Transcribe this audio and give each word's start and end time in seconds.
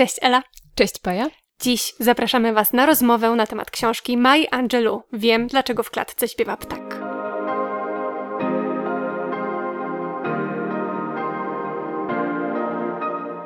Cześć 0.00 0.16
Ela. 0.22 0.42
Cześć 0.74 0.98
Paja. 0.98 1.26
Dziś 1.62 1.94
zapraszamy 1.98 2.52
Was 2.52 2.72
na 2.72 2.86
rozmowę 2.86 3.30
na 3.30 3.46
temat 3.46 3.70
książki 3.70 4.16
Mai 4.16 4.48
Angelou. 4.50 5.02
Wiem, 5.12 5.46
dlaczego 5.46 5.82
w 5.82 5.90
klatce 5.90 6.28
śpiewa 6.28 6.56
ptak. 6.56 7.00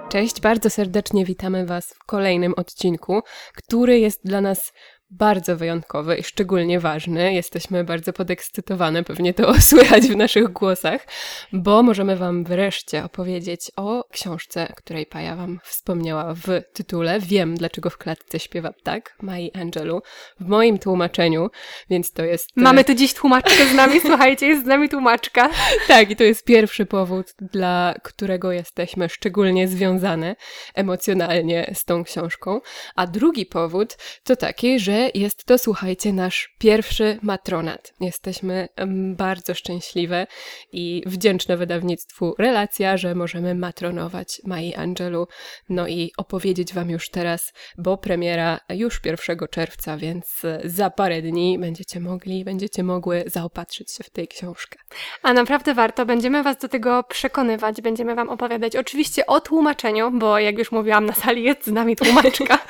Cześć, 0.09 0.41
bardzo 0.41 0.71
serdecznie 0.71 1.25
witamy 1.25 1.67
Was 1.67 1.95
w 1.95 2.05
kolejnym 2.05 2.55
odcinku, 2.57 3.21
który 3.55 3.99
jest 3.99 4.21
dla 4.25 4.41
nas 4.41 4.73
bardzo 5.19 5.57
wyjątkowy 5.57 6.17
i 6.17 6.23
szczególnie 6.23 6.81
ważny. 6.81 7.35
Jesteśmy 7.35 7.85
bardzo 7.85 8.13
podekscytowane, 8.13 9.05
pewnie 9.05 9.35
to 9.35 9.55
słychać 9.71 10.03
w 10.03 10.17
naszych 10.17 10.53
głosach, 10.53 11.07
bo 11.53 11.83
możemy 11.83 12.17
Wam 12.17 12.45
wreszcie 12.45 13.05
opowiedzieć 13.05 13.71
o 13.77 14.05
książce, 14.11 14.73
której 14.77 15.07
Paja 15.07 15.37
Wam 15.37 15.61
wspomniała 15.65 16.35
w 16.35 16.47
tytule. 16.73 17.21
Wiem, 17.21 17.55
dlaczego 17.57 17.91
w 17.91 17.99
klatce 17.99 18.41
śpiewa 18.41 18.73
ptak, 18.73 19.17
Mai 19.23 19.51
Angelu, 19.55 20.03
w 20.41 20.49
moim 20.49 20.79
tłumaczeniu, 20.79 21.51
więc 21.91 22.13
to 22.13 22.25
jest... 22.25 22.51
Mamy 22.57 22.85
tu 22.85 22.95
dziś 22.95 23.15
tłumaczkę 23.15 23.67
z 23.73 23.75
nami, 23.75 24.01
słuchajcie, 24.07 24.47
jest 24.47 24.65
z 24.65 24.67
nami 24.67 24.89
tłumaczka. 24.89 25.51
tak, 25.89 26.11
i 26.11 26.17
to 26.17 26.25
jest 26.25 26.45
pierwszy 26.45 26.87
powód, 26.87 27.35
dla 27.41 27.95
którego 28.03 28.53
jesteśmy 28.53 29.09
szczególnie 29.09 29.69
związane 29.69 30.37
emocjonalnie 30.75 31.71
z 31.75 31.85
tą 31.85 32.05
książką. 32.05 32.61
A 32.97 33.07
drugi 33.07 33.47
powód 33.47 33.97
to 34.25 34.37
taki, 34.37 34.81
że 34.81 35.04
jest 35.15 35.45
to, 35.45 35.59
słuchajcie, 35.59 36.13
nasz 36.13 36.55
pierwszy 36.59 37.19
matronat. 37.23 37.93
Jesteśmy 38.01 38.69
bardzo 39.17 39.55
szczęśliwe 39.55 40.27
i 40.73 41.03
wdzięczne 41.07 41.57
wydawnictwu 41.57 42.35
Relacja, 42.39 42.97
że 42.97 43.15
możemy 43.15 43.55
matronować 43.55 44.41
Mai 44.45 44.75
Angelu. 44.75 45.27
No 45.69 45.89
i 45.89 46.13
opowiedzieć 46.17 46.75
Wam 46.75 46.91
już 46.91 47.11
teraz, 47.11 47.53
bo 47.79 47.97
premiera 47.97 48.61
już 48.69 49.01
1 49.05 49.39
czerwca, 49.51 49.97
więc 49.97 50.43
za 50.65 50.91
parę 50.91 51.23
dni 51.23 51.59
będziecie 51.59 52.01
mogli, 52.01 52.45
będziecie 52.45 52.83
mogły 52.83 53.25
zaopatrzyć 53.27 53.93
się 53.93 54.05
w 54.05 54.11
tej 54.11 54.29
książkę. 54.29 54.79
A 55.23 55.33
naprawdę 55.33 55.75
warto, 55.75 56.07
będziemy 56.07 56.43
Was 56.43 56.57
do 56.57 56.69
tego 56.69 57.03
przekonywać, 57.03 57.81
będziemy 57.81 58.15
Wam 58.15 58.29
opowiadać 58.29 58.77
oczywiście 58.77 59.27
o 59.27 59.41
tłumaczeniu, 59.41 60.11
bo 60.11 60.39
jak 60.39 60.59
już 60.59 60.73
mówiłam 60.73 61.07
na 61.07 61.13
sali, 61.13 61.43
jest 61.43 61.67
z 61.67 61.73
nami 61.73 61.97
tłumaczka. 61.97 62.59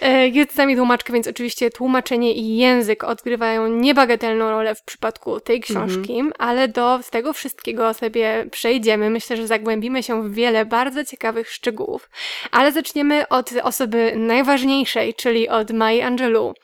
E, 0.00 0.28
jest 0.28 0.54
z 0.54 0.56
nami 0.56 0.76
tłumaczka, 0.76 1.12
więc 1.12 1.26
oczywiście 1.26 1.53
oczywiście 1.54 1.70
tłumaczenie 1.70 2.32
i 2.32 2.56
język 2.56 3.04
odgrywają 3.04 3.66
niebagatelną 3.66 4.50
rolę 4.50 4.74
w 4.74 4.82
przypadku 4.82 5.40
tej 5.40 5.60
książki, 5.60 6.18
mm 6.18 6.30
-hmm. 6.30 6.34
ale 6.38 6.68
do 6.68 7.00
tego 7.10 7.32
wszystkiego 7.32 7.94
sobie 7.94 8.46
przejdziemy. 8.50 9.10
Myślę, 9.10 9.36
że 9.36 9.46
zagłębimy 9.46 10.02
się 10.02 10.22
w 10.22 10.34
wiele 10.34 10.64
bardzo 10.66 11.04
ciekawych 11.04 11.50
szczegółów. 11.50 12.10
Ale 12.50 12.72
zaczniemy 12.72 13.28
od 13.28 13.50
osoby 13.62 14.12
najważniejszej, 14.16 15.14
czyli 15.14 15.48
od 15.48 15.70
Mai 15.70 16.00
Angelou. 16.00 16.54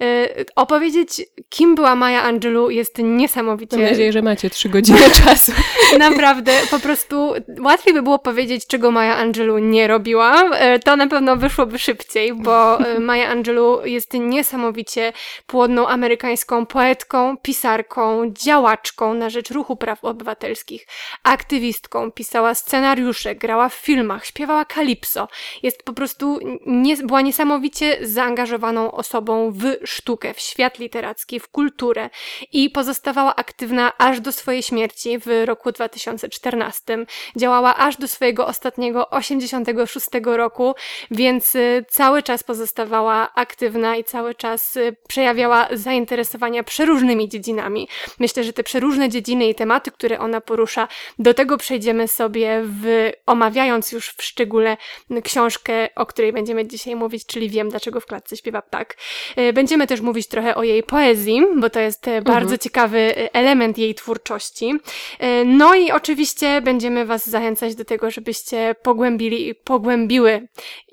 Yy, 0.00 0.06
opowiedzieć, 0.56 1.22
kim 1.48 1.74
była 1.74 1.94
Maja 1.94 2.22
Angelou 2.22 2.70
jest 2.70 2.98
niesamowicie... 2.98 3.76
Mam 3.76 3.86
nadzieję, 3.86 4.12
że 4.12 4.22
macie 4.22 4.50
trzy 4.50 4.68
godziny 4.68 5.10
czasu. 5.24 5.52
Naprawdę, 5.98 6.52
po 6.70 6.78
prostu 6.78 7.32
łatwiej 7.60 7.94
by 7.94 8.02
było 8.02 8.18
powiedzieć, 8.18 8.66
czego 8.66 8.90
Maja 8.90 9.16
Angelou 9.16 9.58
nie 9.58 9.86
robiła. 9.86 10.42
Yy, 10.42 10.78
to 10.78 10.96
na 10.96 11.06
pewno 11.06 11.36
wyszłoby 11.36 11.78
szybciej, 11.78 12.34
bo 12.34 12.78
yy, 12.80 13.00
Maja 13.00 13.28
Angelou 13.28 13.84
jest 13.84 14.14
niesamowicie 14.34 15.12
płodną 15.46 15.88
amerykańską 15.88 16.66
poetką, 16.66 17.36
pisarką, 17.36 18.32
działaczką 18.32 19.14
na 19.14 19.30
rzecz 19.30 19.50
ruchu 19.50 19.76
praw 19.76 20.04
obywatelskich, 20.04 20.86
aktywistką, 21.22 22.12
pisała 22.12 22.54
scenariusze, 22.54 23.34
grała 23.34 23.68
w 23.68 23.74
filmach, 23.74 24.26
śpiewała 24.26 24.64
kalipso. 24.64 25.28
Jest 25.62 25.82
po 25.82 25.92
prostu, 25.92 26.38
nie, 26.66 26.96
była 26.96 27.20
niesamowicie 27.20 27.98
zaangażowaną 28.06 28.92
osobą 28.92 29.50
w 29.50 29.76
sztukę, 29.84 30.34
w 30.34 30.40
świat 30.40 30.78
literacki, 30.78 31.40
w 31.40 31.48
kulturę 31.48 32.10
i 32.52 32.70
pozostawała 32.70 33.36
aktywna 33.36 33.92
aż 33.98 34.20
do 34.20 34.32
swojej 34.32 34.62
śmierci 34.62 35.18
w 35.18 35.26
roku 35.44 35.72
2014. 35.72 37.06
Działała 37.36 37.76
aż 37.76 37.96
do 37.96 38.08
swojego 38.08 38.46
ostatniego 38.46 39.10
86 39.10 40.08
roku, 40.24 40.74
więc 41.10 41.54
y, 41.54 41.84
cały 41.88 42.22
czas 42.22 42.42
pozostawała 42.42 43.34
aktywna 43.34 43.96
i 43.96 44.04
cały 44.04 44.23
czas 44.32 44.76
y, 44.76 44.96
przejawiała 45.08 45.68
zainteresowania 45.72 46.64
przeróżnymi 46.64 47.28
dziedzinami. 47.28 47.88
Myślę, 48.18 48.44
że 48.44 48.52
te 48.52 48.62
przeróżne 48.62 49.08
dziedziny 49.08 49.48
i 49.48 49.54
tematy, 49.54 49.90
które 49.90 50.18
ona 50.18 50.40
porusza, 50.40 50.88
do 51.18 51.34
tego 51.34 51.58
przejdziemy 51.58 52.08
sobie 52.08 52.62
w, 52.64 53.10
omawiając 53.26 53.92
już 53.92 54.08
w 54.08 54.22
szczególe 54.22 54.76
książkę, 55.24 55.88
o 55.94 56.06
której 56.06 56.32
będziemy 56.32 56.66
dzisiaj 56.66 56.96
mówić, 56.96 57.26
czyli 57.26 57.48
Wiem, 57.48 57.68
dlaczego 57.70 58.00
w 58.00 58.06
klatce 58.06 58.36
śpiewa 58.36 58.62
ptak. 58.62 58.96
Y, 59.38 59.52
będziemy 59.52 59.86
też 59.86 60.00
mówić 60.00 60.26
trochę 60.28 60.54
o 60.54 60.62
jej 60.62 60.82
poezji, 60.82 61.42
bo 61.56 61.70
to 61.70 61.80
jest 61.80 62.08
y, 62.08 62.10
mhm. 62.10 62.24
bardzo 62.24 62.58
ciekawy 62.58 63.30
element 63.32 63.78
jej 63.78 63.94
twórczości. 63.94 64.74
No 65.46 65.74
i 65.74 65.90
oczywiście 65.90 66.60
będziemy 66.60 67.06
Was 67.06 67.30
zachęcać 67.30 67.74
do 67.74 67.84
tego, 67.84 68.10
żebyście 68.10 68.74
pogłębili 68.82 69.48
i 69.48 69.54
pogłębiły 69.54 70.48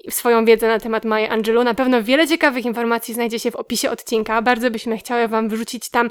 swoją 0.10 0.46
wiedzę 0.46 0.68
na 0.68 0.80
temat 0.80 1.06
Maja 1.06 1.30
Angelou. 1.30 1.64
Na 1.64 1.74
pewno 1.74 2.04
wiele 2.04 2.28
ciekawych 2.28 2.66
informacji 2.66 3.14
znajdzie 3.22 3.40
się 3.40 3.52
w 3.52 3.56
opisie 3.56 3.90
odcinka. 3.90 4.42
Bardzo 4.42 4.72
byśmy 4.72 4.98
chciały 4.98 5.28
Wam 5.28 5.50
wrzucić 5.50 5.90
tam 5.90 6.10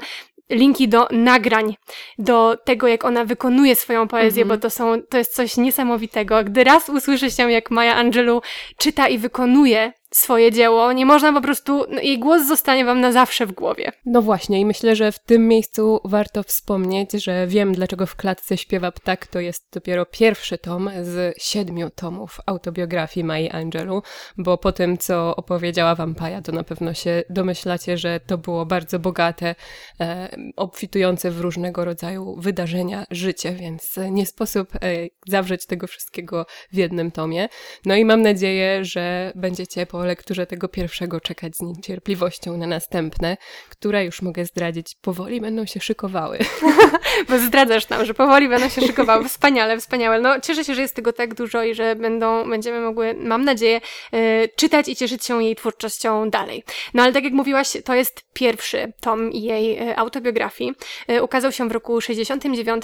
linki 0.49 0.87
do 0.87 1.07
nagrań, 1.11 1.75
do 2.17 2.57
tego, 2.65 2.87
jak 2.87 3.05
ona 3.05 3.25
wykonuje 3.25 3.75
swoją 3.75 4.07
poezję, 4.07 4.43
mm 4.43 4.57
-hmm. 4.57 4.59
bo 4.59 4.61
to 4.61 4.69
są, 4.69 5.01
to 5.09 5.17
jest 5.17 5.35
coś 5.35 5.57
niesamowitego. 5.57 6.43
Gdy 6.43 6.63
raz 6.63 6.89
usłyszy 6.89 7.31
się, 7.31 7.51
jak 7.51 7.71
Maja 7.71 7.95
Angelou 7.95 8.41
czyta 8.77 9.07
i 9.07 9.17
wykonuje 9.17 9.93
swoje 10.13 10.51
dzieło. 10.51 10.93
Nie 10.93 11.05
można 11.05 11.33
po 11.33 11.41
prostu, 11.41 11.85
no, 11.89 12.01
jej 12.01 12.19
głos 12.19 12.47
zostanie 12.47 12.85
wam 12.85 13.01
na 13.01 13.11
zawsze 13.11 13.45
w 13.45 13.51
głowie. 13.51 13.91
No 14.05 14.21
właśnie, 14.21 14.59
i 14.59 14.65
myślę, 14.65 14.95
że 14.95 15.11
w 15.11 15.19
tym 15.19 15.47
miejscu 15.47 15.99
warto 16.03 16.43
wspomnieć, 16.43 17.11
że 17.11 17.47
wiem, 17.47 17.73
dlaczego 17.73 18.05
w 18.05 18.15
klatce 18.15 18.57
śpiewa 18.57 18.91
ptak. 18.91 19.27
To 19.27 19.39
jest 19.39 19.67
dopiero 19.73 20.05
pierwszy 20.05 20.57
tom 20.57 20.89
z 21.01 21.41
siedmiu 21.41 21.89
tomów 21.89 22.39
autobiografii 22.45 23.23
Mai 23.23 23.49
Angelou, 23.49 24.01
bo 24.37 24.57
po 24.57 24.71
tym, 24.71 24.97
co 24.97 25.35
opowiedziała 25.35 25.95
wam 25.95 26.15
Paja, 26.15 26.41
to 26.41 26.51
na 26.51 26.63
pewno 26.63 26.93
się 26.93 27.23
domyślacie, 27.29 27.97
że 27.97 28.19
to 28.19 28.37
było 28.37 28.65
bardzo 28.65 28.99
bogate, 28.99 29.55
e, 29.99 30.35
obfitujące 30.55 31.31
w 31.31 31.41
różnego 31.41 31.85
rodzaju 31.85 32.35
wydarzenia 32.35 33.05
życie, 33.11 33.51
więc 33.51 33.99
nie 34.11 34.25
sposób 34.25 34.75
e, 34.75 34.79
zawrzeć 35.27 35.65
tego 35.65 35.87
wszystkiego 35.87 36.45
w 36.71 36.77
jednym 36.77 37.11
tomie. 37.11 37.49
No 37.85 37.95
i 37.95 38.05
mam 38.05 38.21
nadzieję, 38.21 38.85
że 38.85 39.31
będziecie 39.35 39.85
po 39.85 40.00
lekturze 40.05 40.45
tego 40.45 40.67
pierwszego 40.67 41.21
czekać 41.21 41.55
z 41.55 41.61
niecierpliwością 41.61 42.57
na 42.57 42.67
następne, 42.67 43.37
które 43.69 44.05
już 44.05 44.21
mogę 44.21 44.45
zdradzić, 44.45 44.95
powoli 45.01 45.41
będą 45.41 45.65
się 45.65 45.79
szykowały. 45.79 46.39
Bo 47.29 47.39
zdradzasz 47.39 47.89
nam, 47.89 48.05
że 48.05 48.13
powoli 48.13 48.49
będą 48.49 48.69
się 48.69 48.81
szykowały. 48.81 49.29
Wspaniale, 49.29 49.77
wspaniale. 49.77 50.21
No 50.21 50.39
cieszę 50.39 50.65
się, 50.65 50.75
że 50.75 50.81
jest 50.81 50.95
tego 50.95 51.13
tak 51.13 51.33
dużo 51.33 51.63
i 51.63 51.75
że 51.75 51.95
będą, 51.95 52.49
będziemy 52.49 52.81
mogły, 52.81 53.13
mam 53.13 53.45
nadzieję, 53.45 53.81
yy, 54.11 54.19
czytać 54.55 54.87
i 54.87 54.95
cieszyć 54.95 55.25
się 55.25 55.43
jej 55.43 55.55
twórczością 55.55 56.29
dalej. 56.29 56.63
No 56.93 57.03
ale 57.03 57.13
tak 57.13 57.23
jak 57.23 57.33
mówiłaś, 57.33 57.77
to 57.85 57.95
jest 57.95 58.23
pierwszy 58.33 58.93
tom 59.01 59.31
jej 59.31 59.75
yy, 59.75 59.97
autobiografii. 59.97 60.73
Yy, 61.07 61.23
ukazał 61.23 61.51
się 61.51 61.69
w 61.69 61.71
roku 61.71 62.01
69 62.01 62.83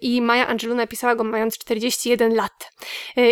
i 0.00 0.22
Maja 0.22 0.46
Angelou 0.46 0.76
napisała 0.76 1.14
go 1.14 1.24
mając 1.24 1.58
41 1.58 2.34
lat. 2.34 2.72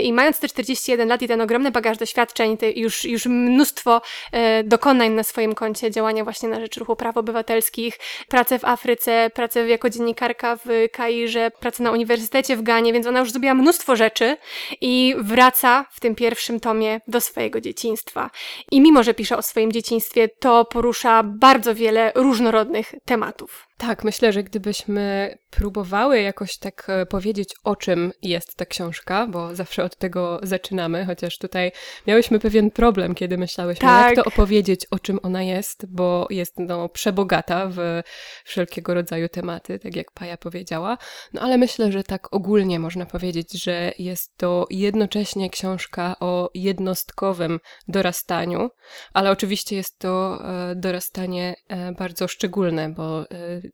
I 0.03 0.13
mając 0.13 0.41
te 0.41 0.49
41 0.49 1.09
lat 1.09 1.23
i 1.23 1.29
ten 1.29 1.41
ogromny 1.41 1.71
bagaż 1.71 1.99
doświadczeń, 1.99 2.57
już, 2.77 3.05
już 3.05 3.24
mnóstwo 3.27 4.03
e, 4.33 4.65
dokonań 4.65 5.13
na 5.13 5.23
swoim 5.23 5.55
koncie, 5.55 5.91
działania 5.91 6.25
właśnie 6.25 6.49
na 6.49 6.61
rzecz 6.61 6.77
ruchu 6.77 6.97
praw 6.97 7.17
obywatelskich, 7.17 7.99
pracę 8.29 8.59
w 8.59 8.65
Afryce, 8.65 9.31
pracę 9.35 9.69
jako 9.69 9.91
dziennikarka 9.91 10.57
w 10.57 10.69
Kairze, 10.93 11.51
pracę 11.61 11.83
na 11.83 11.91
uniwersytecie 11.91 12.57
w 12.57 12.63
Ganie, 12.63 12.93
więc 12.93 13.07
ona 13.07 13.21
już 13.21 13.31
zrobiła 13.31 13.55
mnóstwo 13.55 13.97
rzeczy 13.97 14.37
i 14.81 15.15
wraca 15.19 15.87
w 15.91 16.01
tym 16.01 16.15
pierwszym 16.15 16.61
tomie 16.61 17.01
do 17.09 17.21
swojego 17.21 17.61
dzieciństwa. 17.61 18.31
I 18.71 18.81
mimo, 18.81 19.03
że 19.03 19.15
pisze 19.15 19.37
o 19.37 19.43
swoim 19.43 19.73
dzieciństwie, 19.73 20.29
to 20.29 20.65
porusza 20.65 21.23
bardzo 21.23 21.75
wiele 21.75 22.13
różnorodnych 22.15 22.95
tematów. 23.05 23.67
Tak, 23.77 24.05
myślę, 24.05 24.33
że 24.33 24.43
gdybyśmy 24.43 25.35
próbowały 25.51 26.21
jakoś 26.21 26.59
tak 26.59 26.87
e, 26.89 27.07
powiedzieć, 27.07 27.55
o 27.65 27.77
czym 27.77 28.13
jest 28.23 28.57
ta 28.57 28.67
książka, 28.67 29.27
bo 29.27 29.55
zawsze 29.55 29.85
od 29.85 29.97
tego 29.97 30.41
zaczynamy, 30.43 31.07
chociaż 31.07 31.39
tutaj 31.39 31.73
miałyśmy 32.07 32.39
pewien 32.39 32.71
problem, 32.71 33.15
kiedy 33.15 33.39
myślałyśmy, 33.39 33.89
tak. 33.89 34.17
jak 34.17 34.25
to 34.25 34.31
opowiedzieć, 34.31 34.87
o 34.91 34.99
czym 34.99 35.19
ona 35.23 35.43
jest, 35.43 35.87
bo 35.89 36.27
jest 36.31 36.55
no, 36.59 36.89
przebogata 36.89 37.69
w 37.71 38.03
wszelkiego 38.45 38.95
rodzaju 38.95 39.29
tematy, 39.29 39.79
tak 39.79 39.97
jak 39.97 40.13
Paja 40.13 40.37
powiedziała. 40.37 40.99
No 41.33 41.41
ale 41.41 41.59
myślę, 41.59 41.93
że 41.93 42.05
tak 42.05 42.35
ogólnie 42.35 42.79
można 42.79 43.07
powiedzieć, 43.07 43.63
że 43.63 43.93
jest 43.99 44.37
to 44.37 44.67
jednocześnie 44.71 45.51
książka 45.51 46.17
o 46.21 46.51
jednostkowym 46.55 47.61
dorastaniu, 47.89 48.71
ale 49.13 49.31
oczywiście 49.31 49.77
jest 49.77 49.99
to 49.99 50.39
e, 50.71 50.75
dorastanie 50.75 51.55
e, 51.69 51.93
bardzo 51.93 52.29
szczególne, 52.29 52.89
bo 52.89 53.25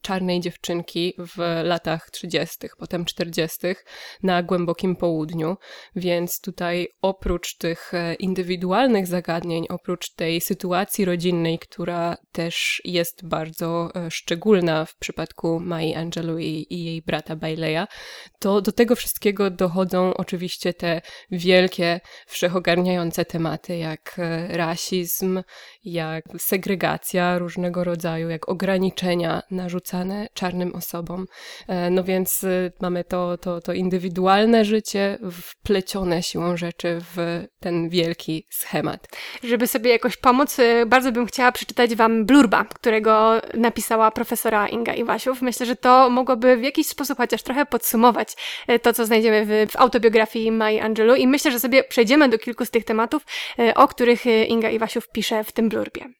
czarnej 0.00 0.40
dziewczynki 0.40 1.14
w 1.19 1.62
latach 1.64 2.10
30., 2.10 2.58
potem 2.78 3.04
40., 3.04 3.58
na 4.22 4.42
głębokim 4.42 4.96
południu. 4.96 5.56
Więc 5.96 6.40
tutaj 6.40 6.88
oprócz 7.02 7.56
tych 7.56 7.94
e, 7.94 8.14
indywidualnych 8.14 9.06
zagadnień, 9.06 9.66
oprócz 9.69 10.10
tej 10.14 10.40
sytuacji 10.40 11.04
rodzinnej, 11.04 11.58
która 11.58 12.16
też 12.32 12.82
jest 12.84 13.28
bardzo 13.28 13.90
e, 13.94 14.10
szczególna 14.10 14.84
w 14.84 14.96
przypadku 14.96 15.60
Mai 15.60 15.94
Angelu 15.94 16.38
i, 16.38 16.66
i 16.70 16.84
jej 16.84 17.02
brata 17.02 17.37
Baileya, 17.37 17.87
to 18.38 18.60
do 18.60 18.72
tego 18.72 18.96
wszystkiego 18.96 19.50
dochodzą 19.50 20.14
oczywiście 20.14 20.75
te 20.75 21.00
wielkie, 21.31 22.00
wszechogarniające 22.26 23.25
tematy, 23.25 23.76
jak 23.76 24.16
e, 24.19 24.56
rasizm, 24.56 25.42
jak 25.84 26.25
segregacja 26.38 27.38
różnego 27.38 27.84
rodzaju, 27.84 28.28
jak 28.28 28.48
ograniczenia 28.48 29.42
narzucane 29.81 30.29
czarnym 30.35 30.75
osobom. 30.75 31.27
E, 31.69 31.91
no 31.91 32.05
więc 32.05 32.44
e, 32.44 32.73
mamy 32.81 33.05
to, 33.05 33.38
to, 33.38 33.61
to 33.61 33.73
indywidualne 33.73 34.65
życie 34.65 35.19
wplecione 35.32 36.23
siłą 36.23 36.56
rzeczy 36.56 36.99
w 37.00 37.44
ten 37.61 37.88
wielki 37.88 38.47
schemat. 38.50 39.09
Żeby 39.43 39.67
sobie 39.67 39.91
jakoś 39.91 40.17
pomóc, 40.17 40.56
bardzo 40.87 41.12
bym 41.12 41.27
chciała 41.27 41.53
przeczytać 41.53 41.94
Wam 41.94 42.27
blurba, 42.27 42.65
którego 42.65 43.41
napisała 43.55 44.11
profesora 44.11 44.69
Inga 44.69 44.94
Iwasiów. 44.94 45.43
Myślę, 45.43 45.67
że 45.67 45.77
to 45.77 46.11
mogłoby 46.11 46.56
w 46.56 46.62
jakiś 46.62 46.87
sposób 46.87 47.19
chociaż 47.19 47.43
trochę 47.43 47.67
podsumować 47.67 48.37
to, 48.83 48.93
co 48.93 49.06
znajdziemy 49.06 49.67
w, 49.67 49.73
w 49.73 49.76
autobiografii 49.76 50.53
Mai 50.53 50.81
Angelou 50.81 51.15
i 51.15 51.26
myślę, 51.26 51.53
że 51.53 51.61
sobie 51.61 51.85
przejdziemy 51.85 52.29
do 52.29 52.38
kilku 52.38 52.65
z 52.65 52.71
tych 52.71 52.85
tematów, 52.85 53.23
o 53.75 53.88
których 53.88 54.26
Inga 54.26 54.71
Iwasiów 54.71 55.09
pisze 55.09 55.44
w 55.44 55.53
tym 55.53 55.69
blurbie. 55.69 56.19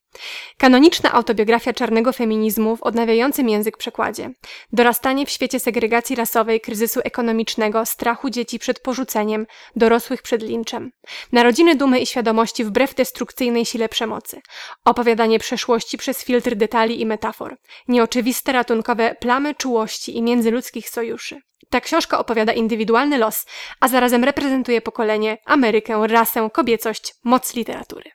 Kanoniczna 0.59 1.13
autobiografia 1.13 1.73
czarnego 1.73 2.13
feminizmu 2.13 2.77
w 2.77 2.83
odnawiającym 2.83 3.49
język 3.49 3.77
przekładzie. 3.77 4.31
Dorastanie 4.73 5.27
w 5.27 5.31
świecie 5.31 5.61
segregacji 5.61 6.17
rasowej, 6.17 6.61
kryzysu 6.61 7.01
ekonomicznego, 7.05 7.87
strachu 7.87 8.31
dzieci 8.31 8.59
przed 8.59 8.81
porzuceniem, 8.81 9.47
dorosłych 9.77 10.23
przed 10.23 10.43
linczem. 10.43 10.91
Narodziny 11.33 11.75
dumy 11.75 12.01
i 12.01 12.07
świadomości 12.07 12.65
wbrew 12.65 12.95
destrukcyjnej 12.95 13.67
sile 13.67 13.89
przemocy. 13.89 14.41
Opowiadanie 14.85 15.39
przeszłości 15.39 15.99
przez 15.99 16.25
filtr 16.25 16.55
detali 16.55 17.01
i 17.01 17.07
metafor. 17.07 17.57
Nieoczywiste 17.89 18.53
ratunkowe 18.53 19.15
plamy 19.21 19.55
czułości 19.55 20.17
i 20.17 20.23
międzyludzkich 20.23 20.91
sojuszy. 20.91 21.41
Ta 21.71 21.81
książka 21.81 22.19
opowiada 22.19 22.53
indywidualny 22.53 23.19
los, 23.19 23.47
a 23.81 23.89
zarazem 23.89 24.25
reprezentuje 24.25 24.81
pokolenie, 24.81 25.39
Amerykę, 25.45 26.07
rasę, 26.07 26.51
kobiecość, 26.53 27.15
moc 27.25 27.55
literatury. 27.55 28.11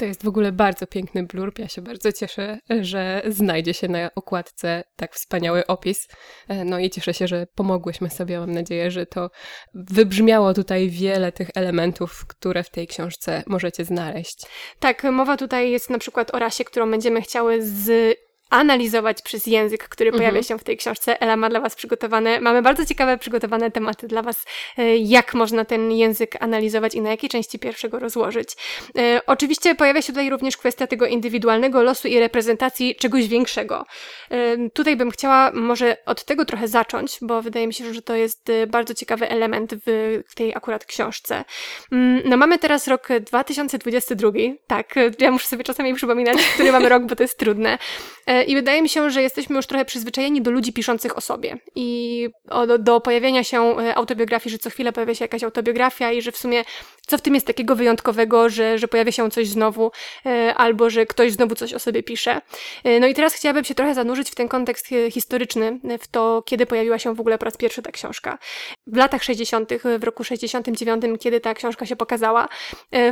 To 0.00 0.06
jest 0.06 0.24
w 0.24 0.28
ogóle 0.28 0.52
bardzo 0.52 0.86
piękny 0.86 1.22
blurb. 1.22 1.58
Ja 1.58 1.68
się 1.68 1.82
bardzo 1.82 2.12
cieszę, 2.12 2.58
że 2.80 3.22
znajdzie 3.28 3.74
się 3.74 3.88
na 3.88 4.10
okładce 4.14 4.82
tak 4.96 5.14
wspaniały 5.14 5.66
opis. 5.66 6.08
E, 6.48 6.64
no 6.64 6.78
i 6.78 6.90
cieszę 6.90 7.14
się, 7.14 7.28
że 7.28 7.46
pomogłyśmy 7.54 8.10
sobie. 8.10 8.40
Mam 8.40 8.52
nadzieję, 8.52 8.90
że 8.90 9.06
to 9.06 9.30
wybrzmiało 9.74 10.54
tutaj 10.54 10.90
wiele 10.90 11.32
tych 11.32 11.50
elementów, 11.54 12.26
które 12.26 12.62
w 12.62 12.70
tej 12.70 12.86
książce 12.86 13.42
możecie 13.46 13.84
znaleźć. 13.84 14.46
Tak, 14.78 15.04
mowa 15.04 15.36
tutaj 15.36 15.70
jest 15.70 15.90
na 15.90 15.98
przykład 15.98 16.34
o 16.34 16.38
rasie, 16.38 16.64
którą 16.64 16.90
będziemy 16.90 17.22
chciały 17.22 17.62
z 17.62 18.16
analizować 18.50 19.22
przez 19.22 19.46
język, 19.46 19.88
który 19.88 20.10
pojawia 20.10 20.28
mhm. 20.28 20.44
się 20.44 20.58
w 20.58 20.64
tej 20.64 20.76
książce. 20.76 21.22
Ela 21.22 21.36
ma 21.36 21.48
dla 21.48 21.60
Was 21.60 21.74
przygotowane, 21.74 22.40
mamy 22.40 22.62
bardzo 22.62 22.86
ciekawe 22.86 23.18
przygotowane 23.18 23.70
tematy 23.70 24.06
dla 24.06 24.22
Was, 24.22 24.44
e, 24.78 24.96
jak 24.96 25.34
można 25.34 25.64
ten 25.64 25.92
język 25.92 26.36
analizować 26.40 26.94
i 26.94 27.00
na 27.00 27.10
jakiej 27.10 27.30
części 27.30 27.58
pierwszego 27.58 27.98
rozłożyć. 27.98 28.48
E, 28.98 29.20
oczywiście 29.26 29.74
pojawia 29.74 30.02
się 30.02 30.12
tutaj 30.12 30.30
również 30.30 30.56
kwestia 30.56 30.86
tego 30.86 31.06
indywidualnego 31.06 31.82
losu 31.82 32.08
i 32.08 32.18
reprezentacji 32.18 32.96
czegoś 32.96 33.28
większego. 33.28 33.86
E, 34.30 34.68
tutaj 34.68 34.96
bym 34.96 35.10
chciała 35.10 35.50
może 35.54 35.96
od 36.06 36.24
tego 36.24 36.44
trochę 36.44 36.68
zacząć, 36.68 37.18
bo 37.22 37.42
wydaje 37.42 37.66
mi 37.66 37.74
się, 37.74 37.94
że 37.94 38.02
to 38.02 38.14
jest 38.14 38.52
bardzo 38.68 38.94
ciekawy 38.94 39.28
element 39.28 39.74
w 40.28 40.34
tej 40.34 40.54
akurat 40.54 40.84
książce. 40.84 41.44
Mm, 41.92 42.22
no 42.24 42.36
mamy 42.36 42.58
teraz 42.58 42.88
rok 42.88 43.08
2022, 43.20 44.30
tak, 44.66 44.94
ja 45.18 45.30
muszę 45.30 45.46
sobie 45.46 45.64
czasami 45.64 45.94
przypominać, 45.94 46.38
który 46.54 46.72
mamy 46.72 46.88
rok, 46.88 47.02
bo 47.06 47.16
to 47.16 47.22
jest 47.22 47.38
trudne. 47.38 47.78
I 48.46 48.54
wydaje 48.54 48.82
mi 48.82 48.88
się, 48.88 49.10
że 49.10 49.22
jesteśmy 49.22 49.56
już 49.56 49.66
trochę 49.66 49.84
przyzwyczajeni 49.84 50.42
do 50.42 50.50
ludzi 50.50 50.72
piszących 50.72 51.18
o 51.18 51.20
sobie 51.20 51.58
i 51.74 52.28
do, 52.66 52.78
do 52.78 53.00
pojawienia 53.00 53.44
się 53.44 53.78
e, 53.78 53.94
autobiografii, 53.94 54.52
że 54.52 54.58
co 54.58 54.70
chwilę 54.70 54.92
pojawia 54.92 55.14
się 55.14 55.24
jakaś 55.24 55.44
autobiografia 55.44 56.12
i 56.12 56.22
że 56.22 56.32
w 56.32 56.36
sumie 56.36 56.64
co 57.10 57.18
w 57.18 57.20
tym 57.20 57.34
jest 57.34 57.46
takiego 57.46 57.76
wyjątkowego, 57.76 58.48
że, 58.48 58.78
że 58.78 58.88
pojawia 58.88 59.12
się 59.12 59.30
coś 59.30 59.48
znowu, 59.48 59.90
e, 60.26 60.54
albo 60.54 60.90
że 60.90 61.06
ktoś 61.06 61.32
znowu 61.32 61.54
coś 61.54 61.74
o 61.74 61.78
sobie 61.78 62.02
pisze. 62.02 62.40
E, 62.84 63.00
no 63.00 63.06
i 63.06 63.14
teraz 63.14 63.34
chciałabym 63.34 63.64
się 63.64 63.74
trochę 63.74 63.94
zanurzyć 63.94 64.30
w 64.30 64.34
ten 64.34 64.48
kontekst 64.48 64.88
historyczny, 65.10 65.80
w 66.00 66.08
to, 66.08 66.42
kiedy 66.46 66.66
pojawiła 66.66 66.98
się 66.98 67.14
w 67.14 67.20
ogóle 67.20 67.38
po 67.38 67.44
raz 67.44 67.56
pierwszy 67.56 67.82
ta 67.82 67.92
książka. 67.92 68.38
W 68.86 68.96
latach 68.96 69.22
60., 69.24 69.70
w 69.98 70.04
roku 70.04 70.24
69, 70.24 71.04
kiedy 71.20 71.40
ta 71.40 71.54
książka 71.54 71.86
się 71.86 71.96
pokazała, 71.96 72.48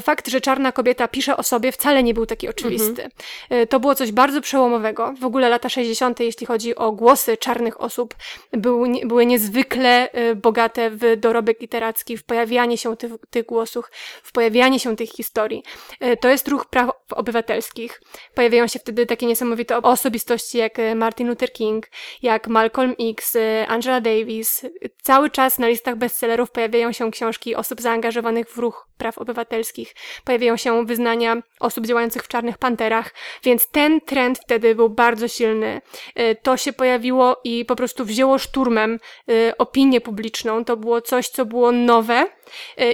fakt, 0.03 0.29
że 0.29 0.41
czarna 0.41 0.73
kobieta 0.73 1.09
pisze 1.09 1.37
o 1.37 1.43
sobie 1.43 1.73
wcale 1.73 2.03
nie 2.03 2.15
był 2.15 2.27
taki 2.27 2.49
oczywisty. 2.49 3.05
Mhm. 3.05 3.67
To 3.69 3.81
było 3.81 3.95
coś 3.95 4.13
bardzo 4.13 4.41
przełomowego 4.41 5.15
w 5.21 5.25
ogóle 5.25 5.49
lata 5.49 5.69
60., 5.69 6.21
jeśli 6.21 6.47
chodzi 6.47 6.75
o 6.75 6.93
głosy 6.93 7.37
czarnych 7.37 7.81
osób, 7.81 8.15
były, 8.53 8.89
były 9.05 9.27
niezwykle 9.27 10.09
bogate 10.37 10.91
w 10.91 11.17
dorobek 11.17 11.61
literacki, 11.61 12.17
w 12.17 12.25
pojawianie 12.25 12.79
się 12.79 12.97
tych, 12.97 13.13
tych 13.31 13.47
głosów, 13.47 13.88
w 14.23 14.33
pojawianie 14.33 14.81
się 14.81 14.97
tych 14.97 15.11
historii. 15.11 15.63
Y, 16.05 16.17
to 16.17 16.29
jest 16.29 16.49
ruch 16.49 16.67
praw 16.67 16.91
obywatelskich. 17.11 18.01
Pojawiają 18.35 18.67
się 18.67 18.79
wtedy 18.79 19.07
takie 19.07 19.27
niesamowite 19.27 19.77
osobistości 19.83 20.59
jak 20.59 20.79
y, 20.79 20.95
Martin 20.95 21.29
Luther 21.29 21.53
King, 21.53 21.87
jak 22.23 22.49
Malcolm 22.49 22.95
X, 23.01 23.37
Angela 23.69 24.01
Davis. 24.01 24.67
Cały 25.03 25.31
czas 25.31 25.59
na 25.59 25.69
listach 25.69 25.97
bestsellerów 25.97 26.51
pojawiają 26.51 26.93
się 26.93 27.11
książki 27.11 27.55
osób 27.55 27.81
zaangażowanych 27.81 28.51
w 28.51 28.59
ruch 28.59 28.89
praw 28.99 29.19
obywatelskich. 29.19 29.95
Pojawiają 30.25 30.57
się 30.57 30.87
wyznania 30.87 31.37
osób 31.61 31.87
działających 31.87 32.23
w 32.23 32.29
Czarnych 32.29 32.59
Panterach, 32.59 33.15
więc 33.45 33.71
ten 33.71 34.01
trend 34.01 34.39
wtedy 34.39 34.75
był 34.75 34.91
bardzo 34.91 35.29
silny. 35.29 35.81
E, 36.15 36.35
to 36.35 36.57
się 36.57 36.73
pojawiło 36.73 37.37
i 37.45 37.65
po 37.65 37.77
prostu 37.77 38.05
wzięło 38.05 38.39
szturmem 38.39 38.99
e, 39.29 39.59
opinię 39.59 40.01
publiczną. 40.01 40.65
To 40.65 40.77
było 40.77 41.01
coś, 41.01 41.29
co 41.29 41.45
było 41.45 41.73
nowe 41.73 42.15
e, 42.15 42.29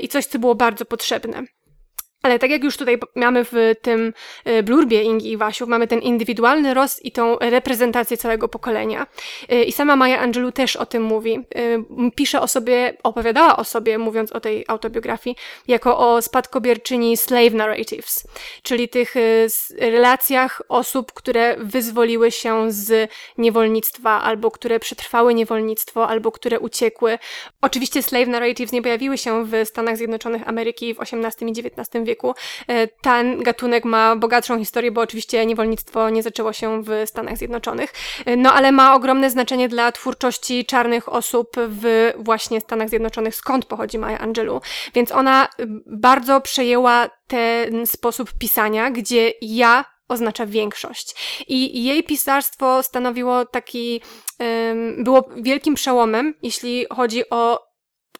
i 0.02 0.08
coś, 0.08 0.26
co 0.26 0.38
było 0.38 0.54
bardzo 0.54 0.84
potrzebne. 0.84 1.42
Ale 2.25 2.38
tak 2.38 2.50
jak 2.50 2.65
już 2.65 2.76
tutaj 2.76 2.99
mamy 3.15 3.44
w 3.44 3.53
tym 3.82 4.12
e, 4.44 4.62
blurbie 4.62 5.03
Ingi 5.03 5.31
i 5.32 5.37
Wasiu, 5.37 5.67
mamy 5.67 5.87
ten 5.87 6.00
indywidualny 6.00 6.75
rost 6.75 7.05
i 7.05 7.12
tą 7.12 7.37
reprezentację 7.38 8.17
całego 8.17 8.49
pokolenia. 8.49 9.06
E, 9.49 9.65
I 9.65 9.73
sama 9.73 9.97
Maja 9.97 10.21
Angelou 10.21 10.53
też 10.53 10.76
o 10.76 10.87
tym 10.87 11.03
mówi. 11.03 11.41
E, 11.55 12.11
pisze 12.15 12.41
o 12.41 12.49
sobie, 12.49 12.97
opowiadała 13.03 13.56
o 13.56 13.65
sobie, 13.65 13.99
mówiąc 13.99 14.32
o 14.32 14.41
tej 14.41 14.65
autobiografii, 14.69 15.37
jako 15.69 15.99
o 15.99 16.23
spadkobierczyni 16.23 17.17
slave 17.17 17.55
narratives, 17.55 18.26
czyli 18.62 18.88
tych 18.88 19.14
relacjach 19.78 20.62
osób, 20.69 21.12
które 21.12 21.57
wyzwoliły 21.59 22.31
się 22.31 22.73
z 22.73 23.11
niewolnictwa, 23.38 24.23
albo 24.23 24.50
które 24.50 24.81
przetrwały 24.81 25.35
niewolnictwo, 25.35 26.09
albo 26.09 26.33
które 26.33 26.61
uciekły. 26.61 27.19
Oczywiście 27.61 28.02
slave 28.02 28.28
narratives 28.28 28.73
nie 28.73 28.83
pojawiły 28.83 29.19
się 29.19 29.45
w 29.45 29.52
Stanach 29.64 29.97
Zjednoczonych 29.97 30.49
Ameryki 30.49 30.95
w 30.95 31.00
XVIII 31.00 31.50
i 31.50 31.61
XIX 31.61 32.04
wieku, 32.04 32.13
wieku. 32.14 32.35
E, 32.68 32.87
ten 32.87 33.42
gatunek 33.42 33.85
ma 33.85 34.16
bogatszą 34.16 34.59
historię, 34.59 34.92
bo 34.92 35.00
oczywiście 35.00 35.47
niewolnictwo 35.47 36.11
nie 36.11 36.23
zaczęło 36.23 36.52
się 36.52 36.83
w 36.83 36.88
Stanach 37.06 37.38
Zjednoczonych, 37.38 37.92
e, 38.26 38.37
no 38.37 38.52
ale 38.52 38.73
ma 38.73 38.94
ogromne 38.94 39.30
znaczenie 39.30 39.68
dla 39.68 39.92
twórczości 39.92 40.64
czarnych 40.66 41.12
osób 41.12 41.49
w 41.56 42.12
właśnie 42.18 42.61
Stanach 42.61 42.88
Zjednoczonych, 42.88 43.35
skąd 43.35 43.64
pochodzi 43.64 43.99
Maya 43.99 44.18
Angelou. 44.18 44.61
Więc 44.94 45.12
ona 45.12 45.49
bardzo 45.87 46.40
przejęła 46.40 47.11
ten 47.26 47.87
sposób 47.87 48.33
pisania, 48.38 48.90
gdzie 48.90 49.33
ja 49.40 49.85
oznacza 50.09 50.47
większość. 50.47 51.14
I 51.49 51.85
jej 51.85 52.02
pisarstwo 52.02 52.83
stanowiło 52.83 53.44
taki, 53.44 54.00
było 54.99 55.28
wielkim 55.37 55.75
przełomem, 55.75 56.35
jeśli 56.42 56.87
chodzi 56.90 57.30
o 57.30 57.74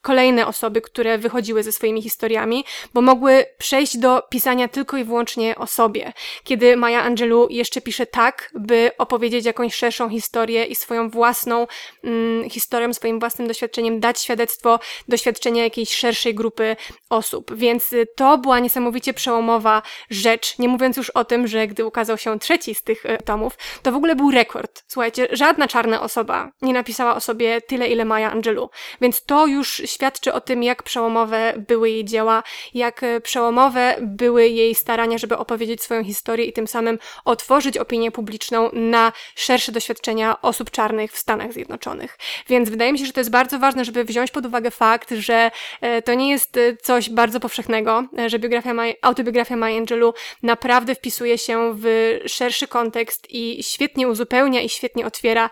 kolejne 0.04 0.46
osoby, 0.46 0.80
które 0.80 1.18
wychodziły 1.18 1.62
ze 1.62 1.73
swoimi 1.73 2.02
historiami, 2.02 2.64
bo 2.94 3.02
mogły 3.02 3.46
przejść 3.58 3.99
do 3.99 4.23
pisania 4.30 4.68
tylko 4.68 4.96
i 4.96 5.04
wyłącznie 5.04 5.56
o 5.56 5.66
sobie. 5.66 6.12
Kiedy 6.44 6.76
Maya 6.76 7.02
Angelou 7.02 7.49
jeszcze 7.50 7.80
pisze 7.80 8.06
tak, 8.06 8.50
by 8.54 8.90
opowiedzieć 8.99 9.44
jakąś 9.44 9.75
szerszą 9.75 10.08
historię 10.08 10.64
i 10.64 10.75
swoją 10.75 11.11
własną 11.11 11.66
mm, 12.04 12.50
historią, 12.50 12.92
swoim 12.92 13.20
własnym 13.20 13.49
doświadczeniem 13.49 14.00
dać 14.00 14.20
świadectwo 14.20 14.78
doświadczenia 15.08 15.64
jakiejś 15.64 15.96
szerszej 15.96 16.34
grupy 16.34 16.76
osób. 17.11 17.54
Więc 17.54 17.94
to 18.16 18.38
była 18.38 18.58
niesamowicie 18.58 19.14
przełomowa 19.14 19.82
rzecz, 20.11 20.58
nie 20.58 20.68
mówiąc 20.68 20.96
już 20.96 21.11
o 21.11 21.25
tym, 21.25 21.46
że 21.46 21.66
gdy 21.66 21.84
ukazał 21.84 22.18
się 22.18 22.38
trzeci 22.38 22.75
z 22.75 22.82
tych 22.82 23.06
e, 23.06 23.18
tomów, 23.18 23.58
to 23.82 23.92
w 23.92 23.96
ogóle 23.96 24.16
był 24.16 24.30
rekord. 24.30 24.84
Słuchajcie, 24.88 25.28
żadna 25.32 25.68
czarna 25.68 26.02
osoba 26.02 26.50
nie 26.62 26.73
napisała 26.73 27.14
o 27.14 27.20
sobie 27.20 27.61
tyle, 27.61 27.88
ile 27.88 28.04
Maya 28.04 28.30
Angelou. 28.30 28.70
Więc 29.00 29.25
to 29.25 29.46
już 29.46 29.82
świadczy 29.94 30.32
o 30.32 30.40
tym, 30.40 30.62
jak 30.62 30.82
przełomowe 30.82 31.54
były 31.68 31.90
jej 31.90 32.04
dzieła, 32.04 32.42
jak 32.74 33.00
przełomowe 33.22 33.96
były 34.00 34.48
jej 34.48 34.74
starania, 34.74 35.18
żeby 35.18 35.36
opowiedzieć 35.38 35.82
swoją 35.82 36.04
historię 36.04 36.46
i 36.46 36.52
tym 36.52 36.66
samym 36.66 36.98
otworzyć 37.24 37.78
opinię 37.78 38.10
publiczną 38.10 38.70
na 38.72 39.12
szersze 39.34 39.72
doświadczenia 39.72 40.42
osób 40.42 40.70
czarnych 40.70 41.12
w 41.12 41.18
Stanach 41.18 41.52
Zjednoczonych. 41.52 42.18
Więc 42.48 42.70
wydaje 42.70 42.92
mi 42.92 42.98
się, 42.98 43.06
że 43.06 43.12
to 43.12 43.20
jest 43.20 43.30
bardzo 43.30 43.58
ważne, 43.58 43.84
żeby 43.84 44.04
wziąć 44.04 44.30
pod 44.30 44.46
uwagę 44.46 44.70
fakt, 44.70 45.10
że 45.10 45.50
e, 45.80 46.02
to 46.02 46.14
nie 46.14 46.30
jest 46.30 46.56
e, 46.56 46.76
coś 46.76 47.10
bardzo 47.10 47.40
powszechnego, 47.40 48.04
e, 48.18 48.30
że 48.30 48.38
biografia 48.38 48.74
autobiografia 49.02 49.56
Maya 49.56 49.78
Angelou 49.78 50.14
naprawdę 50.42 50.94
wpisuje 50.94 51.38
się 51.38 51.74
w 51.76 51.84
szerszy 52.26 52.68
kontekst 52.68 53.26
i 53.30 53.62
świetnie 53.62 54.08
uzupełnia 54.08 54.60
i 54.60 54.68
świetnie 54.68 55.06
otwiera 55.06 55.50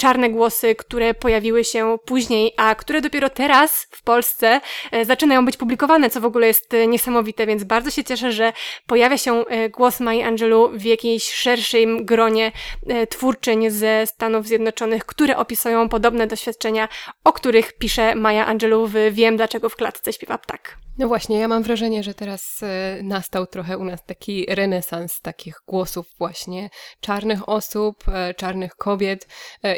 czarne 0.00 0.30
głosy, 0.30 0.74
które 0.74 1.14
pojawiły 1.14 1.64
się 1.64 1.98
później, 2.04 2.52
a 2.56 2.74
które 2.74 3.00
dopiero 3.00 3.30
teraz 3.30 3.86
w 3.90 4.02
Polsce 4.02 4.60
e, 4.92 5.04
zaczynają 5.04 5.44
być 5.44 5.56
publikowane, 5.56 6.10
co 6.10 6.20
w 6.20 6.24
ogóle 6.24 6.46
jest 6.46 6.74
e, 6.74 6.86
niesamowite, 6.86 7.46
więc 7.46 7.64
bardzo 7.64 7.90
się 7.90 8.04
cieszę, 8.04 8.32
że 8.32 8.52
pojawia 8.86 9.18
się 9.18 9.46
e, 9.46 9.68
głos 9.68 10.00
Mai 10.00 10.22
Angelou 10.22 10.68
w 10.68 10.84
jakiejś 10.84 11.32
szerszym 11.32 12.04
gronie 12.04 12.52
twórczyń 13.08 13.70
ze 13.70 14.06
Stanów 14.06 14.46
Zjednoczonych, 14.46 15.04
które 15.04 15.36
opisują 15.36 15.88
podobne 15.88 16.26
doświadczenia, 16.26 16.88
o 17.24 17.32
których 17.32 17.72
pisze 17.72 18.14
Maja 18.14 18.46
Angelou 18.46 18.86
w 18.86 18.94
Wiem, 19.10 19.36
dlaczego 19.36 19.68
w 19.68 19.76
klatce 19.76 20.12
śpiewa 20.12 20.38
ptak. 20.38 20.76
No 20.98 21.08
właśnie, 21.08 21.38
ja 21.38 21.48
mam 21.48 21.62
wrażenie, 21.62 22.02
że 22.02 22.14
teraz 22.14 22.60
nastał 23.02 23.46
trochę 23.46 23.78
u 23.78 23.84
nas 23.84 24.04
taki 24.04 24.46
renesans 24.48 25.20
takich 25.20 25.60
głosów 25.66 26.06
właśnie 26.18 26.70
czarnych 27.00 27.48
osób, 27.48 28.04
czarnych 28.36 28.74
kobiet 28.74 29.26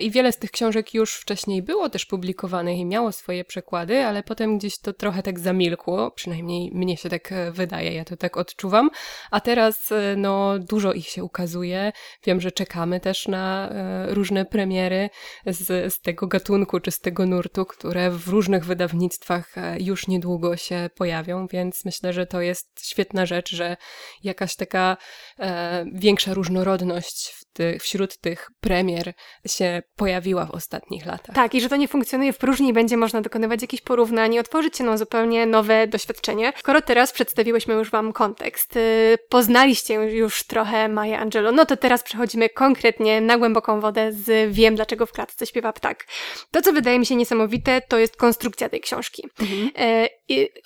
i 0.00 0.10
wiele 0.10 0.32
z 0.32 0.38
tych 0.38 0.50
książek 0.50 0.94
już 0.94 1.14
wcześniej 1.14 1.62
było 1.62 1.88
też 1.88 2.06
publikowanych 2.06 2.78
i 2.78 2.84
miało 2.84 3.12
swoje 3.12 3.44
przekłady, 3.44 4.04
ale 4.04 4.22
potem 4.22 4.58
gdzieś 4.58 4.78
to 4.78 4.92
trochę 4.92 5.22
tak 5.22 5.40
zamilkło, 5.40 6.10
przynajmniej 6.10 6.70
mnie 6.74 6.96
się 6.96 7.08
tak 7.08 7.32
e, 7.32 7.52
wydaje, 7.52 7.92
ja 7.92 8.04
to 8.04 8.16
tak 8.16 8.36
odczuwam. 8.36 8.90
A 9.30 9.40
teraz 9.40 9.92
e, 9.92 10.16
no 10.16 10.58
dużo 10.58 10.92
ich 10.92 11.08
się 11.08 11.24
ukazuje. 11.24 11.92
Wiem, 12.24 12.40
że 12.40 12.52
czekamy 12.52 13.00
też 13.00 13.28
na 13.28 13.68
e, 13.68 14.14
różne 14.14 14.44
premiery 14.44 15.10
z, 15.46 15.94
z 15.94 16.00
tego 16.00 16.26
gatunku 16.26 16.80
czy 16.80 16.90
z 16.90 17.00
tego 17.00 17.26
nurtu, 17.26 17.66
które 17.66 18.10
w 18.10 18.28
różnych 18.28 18.64
wydawnictwach 18.64 19.54
już 19.78 20.08
niedługo 20.08 20.56
się 20.56 20.90
pojawią, 21.02 21.46
więc 21.46 21.84
myślę, 21.84 22.12
że 22.12 22.26
to 22.26 22.40
jest 22.40 22.86
świetna 22.86 23.26
rzecz, 23.26 23.50
że 23.50 23.76
jakaś 24.22 24.56
taka 24.56 24.96
e, 25.38 25.84
większa 25.92 26.34
różnorodność 26.34 27.34
ty, 27.52 27.78
wśród 27.80 28.18
tych 28.18 28.48
premier 28.60 29.12
się 29.46 29.82
pojawiła 29.96 30.46
w 30.46 30.50
ostatnich 30.50 31.06
latach. 31.06 31.34
Tak, 31.34 31.54
i 31.54 31.60
że 31.60 31.68
to 31.68 31.76
nie 31.76 31.88
funkcjonuje 31.88 32.32
w 32.32 32.38
próżni 32.38 32.68
i 32.68 32.72
będzie 32.72 32.96
można 32.96 33.20
dokonywać 33.20 33.62
jakichś 33.62 33.82
porównań 33.82 34.34
i 34.34 34.38
otworzyć 34.38 34.76
się 34.76 34.84
na 34.84 34.96
zupełnie 34.96 35.46
nowe 35.46 35.86
doświadczenie. 35.86 36.52
Skoro 36.58 36.82
teraz 36.82 37.12
przedstawiłyśmy 37.12 37.74
już 37.74 37.90
Wam 37.90 38.12
kontekst, 38.12 38.74
yy, 38.76 39.18
poznaliście 39.28 39.94
już 39.94 40.44
trochę 40.44 40.88
Maję 40.88 41.18
Angelo, 41.18 41.52
no 41.52 41.66
to 41.66 41.76
teraz 41.76 42.02
przechodzimy 42.02 42.48
konkretnie 42.48 43.20
na 43.20 43.38
głęboką 43.38 43.80
wodę 43.80 44.12
z 44.12 44.54
Wiem, 44.54 44.74
dlaczego 44.74 45.06
w 45.06 45.12
klatce 45.12 45.46
śpiewa 45.46 45.72
ptak. 45.72 46.06
To, 46.50 46.62
co 46.62 46.72
wydaje 46.72 46.98
mi 46.98 47.06
się 47.06 47.16
niesamowite, 47.16 47.80
to 47.88 47.98
jest 47.98 48.16
konstrukcja 48.16 48.68
tej 48.68 48.80
książki. 48.80 49.22
Mhm. 49.40 49.70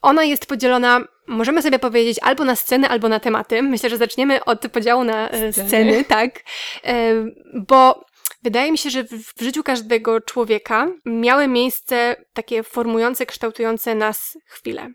Ona 0.03 0.25
jest 0.25 0.47
podzielona 0.47 1.05
możemy 1.27 1.63
sobie 1.63 1.79
powiedzieć 1.79 2.19
albo 2.23 2.45
na 2.45 2.57
sceny, 2.57 2.89
albo 2.89 3.09
na 3.09 3.21
tematy. 3.21 3.63
Myślę, 3.63 3.91
że 3.91 3.97
zaczniemy 3.97 4.45
od 4.45 4.69
podziału 4.69 5.05
na 5.05 5.31
e, 5.31 5.53
sceny, 5.53 5.69
sceny 5.69 6.05
tak, 6.15 6.43
e, 6.85 7.25
bo 7.55 8.07
Wydaje 8.43 8.73
mi 8.73 8.79
się, 8.79 8.91
że 8.91 9.05
w 9.05 9.43
życiu 9.43 9.63
każdego 9.63 10.21
człowieka 10.21 10.89
miały 11.05 11.49
miejsce 11.49 12.17
takie 12.33 12.63
formujące, 12.63 13.27
kształtujące 13.27 13.95
nas 13.95 14.39
chwile. 14.47 14.89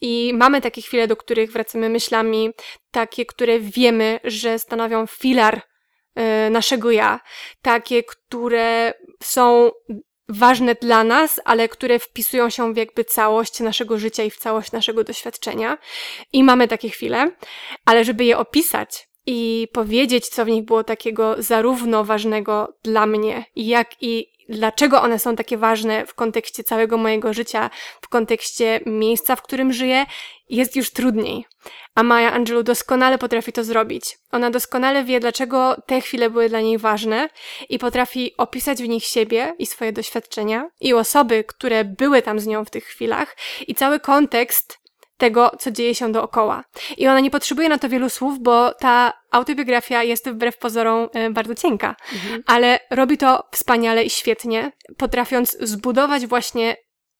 I 0.00 0.32
mamy 0.34 0.60
takie 0.60 0.82
chwile, 0.82 1.06
do 1.06 1.16
których 1.16 1.52
wracamy 1.52 1.88
myślami, 1.88 2.50
takie, 2.90 3.26
które 3.26 3.60
wiemy, 3.60 4.20
że 4.24 4.58
stanowią 4.58 5.06
filar 5.06 5.62
e, 6.14 6.50
naszego 6.50 6.90
ja, 6.90 7.20
takie, 7.62 8.02
które 8.02 8.92
są 9.22 9.70
ważne 10.28 10.74
dla 10.74 11.04
nas, 11.04 11.40
ale 11.44 11.68
które 11.68 11.98
wpisują 11.98 12.50
się 12.50 12.74
w 12.74 12.76
jakby 12.76 13.04
całość 13.04 13.60
naszego 13.60 13.98
życia 13.98 14.24
i 14.24 14.30
w 14.30 14.36
całość 14.36 14.72
naszego 14.72 15.04
doświadczenia. 15.04 15.78
I 16.32 16.44
mamy 16.44 16.68
takie 16.68 16.88
chwile, 16.88 17.30
ale 17.84 18.04
żeby 18.04 18.24
je 18.24 18.38
opisać 18.38 19.08
i 19.26 19.68
powiedzieć, 19.72 20.28
co 20.28 20.44
w 20.44 20.48
nich 20.48 20.64
było 20.64 20.84
takiego 20.84 21.34
zarówno 21.38 22.04
ważnego 22.04 22.76
dla 22.82 23.06
mnie, 23.06 23.44
jak 23.56 24.02
i 24.02 24.37
dlaczego 24.48 25.02
one 25.02 25.18
są 25.18 25.36
takie 25.36 25.56
ważne 25.56 26.06
w 26.06 26.14
kontekście 26.14 26.64
całego 26.64 26.96
mojego 26.96 27.32
życia, 27.32 27.70
w 28.00 28.08
kontekście 28.08 28.80
miejsca, 28.86 29.36
w 29.36 29.42
którym 29.42 29.72
żyję, 29.72 30.06
jest 30.50 30.76
już 30.76 30.90
trudniej. 30.90 31.46
A 31.94 32.02
Maya 32.02 32.32
Angelou 32.32 32.62
doskonale 32.62 33.18
potrafi 33.18 33.52
to 33.52 33.64
zrobić. 33.64 34.18
Ona 34.32 34.50
doskonale 34.50 35.04
wie, 35.04 35.20
dlaczego 35.20 35.76
te 35.86 36.00
chwile 36.00 36.30
były 36.30 36.48
dla 36.48 36.60
niej 36.60 36.78
ważne 36.78 37.28
i 37.68 37.78
potrafi 37.78 38.36
opisać 38.36 38.82
w 38.82 38.88
nich 38.88 39.04
siebie 39.04 39.54
i 39.58 39.66
swoje 39.66 39.92
doświadczenia 39.92 40.70
i 40.80 40.94
osoby, 40.94 41.44
które 41.44 41.84
były 41.84 42.22
tam 42.22 42.40
z 42.40 42.46
nią 42.46 42.64
w 42.64 42.70
tych 42.70 42.84
chwilach 42.84 43.36
i 43.66 43.74
cały 43.74 44.00
kontekst 44.00 44.87
tego, 45.18 45.50
co 45.58 45.70
dzieje 45.70 45.94
się 45.94 46.12
dookoła. 46.12 46.64
I 46.96 47.08
ona 47.08 47.20
nie 47.20 47.30
potrzebuje 47.30 47.68
na 47.68 47.78
to 47.78 47.88
wielu 47.88 48.08
słów, 48.08 48.40
bo 48.40 48.74
ta 48.74 49.12
autobiografia 49.30 50.02
jest 50.02 50.30
wbrew 50.30 50.58
pozorom 50.58 51.08
e, 51.12 51.30
bardzo 51.30 51.54
cienka, 51.54 51.96
mhm. 52.12 52.42
ale 52.46 52.80
robi 52.90 53.18
to 53.18 53.44
wspaniale 53.52 54.04
i 54.04 54.10
świetnie, 54.10 54.72
potrafiąc 54.96 55.56
zbudować 55.60 56.26
właśnie 56.26 56.76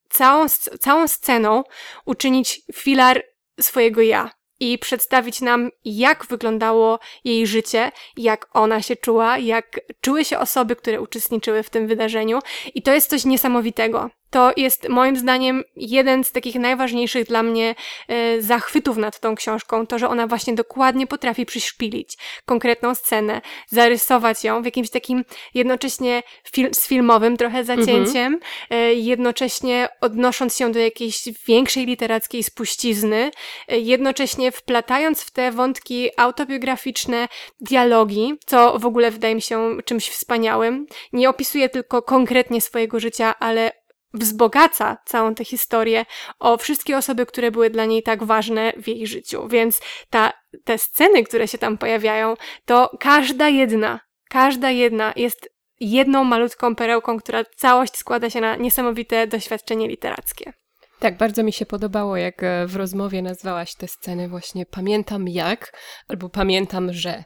całą, 0.09 0.49
całą 0.81 1.09
sceną, 1.09 1.65
uczynić 2.05 2.61
filar 2.75 3.23
swojego 3.61 4.03
ja 4.03 4.31
i 4.61 4.79
przedstawić 4.79 5.41
nam, 5.41 5.71
jak 5.85 6.27
wyglądało 6.27 6.99
jej 7.25 7.47
życie, 7.47 7.93
jak 8.17 8.49
ona 8.53 8.83
się 8.83 8.97
czuła, 8.97 9.39
jak 9.39 9.81
czuły 10.01 10.25
się 10.25 10.39
osoby, 10.39 10.77
które 10.77 11.01
uczestniczyły 11.01 11.63
w 11.63 11.71
tym 11.71 11.87
wydarzeniu. 11.87 12.39
I 12.75 12.83
to 12.83 12.93
jest 12.93 13.11
coś 13.11 13.25
niesamowitego. 13.25 14.11
To 14.31 14.53
jest 14.57 14.89
moim 14.89 15.17
zdaniem 15.17 15.65
jeden 15.77 16.25
z 16.25 16.33
takich 16.33 16.55
najważniejszych 16.55 17.27
dla 17.27 17.43
mnie 17.43 17.75
e, 18.09 18.43
zachwytów 18.43 18.97
nad 18.97 19.21
tą 19.21 19.35
książką, 19.35 19.87
to, 19.87 19.99
że 19.99 20.09
ona 20.09 20.27
właśnie 20.27 20.55
dokładnie 20.55 21.07
potrafi 21.07 21.47
przyszpilić 21.47 22.19
konkretną 22.45 22.95
scenę, 22.95 23.41
zarysować 23.69 24.45
ją 24.45 24.63
w 24.63 24.65
jakimś 24.65 24.91
takim 24.91 25.25
jednocześnie 25.55 26.23
fil 26.53 26.69
z 26.75 26.89
filmowym 26.89 27.37
trochę 27.37 27.65
zacięciem, 27.65 28.35
mhm. 28.35 28.41
e, 28.71 28.95
jednocześnie 28.95 29.89
odnosząc 30.01 30.57
się 30.57 30.73
do 30.73 30.79
jakiejś 30.79 31.23
większej 31.47 31.87
literackiej 31.87 32.43
spuścizny, 32.43 33.31
e, 33.69 33.79
jednocześnie 33.79 34.53
wplatając 34.53 35.23
w 35.23 35.31
te 35.31 35.53
wątki 35.53 36.11
autobiograficzne 36.17 37.29
dialogi, 37.61 38.35
co 38.47 38.79
w 38.79 38.87
ogóle 38.87 39.11
wydaje 39.11 39.35
mi 39.35 39.43
się 39.43 39.77
czymś 39.85 40.09
wspaniałym. 40.09 40.87
Nie 41.13 41.31
opisuje 41.31 41.69
tylko 41.69 42.03
konkretnie 42.03 42.61
swojego 42.61 43.01
życia, 43.01 43.35
ale 43.41 43.78
wzbogaca 44.15 44.97
całą 45.05 45.35
tę 45.35 45.45
historię 45.45 46.07
o 46.39 46.57
wszystkie 46.57 46.99
osoby, 46.99 47.27
które 47.27 47.51
były 47.51 47.71
dla 47.71 47.85
niej 47.85 48.03
tak 48.03 48.25
ważne 48.25 48.73
w 48.77 48.89
jej 48.89 49.07
życiu. 49.07 49.49
Więc 49.49 49.81
ta, 50.11 50.33
te 50.65 50.79
sceny, 50.79 51.25
które 51.25 51.49
się 51.49 51.59
tam 51.59 51.79
pojawiają, 51.79 52.35
to 52.65 52.97
każda 53.01 53.49
jedna, 53.49 54.01
każda 54.29 54.71
jedna 54.71 55.13
jest 55.17 55.49
jedną 55.81 56.25
malutką 56.25 56.75
perełką, 56.75 57.19
która 57.19 57.45
całość 57.57 57.97
składa 57.97 58.31
się 58.31 58.41
na 58.41 58.57
niesamowite 58.57 59.27
doświadczenie 59.27 59.89
literackie. 59.89 60.53
Tak, 60.99 61.17
bardzo 61.17 61.43
mi 61.43 61.53
się 61.53 61.67
podobało, 61.67 62.17
jak 62.17 62.43
e, 62.43 62.67
w 62.67 62.77
rozmowie 62.77 63.23
nazwałaś 63.23 63.75
te 63.75 63.89
sceny 63.89 64.29
właśnie 64.29 64.67
pamiętam 64.67 65.29
jak 65.29 65.73
albo 66.09 66.29
pamiętam, 66.29 66.93
że. 66.93 67.25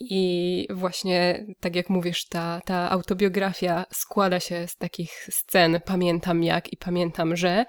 I 0.00 0.66
właśnie, 0.70 1.46
tak 1.60 1.76
jak 1.76 1.90
mówisz, 1.90 2.28
ta, 2.28 2.60
ta 2.64 2.90
autobiografia 2.90 3.84
składa 3.92 4.40
się 4.40 4.68
z 4.68 4.76
takich 4.76 5.28
scen 5.30 5.80
pamiętam 5.84 6.42
jak 6.42 6.72
i 6.72 6.76
pamiętam, 6.76 7.36
że. 7.36 7.64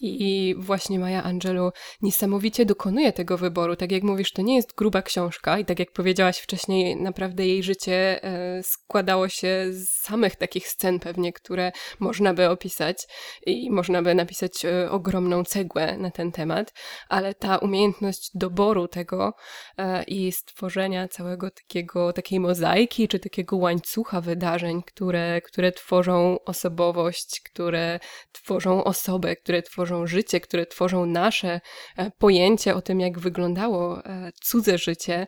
I 0.00 0.54
właśnie 0.58 0.98
Maja 0.98 1.22
Angelou 1.22 1.70
niesamowicie 2.02 2.66
dokonuje 2.66 3.12
tego 3.12 3.38
wyboru. 3.38 3.76
Tak 3.76 3.92
jak 3.92 4.02
mówisz, 4.02 4.32
to 4.32 4.42
nie 4.42 4.56
jest 4.56 4.74
gruba 4.74 5.02
książka 5.02 5.58
i 5.58 5.64
tak 5.64 5.78
jak 5.78 5.92
powiedziałaś 5.92 6.38
wcześniej, 6.38 6.96
naprawdę 6.96 7.46
jej 7.46 7.62
życie 7.62 8.24
e, 8.24 8.62
składało 8.62 9.28
się 9.28 9.66
z 9.70 9.88
samych 9.88 10.36
takich 10.36 10.68
scen 10.68 11.00
pewnie, 11.00 11.32
które 11.32 11.72
można 12.00 12.34
by 12.34 12.48
opisać 12.48 13.06
i 13.46 13.70
można 13.70 14.02
by 14.02 14.14
napisać 14.14 14.64
e, 14.64 14.90
ogromną 14.90 15.44
cegłę 15.44 15.96
na 15.98 16.10
ten 16.10 16.32
temat, 16.32 16.72
ale 17.08 17.34
ta 17.34 17.58
umiejętność 17.58 18.30
doboru 18.34 18.88
tego 18.88 19.34
e, 19.78 20.02
i 20.02 20.32
stworzenia 20.32 21.08
całego 21.08 21.50
takiego, 21.50 21.71
takiej 22.14 22.40
mozaiki, 22.40 23.08
czy 23.08 23.18
takiego 23.18 23.56
łańcucha 23.56 24.20
wydarzeń, 24.20 24.82
które, 24.82 25.40
które 25.40 25.72
tworzą 25.72 26.38
osobowość, 26.44 27.40
które 27.44 28.00
tworzą 28.32 28.84
osobę, 28.84 29.36
które 29.36 29.62
tworzą 29.62 30.06
życie, 30.06 30.40
które 30.40 30.66
tworzą 30.66 31.06
nasze 31.06 31.60
e, 31.96 32.10
pojęcie 32.18 32.74
o 32.74 32.82
tym, 32.82 33.00
jak 33.00 33.18
wyglądało 33.18 34.04
e, 34.04 34.32
cudze 34.42 34.78
życie 34.78 35.26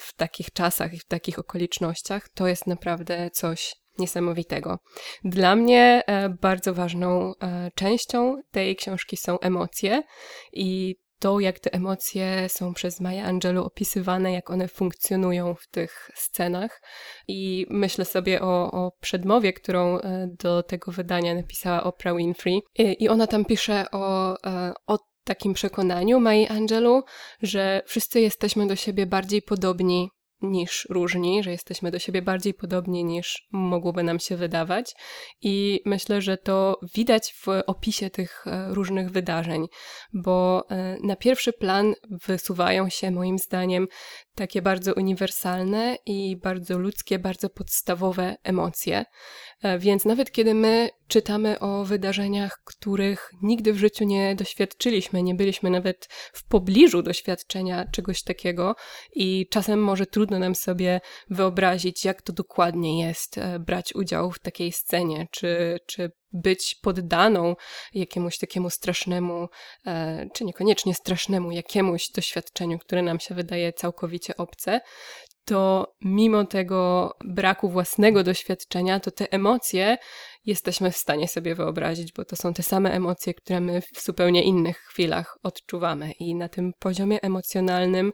w 0.00 0.16
takich 0.16 0.52
czasach 0.52 0.94
i 0.94 0.98
w 0.98 1.04
takich 1.04 1.38
okolicznościach, 1.38 2.28
to 2.28 2.46
jest 2.46 2.66
naprawdę 2.66 3.30
coś 3.30 3.74
niesamowitego. 3.98 4.78
Dla 5.24 5.56
mnie 5.56 6.02
e, 6.06 6.28
bardzo 6.28 6.74
ważną 6.74 7.32
e, 7.34 7.70
częścią 7.74 8.42
tej 8.50 8.76
książki 8.76 9.16
są 9.16 9.40
emocje 9.40 10.02
i 10.52 10.96
to, 11.22 11.40
jak 11.40 11.58
te 11.58 11.72
emocje 11.72 12.48
są 12.48 12.74
przez 12.74 13.00
Maya 13.00 13.24
Angelou 13.24 13.64
opisywane, 13.64 14.32
jak 14.32 14.50
one 14.50 14.68
funkcjonują 14.68 15.54
w 15.54 15.66
tych 15.68 16.10
scenach. 16.14 16.82
I 17.28 17.66
myślę 17.70 18.04
sobie 18.04 18.42
o, 18.42 18.70
o 18.70 18.92
przedmowie, 19.00 19.52
którą 19.52 19.98
e, 19.98 20.28
do 20.38 20.62
tego 20.62 20.92
wydania 20.92 21.34
napisała 21.34 21.84
Oprah 21.84 22.16
Winfrey. 22.16 22.60
I, 22.78 23.08
ona 23.08 23.26
tam 23.26 23.44
pisze 23.44 23.84
o, 23.92 24.36
o 24.86 24.98
takim 25.24 25.54
przekonaniu 25.54 26.20
Mai 26.20 26.46
Angelou, 26.48 27.02
że 27.42 27.82
wszyscy 27.86 28.20
jesteśmy 28.20 28.66
do 28.66 28.76
siebie 28.76 29.06
bardziej 29.06 29.42
podobni 29.42 30.10
niż 30.42 30.86
różni, 30.90 31.42
że 31.42 31.50
jesteśmy 31.50 31.90
do 31.90 31.98
siebie 31.98 32.22
bardziej 32.22 32.54
podobni 32.54 33.04
niż 33.04 33.48
mogłoby 33.52 34.02
nam 34.02 34.18
się 34.20 34.36
wydawać. 34.36 34.94
I 35.42 35.80
myślę, 35.84 36.20
że 36.20 36.36
to 36.36 36.78
widać 36.94 37.32
w 37.32 37.46
opisie 37.66 38.10
tych 38.10 38.46
e, 38.46 38.74
różnych 38.74 39.10
wydarzeń, 39.10 39.66
bo 40.12 40.64
e, 40.70 40.96
na 41.02 41.16
pierwszy 41.16 41.52
plan 41.52 41.94
wysuwają 42.26 42.88
się 42.88 43.10
moim 43.10 43.38
zdaniem 43.38 43.88
takie 44.34 44.62
bardzo 44.62 44.94
uniwersalne 44.94 45.96
i 46.06 46.36
bardzo 46.36 46.78
ludzkie, 46.78 47.18
bardzo 47.18 47.50
podstawowe 47.50 48.36
emocje. 48.42 49.04
E, 49.62 49.78
więc 49.78 50.04
nawet 50.04 50.30
kiedy 50.30 50.54
my 50.54 50.90
czytamy 51.08 51.58
o 51.60 51.84
wydarzeniach, 51.84 52.58
których 52.64 53.30
nigdy 53.42 53.72
w 53.72 53.78
życiu 53.78 54.04
nie 54.04 54.34
doświadczyliśmy, 54.34 55.22
nie 55.22 55.34
byliśmy 55.34 55.70
nawet 55.70 56.08
w 56.32 56.48
pobliżu 56.48 57.02
doświadczenia 57.02 57.84
czegoś 57.92 58.22
takiego 58.22 58.74
i 59.12 59.46
czasem 59.50 59.84
może 59.84 60.06
trudno 60.06 60.31
nam 60.38 60.54
sobie 60.54 61.00
wyobrazić, 61.30 62.04
jak 62.04 62.22
to 62.22 62.32
dokładnie 62.32 63.06
jest 63.06 63.38
e, 63.38 63.58
brać 63.58 63.94
udział 63.94 64.30
w 64.30 64.38
takiej 64.38 64.72
scenie, 64.72 65.28
czy, 65.30 65.78
czy 65.86 66.12
być 66.32 66.74
poddaną 66.82 67.56
jakiemuś 67.94 68.38
takiemu 68.38 68.70
strasznemu, 68.70 69.48
e, 69.86 70.26
czy 70.34 70.44
niekoniecznie 70.44 70.94
strasznemu, 70.94 71.52
jakiemuś 71.52 72.10
doświadczeniu, 72.10 72.78
które 72.78 73.02
nam 73.02 73.20
się 73.20 73.34
wydaje 73.34 73.72
całkowicie 73.72 74.36
obce, 74.36 74.80
to 75.44 75.94
mimo 76.00 76.44
tego 76.44 77.12
braku 77.24 77.70
własnego 77.70 78.22
doświadczenia, 78.22 79.00
to 79.00 79.10
te 79.10 79.32
emocje 79.32 79.98
jesteśmy 80.46 80.90
w 80.90 80.96
stanie 80.96 81.28
sobie 81.28 81.54
wyobrazić, 81.54 82.12
bo 82.12 82.24
to 82.24 82.36
są 82.36 82.54
te 82.54 82.62
same 82.62 82.92
emocje, 82.92 83.34
które 83.34 83.60
my 83.60 83.82
w 83.94 84.04
zupełnie 84.04 84.42
innych 84.42 84.78
chwilach 84.78 85.38
odczuwamy. 85.42 86.12
I 86.12 86.34
na 86.34 86.48
tym 86.48 86.72
poziomie 86.78 87.22
emocjonalnym 87.22 88.12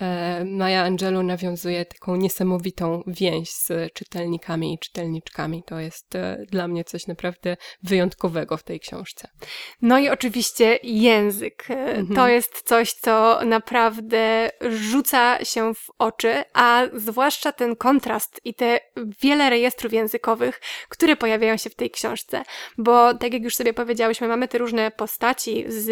e, 0.00 0.44
Maja 0.44 0.82
Angelou 0.82 1.22
nawiązuje 1.22 1.84
taką 1.84 2.16
niesamowitą 2.16 3.02
więź 3.06 3.50
z 3.50 3.92
czytelnikami 3.92 4.74
i 4.74 4.78
czytelniczkami. 4.78 5.62
To 5.66 5.80
jest 5.80 6.14
e, 6.14 6.44
dla 6.50 6.68
mnie 6.68 6.84
coś 6.84 7.06
naprawdę 7.06 7.56
wyjątkowego 7.82 8.56
w 8.56 8.62
tej 8.62 8.80
książce. 8.80 9.28
No 9.82 9.98
i 9.98 10.08
oczywiście 10.08 10.78
język. 10.82 11.70
Mhm. 11.70 12.14
To 12.14 12.28
jest 12.28 12.62
coś, 12.62 12.92
co 12.92 13.40
naprawdę 13.44 14.50
rzuca 14.70 15.44
się 15.44 15.74
w 15.74 15.86
oczy, 15.98 16.44
a 16.52 16.82
zwłaszcza 16.94 17.52
ten 17.52 17.76
kontrast 17.76 18.40
i 18.44 18.54
te 18.54 18.80
wiele 19.22 19.50
rejestrów 19.50 19.92
językowych, 19.92 20.60
które 20.88 21.16
pojawiają 21.16 21.56
się 21.56 21.69
w 21.70 21.74
tej 21.74 21.90
książce, 21.90 22.42
bo 22.78 23.14
tak 23.14 23.32
jak 23.32 23.42
już 23.42 23.56
sobie 23.56 23.74
powiedziałyśmy, 23.74 24.28
mamy 24.28 24.48
te 24.48 24.58
różne 24.58 24.90
postaci 24.90 25.64
z 25.68 25.86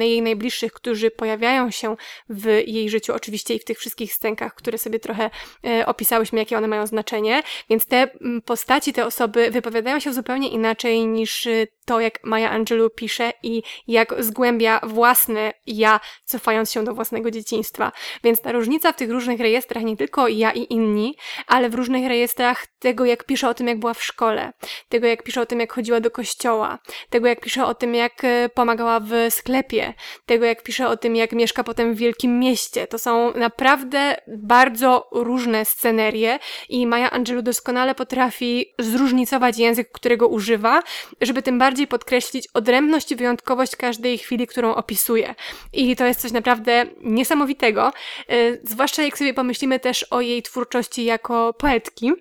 jej 0.00 0.22
najbliższych, 0.22 0.72
którzy 0.72 1.10
pojawiają 1.10 1.70
się 1.70 1.96
w 2.28 2.46
jej 2.66 2.90
życiu, 2.90 3.14
oczywiście 3.14 3.54
i 3.54 3.58
w 3.58 3.64
tych 3.64 3.78
wszystkich 3.78 4.14
scenkach, 4.14 4.54
które 4.54 4.78
sobie 4.78 4.98
trochę 4.98 5.30
e, 5.66 5.86
opisałyśmy, 5.86 6.38
jakie 6.38 6.58
one 6.58 6.68
mają 6.68 6.86
znaczenie, 6.86 7.42
więc 7.70 7.86
te 7.86 8.08
postaci, 8.44 8.92
te 8.92 9.06
osoby 9.06 9.50
wypowiadają 9.50 10.00
się 10.00 10.12
zupełnie 10.12 10.48
inaczej 10.48 11.06
niż 11.06 11.46
e, 11.46 11.66
to, 11.90 12.00
jak 12.00 12.24
Maya 12.24 12.50
Angelou 12.50 12.90
pisze 12.90 13.32
i 13.42 13.62
jak 13.88 14.14
zgłębia 14.18 14.80
własne 14.82 15.52
ja, 15.66 16.00
cofając 16.24 16.72
się 16.72 16.84
do 16.84 16.94
własnego 16.94 17.30
dzieciństwa. 17.30 17.92
Więc 18.24 18.40
ta 18.40 18.52
różnica 18.52 18.92
w 18.92 18.96
tych 18.96 19.10
różnych 19.10 19.40
rejestrach, 19.40 19.82
nie 19.82 19.96
tylko 19.96 20.28
ja 20.28 20.52
i 20.52 20.72
inni, 20.72 21.16
ale 21.46 21.70
w 21.70 21.74
różnych 21.74 22.08
rejestrach 22.08 22.66
tego, 22.78 23.04
jak 23.04 23.24
pisze 23.24 23.48
o 23.48 23.54
tym, 23.54 23.68
jak 23.68 23.78
była 23.78 23.94
w 23.94 24.04
szkole, 24.04 24.52
tego, 24.88 25.06
jak 25.06 25.22
pisze 25.22 25.40
o 25.40 25.46
tym, 25.46 25.60
jak 25.60 25.72
chodziła 25.72 26.00
do 26.00 26.10
kościoła, 26.10 26.78
tego, 27.10 27.28
jak 27.28 27.40
pisze 27.40 27.66
o 27.66 27.74
tym, 27.74 27.94
jak 27.94 28.24
e, 28.24 28.48
pomagała 28.48 29.00
w 29.00 29.12
sklepie, 29.30 29.94
tego, 30.26 30.44
jak 30.44 30.62
pisze 30.62 30.88
o 30.88 30.96
tym, 30.96 31.16
jak 31.16 31.32
mieszka 31.32 31.64
potem 31.64 31.94
w 31.94 31.98
wielkim 31.98 32.38
mieście. 32.38 32.86
To 32.86 32.98
są 32.98 33.32
naprawdę 33.34 34.16
bardzo 34.28 35.08
różne 35.12 35.64
scenerie 35.64 36.38
i 36.68 36.86
Maya 36.86 37.10
Angelou 37.10 37.42
doskonale 37.42 37.94
potrafi 37.94 38.66
zróżnicować 38.78 39.58
język, 39.58 39.92
którego 39.92 40.28
używa, 40.28 40.82
żeby 41.20 41.42
tym 41.42 41.58
bardziej 41.58 41.79
bardziej 41.80 41.88
podkreślić 41.88 42.48
odrębność 42.54 43.12
i 43.12 43.16
wyjątkowość 43.16 43.76
każdej 43.76 44.18
chwili, 44.18 44.46
którą 44.46 44.74
opisuje. 44.74 45.34
I 45.72 45.96
to 45.96 46.06
jest 46.06 46.20
coś 46.20 46.32
naprawdę 46.32 46.86
niesamowitego, 47.00 47.92
y, 48.30 48.60
zwłaszcza 48.64 49.02
jak 49.02 49.18
sobie 49.18 49.34
pomyślimy 49.34 49.80
też 49.80 50.02
o 50.10 50.20
jej 50.20 50.42
twórczości 50.42 51.04
jako 51.04 51.54
poetki 51.54 52.12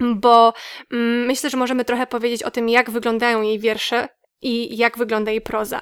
bo 0.00 0.52
mm, 0.92 1.26
myślę, 1.26 1.50
że 1.50 1.56
możemy 1.56 1.84
trochę 1.84 2.06
powiedzieć 2.06 2.42
o 2.42 2.50
tym, 2.50 2.68
jak 2.68 2.90
wyglądają 2.90 3.42
jej 3.42 3.58
wiersze 3.58 4.08
i 4.42 4.76
jak 4.76 4.98
wygląda 4.98 5.30
jej 5.30 5.40
proza. 5.40 5.80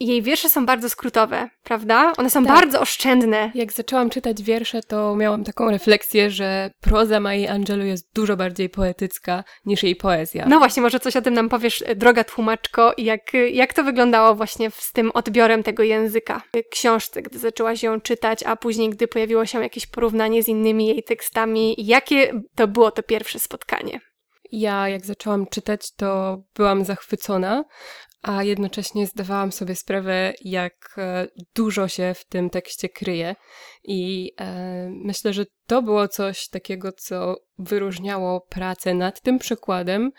Jej 0.00 0.22
wiersze 0.22 0.48
są 0.48 0.66
bardzo 0.66 0.88
skrótowe, 0.88 1.48
prawda? 1.62 2.12
One 2.16 2.30
są 2.30 2.44
tak. 2.44 2.54
bardzo 2.54 2.80
oszczędne. 2.80 3.50
Jak 3.54 3.72
zaczęłam 3.72 4.10
czytać 4.10 4.42
wiersze, 4.42 4.82
to 4.82 5.16
miałam 5.16 5.44
taką 5.44 5.70
refleksję, 5.70 6.30
że 6.30 6.70
proza 6.80 7.20
Mai 7.20 7.46
Angelou 7.46 7.86
jest 7.86 8.14
dużo 8.14 8.36
bardziej 8.36 8.68
poetycka 8.68 9.44
niż 9.66 9.82
jej 9.82 9.96
poezja. 9.96 10.46
No 10.48 10.58
właśnie, 10.58 10.82
może 10.82 11.00
coś 11.00 11.16
o 11.16 11.22
tym 11.22 11.34
nam 11.34 11.48
powiesz, 11.48 11.84
droga 11.96 12.24
tłumaczko, 12.24 12.94
jak, 12.98 13.32
jak 13.52 13.72
to 13.72 13.84
wyglądało 13.84 14.34
właśnie 14.34 14.70
z 14.70 14.92
tym 14.92 15.10
odbiorem 15.10 15.62
tego 15.62 15.82
języka 15.82 16.42
książce, 16.70 17.22
gdy 17.22 17.38
zaczęłaś 17.38 17.82
ją 17.82 18.00
czytać, 18.00 18.42
a 18.42 18.56
później, 18.56 18.90
gdy 18.90 19.08
pojawiło 19.08 19.46
się 19.46 19.62
jakieś 19.62 19.86
porównanie 19.86 20.42
z 20.42 20.48
innymi 20.48 20.86
jej 20.86 21.02
tekstami. 21.02 21.74
Jakie 21.78 22.32
to 22.54 22.68
było 22.68 22.90
to 22.90 23.02
pierwsze 23.02 23.38
spotkanie? 23.38 24.00
Ja, 24.52 24.88
jak 24.88 25.06
zaczęłam 25.06 25.46
czytać, 25.46 25.92
to 25.92 26.38
byłam 26.54 26.84
zachwycona, 26.84 27.64
a 28.24 28.42
jednocześnie 28.42 29.06
zdawałam 29.06 29.52
sobie 29.52 29.76
sprawę, 29.76 30.32
jak 30.40 30.94
e, 30.98 31.26
dużo 31.54 31.88
się 31.88 32.14
w 32.14 32.24
tym 32.24 32.50
tekście 32.50 32.88
kryje. 32.88 33.36
I 33.84 34.32
e, 34.40 34.88
myślę, 34.90 35.32
że 35.32 35.44
to 35.66 35.82
było 35.82 36.08
coś 36.08 36.48
takiego, 36.48 36.92
co 36.92 37.36
wyróżniało 37.58 38.40
pracę 38.40 38.94
nad 38.94 39.20
tym 39.20 39.38
przykładem 39.38 40.12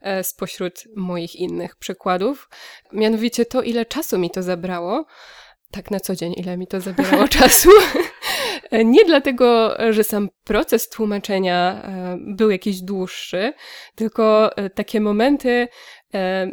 e, 0.00 0.24
spośród 0.24 0.84
moich 0.96 1.36
innych 1.36 1.76
przykładów. 1.76 2.48
Mianowicie 2.92 3.46
to, 3.46 3.62
ile 3.62 3.86
czasu 3.86 4.18
mi 4.18 4.30
to 4.30 4.42
zabrało. 4.42 5.06
Tak 5.70 5.90
na 5.90 6.00
co 6.00 6.14
dzień, 6.14 6.34
ile 6.36 6.56
mi 6.56 6.66
to 6.66 6.80
zabierało 6.80 7.28
czasu. 7.38 7.70
Nie 8.84 9.04
dlatego, 9.04 9.76
że 9.90 10.04
sam 10.04 10.28
proces 10.44 10.88
tłumaczenia 10.88 11.82
e, 11.84 12.16
był 12.20 12.50
jakiś 12.50 12.80
dłuższy, 12.80 13.52
tylko 13.94 14.56
e, 14.56 14.70
takie 14.70 15.00
momenty 15.00 15.68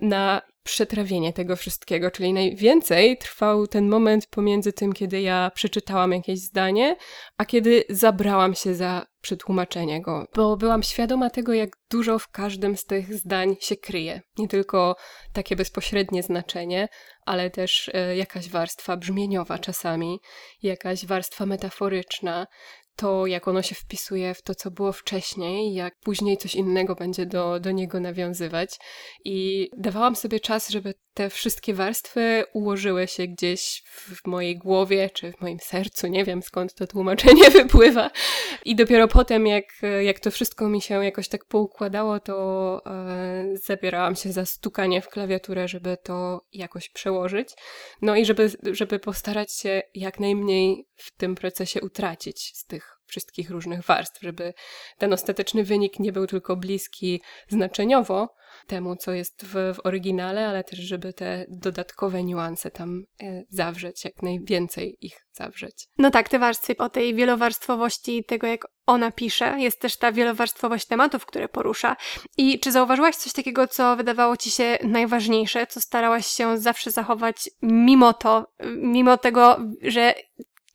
na 0.01 0.41
przetrawienie 0.65 1.33
tego 1.33 1.55
wszystkiego, 1.55 2.11
czyli 2.11 2.33
najwięcej 2.33 3.17
trwał 3.17 3.67
ten 3.67 3.89
moment 3.89 4.27
pomiędzy 4.27 4.73
tym, 4.73 4.93
kiedy 4.93 5.21
ja 5.21 5.51
przeczytałam 5.55 6.11
jakieś 6.11 6.39
zdanie, 6.39 6.95
a 7.37 7.45
kiedy 7.45 7.83
zabrałam 7.89 8.55
się 8.55 8.75
za 8.75 9.05
przetłumaczenie 9.21 10.01
go, 10.01 10.27
bo 10.35 10.57
byłam 10.57 10.83
świadoma 10.83 11.29
tego, 11.29 11.53
jak 11.53 11.69
dużo 11.91 12.19
w 12.19 12.31
każdym 12.31 12.77
z 12.77 12.85
tych 12.85 13.13
zdań 13.13 13.55
się 13.59 13.75
kryje. 13.75 14.21
Nie 14.37 14.47
tylko 14.47 14.95
takie 15.33 15.55
bezpośrednie 15.55 16.23
znaczenie, 16.23 16.87
ale 17.25 17.49
też 17.49 17.91
e, 17.93 18.17
jakaś 18.17 18.49
warstwa 18.49 18.97
brzmieniowa 18.97 19.59
czasami, 19.59 20.19
jakaś 20.63 21.05
warstwa 21.05 21.45
metaforyczna, 21.45 22.47
to, 22.95 23.27
jak 23.27 23.47
ono 23.47 23.61
się 23.61 23.75
wpisuje 23.75 24.33
w 24.33 24.41
to, 24.41 24.55
co 24.55 24.71
było 24.71 24.91
wcześniej, 24.91 25.73
jak 25.73 25.99
później 25.99 26.37
coś 26.37 26.55
innego 26.55 26.95
będzie 26.95 27.25
do, 27.25 27.59
do 27.59 27.71
niego 27.71 27.99
nawiązywać. 27.99 28.79
I 29.25 29.69
dawałam 29.77 30.15
sobie 30.15 30.39
czas, 30.39 30.69
żeby 30.69 30.93
te 31.15 31.29
wszystkie 31.29 31.73
warstwy 31.73 32.43
ułożyły 32.53 33.07
się 33.07 33.27
gdzieś 33.27 33.83
w 33.85 34.27
mojej 34.27 34.57
głowie, 34.57 35.09
czy 35.09 35.31
w 35.31 35.41
moim 35.41 35.59
sercu, 35.59 36.07
nie 36.07 36.25
wiem 36.25 36.41
skąd 36.41 36.75
to 36.75 36.87
tłumaczenie 36.87 37.49
wypływa. 37.59 38.11
I 38.65 38.75
dopiero 38.75 39.07
potem, 39.07 39.47
jak, 39.47 39.65
jak 40.03 40.19
to 40.19 40.31
wszystko 40.31 40.69
mi 40.69 40.81
się 40.81 41.05
jakoś 41.05 41.27
tak 41.27 41.45
poukładało, 41.45 42.19
to 42.19 42.81
e, 42.85 43.57
zabierałam 43.57 44.15
się 44.15 44.31
za 44.31 44.45
stukanie 44.45 45.01
w 45.01 45.09
klawiaturę, 45.09 45.67
żeby 45.67 45.97
to 46.03 46.45
jakoś 46.53 46.89
przełożyć. 46.89 47.49
No 48.01 48.15
i 48.15 48.25
żeby, 48.25 48.51
żeby 48.63 48.99
postarać 48.99 49.53
się 49.53 49.81
jak 49.93 50.19
najmniej 50.19 50.87
w 50.95 51.17
tym 51.17 51.35
procesie 51.35 51.81
utracić 51.81 52.51
z 52.55 52.65
tych 52.65 52.84
wszystkich 53.05 53.49
różnych 53.49 53.83
warstw, 53.85 54.21
żeby 54.21 54.53
ten 54.97 55.13
ostateczny 55.13 55.63
wynik 55.63 55.99
nie 55.99 56.11
był 56.11 56.27
tylko 56.27 56.55
bliski 56.55 57.21
znaczeniowo, 57.47 58.35
temu, 58.67 58.95
co 58.95 59.11
jest 59.11 59.45
w, 59.45 59.53
w 59.75 59.85
oryginale, 59.85 60.47
ale 60.47 60.63
też, 60.63 60.79
żeby 60.79 61.13
te 61.13 61.45
dodatkowe 61.49 62.23
niuanse 62.23 62.71
tam 62.71 63.03
e, 63.23 63.43
zawrzeć, 63.49 64.05
jak 64.05 64.23
najwięcej 64.23 64.97
ich 65.01 65.25
zawrzeć. 65.31 65.87
No 65.97 66.11
tak, 66.11 66.29
te 66.29 66.39
warstwy 66.39 66.77
o 66.77 66.89
tej 66.89 67.15
wielowarstwowości 67.15 68.23
tego, 68.23 68.47
jak 68.47 68.67
ona 68.85 69.11
pisze, 69.11 69.55
jest 69.59 69.79
też 69.79 69.97
ta 69.97 70.11
wielowarstwowość 70.11 70.85
tematów, 70.85 71.25
które 71.25 71.49
porusza. 71.49 71.95
I 72.37 72.59
czy 72.59 72.71
zauważyłaś 72.71 73.15
coś 73.15 73.33
takiego, 73.33 73.67
co 73.67 73.95
wydawało 73.95 74.37
ci 74.37 74.51
się 74.51 74.77
najważniejsze, 74.83 75.67
co 75.67 75.81
starałaś 75.81 76.27
się 76.27 76.57
zawsze 76.57 76.91
zachować 76.91 77.49
mimo 77.61 78.13
to, 78.13 78.47
mimo 78.77 79.17
tego, 79.17 79.57
że 79.81 80.13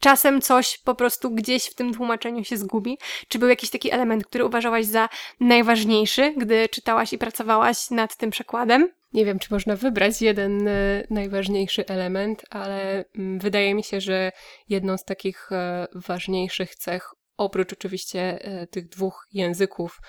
czasem 0.00 0.40
coś 0.40 0.78
po 0.78 0.94
prostu 0.94 1.30
gdzieś 1.30 1.66
w 1.66 1.74
tym 1.74 1.94
tłumaczeniu 1.94 2.44
się 2.44 2.56
zgubi? 2.56 2.98
Czy 3.28 3.38
był 3.38 3.48
jakiś 3.48 3.70
taki 3.70 3.92
element, 3.92 4.26
który 4.26 4.44
uważałaś 4.44 4.86
za 4.86 5.08
najważniejszy, 5.40 6.34
gdy 6.36 6.68
czytałaś 6.68 7.12
i 7.12 7.18
pracowałaś 7.18 7.90
nad 7.90 8.16
tym 8.16 8.30
przekładem? 8.30 8.88
Nie 9.12 9.24
wiem, 9.24 9.38
czy 9.38 9.52
można 9.52 9.76
wybrać 9.76 10.22
jeden 10.22 10.68
e, 10.68 11.04
najważniejszy 11.10 11.86
element, 11.86 12.44
ale 12.50 13.04
mm, 13.18 13.38
wydaje 13.38 13.74
mi 13.74 13.84
się, 13.84 14.00
że 14.00 14.32
jedną 14.68 14.98
z 14.98 15.04
takich 15.04 15.52
e, 15.52 15.86
ważniejszych 15.94 16.74
cech 16.74 17.10
oprócz 17.40 17.72
oczywiście 17.72 18.44
e, 18.44 18.66
tych 18.66 18.88
dwóch 18.88 19.26
języków, 19.32 20.00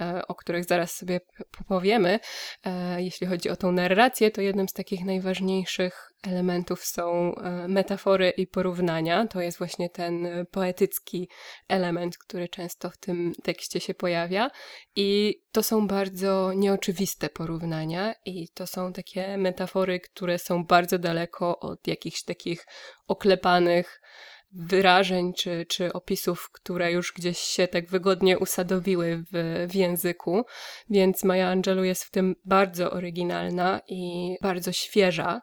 e, 0.00 0.22
o 0.28 0.34
których 0.34 0.64
zaraz 0.64 0.96
sobie 0.96 1.20
powiemy, 1.68 2.20
e, 2.64 3.02
jeśli 3.02 3.26
chodzi 3.26 3.50
o 3.50 3.56
tą 3.56 3.72
narrację, 3.72 4.30
to 4.30 4.40
jednym 4.40 4.68
z 4.68 4.72
takich 4.72 5.04
najważniejszych 5.04 6.12
elementów 6.22 6.84
są 6.84 7.32
metafory 7.68 8.30
i 8.30 8.46
porównania. 8.46 9.26
To 9.26 9.40
jest 9.40 9.58
właśnie 9.58 9.90
ten 9.90 10.28
poetycki 10.50 11.28
element, 11.68 12.18
który 12.18 12.48
często 12.48 12.90
w 12.90 12.96
tym 12.96 13.32
tekście 13.42 13.80
się 13.80 13.94
pojawia. 13.94 14.50
I 14.96 15.40
to 15.52 15.62
są 15.62 15.86
bardzo 15.86 16.52
nieoczywiste 16.52 17.28
porównania, 17.28 18.14
i 18.24 18.48
to 18.48 18.66
są 18.66 18.92
takie 18.92 19.36
metafory, 19.36 20.00
które 20.00 20.38
są 20.38 20.64
bardzo 20.64 20.98
daleko 20.98 21.58
od 21.58 21.86
jakichś 21.86 22.22
takich 22.22 22.66
oklepanych, 23.08 24.00
wyrażeń 24.52 25.32
czy, 25.38 25.66
czy 25.68 25.92
opisów, 25.92 26.50
które 26.52 26.92
już 26.92 27.12
gdzieś 27.12 27.38
się 27.38 27.68
tak 27.68 27.90
wygodnie 27.90 28.38
usadowiły 28.38 29.24
w, 29.32 29.66
w 29.70 29.74
języku, 29.74 30.44
więc 30.90 31.24
Maja 31.24 31.48
Angelou 31.48 31.84
jest 31.84 32.04
w 32.04 32.10
tym 32.10 32.34
bardzo 32.44 32.90
oryginalna 32.90 33.80
i 33.88 34.34
bardzo 34.42 34.72
świeża. 34.72 35.40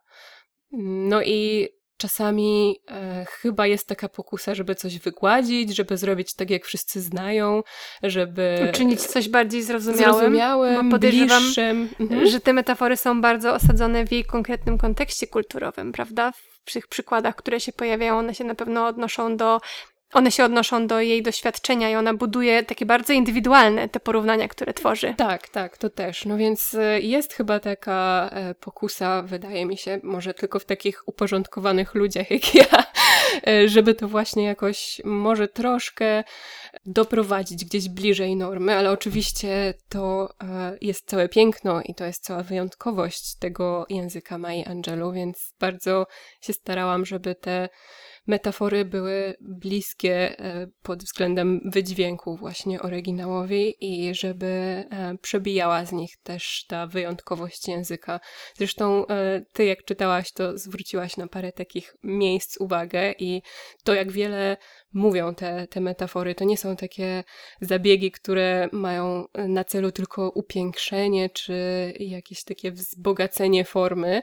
No 1.07 1.21
i 1.23 1.69
czasami 1.97 2.75
e, 2.91 3.25
chyba 3.29 3.67
jest 3.67 3.87
taka 3.87 4.09
pokusa, 4.09 4.55
żeby 4.55 4.75
coś 4.75 4.99
wygładzić, 4.99 5.75
żeby 5.75 5.97
zrobić 5.97 6.33
tak, 6.33 6.49
jak 6.49 6.65
wszyscy 6.65 7.01
znają, 7.01 7.61
żeby... 8.03 8.67
Uczynić 8.69 9.01
coś 9.01 9.29
bardziej 9.29 9.63
zrozumiałym. 9.63 10.15
Zrozumiałym, 10.15 10.89
podejrzewam, 10.89 11.43
bliższym. 11.43 11.89
Mhm. 11.99 12.27
że 12.27 12.39
te 12.39 12.53
metafory 12.53 12.97
są 12.97 13.21
bardzo 13.21 13.53
osadzone 13.53 14.05
w 14.05 14.11
jej 14.11 14.25
konkretnym 14.25 14.77
kontekście 14.77 15.27
kulturowym, 15.27 15.91
prawda? 15.91 16.31
Tych 16.73 16.87
przykładach, 16.87 17.35
które 17.35 17.59
się 17.59 17.71
pojawiają, 17.73 18.17
one 18.17 18.35
się 18.35 18.43
na 18.43 18.55
pewno 18.55 18.87
odnoszą 18.87 19.37
do 19.37 19.61
one 20.15 20.31
się 20.31 20.43
odnoszą 20.43 20.87
do 20.87 21.01
jej 21.01 21.23
doświadczenia 21.23 21.89
i 21.89 21.95
ona 21.95 22.13
buduje 22.13 22.63
takie 22.63 22.85
bardzo 22.85 23.13
indywidualne 23.13 23.89
te 23.89 23.99
porównania, 23.99 24.47
które 24.47 24.73
tworzy. 24.73 25.13
Tak, 25.17 25.49
tak, 25.49 25.77
to 25.77 25.89
też. 25.89 26.25
No 26.25 26.37
więc 26.37 26.73
e, 26.73 26.99
jest 26.99 27.33
chyba 27.33 27.59
taka 27.59 28.29
e, 28.33 28.55
pokusa, 28.55 29.21
wydaje 29.21 29.65
mi 29.65 29.77
się, 29.77 29.99
może 30.03 30.33
tylko 30.33 30.59
w 30.59 30.65
takich 30.65 31.07
uporządkowanych 31.07 31.95
ludziach 31.95 32.31
jak 32.31 32.55
ja, 32.55 32.65
e, 33.47 33.69
żeby 33.69 33.95
to 33.95 34.07
właśnie 34.07 34.43
jakoś 34.43 35.01
może 35.05 35.47
troszkę 35.47 36.23
doprowadzić 36.85 37.65
gdzieś 37.65 37.89
bliżej 37.89 38.35
normy, 38.35 38.75
ale 38.75 38.91
oczywiście 38.91 39.73
to 39.89 40.29
jest 40.81 41.09
całe 41.09 41.29
piękno 41.29 41.81
i 41.81 41.95
to 41.95 42.05
jest 42.05 42.23
cała 42.23 42.43
wyjątkowość 42.43 43.35
tego 43.35 43.85
języka 43.89 44.37
Mai 44.37 44.65
Angelou, 44.65 45.11
więc 45.11 45.53
bardzo 45.59 46.07
się 46.41 46.53
starałam, 46.53 47.05
żeby 47.05 47.35
te 47.35 47.69
metafory 48.27 48.85
były 48.85 49.35
bliskie 49.41 50.39
e, 50.39 50.67
pod 50.81 51.03
względem 51.03 51.61
wydźwięku 51.65 52.37
właśnie 52.37 52.81
oryginałowi 52.81 53.75
i 53.79 54.15
żeby 54.15 54.45
e, 54.45 55.17
przebijała 55.21 55.85
z 55.85 55.91
nich 55.91 56.17
też 56.23 56.65
ta 56.67 56.87
wyjątkowość 56.87 57.67
języka. 57.67 58.19
Zresztą 58.57 59.07
e, 59.07 59.41
ty 59.53 59.65
jak 59.65 59.83
czytałaś, 59.85 60.31
to 60.31 60.57
zwróciłaś 60.57 61.17
na 61.17 61.27
parę 61.27 61.51
takich 61.51 61.95
miejsc 62.03 62.57
uwagę 62.61 63.13
i 63.19 63.41
to 63.83 63.93
jak 63.93 64.11
wiele 64.11 64.57
mówią 64.93 65.35
te, 65.35 65.67
te 65.67 65.81
metafory. 65.81 66.35
To 66.35 66.43
nie 66.45 66.57
są 66.57 66.75
takie 66.75 67.23
zabiegi, 67.61 68.11
które 68.11 68.69
mają 68.71 69.25
na 69.47 69.63
celu 69.63 69.91
tylko 69.91 70.29
upiększenie 70.29 71.29
czy 71.29 71.93
jakieś 71.99 72.43
takie 72.43 72.71
wzbogacenie 72.71 73.65
formy, 73.65 74.21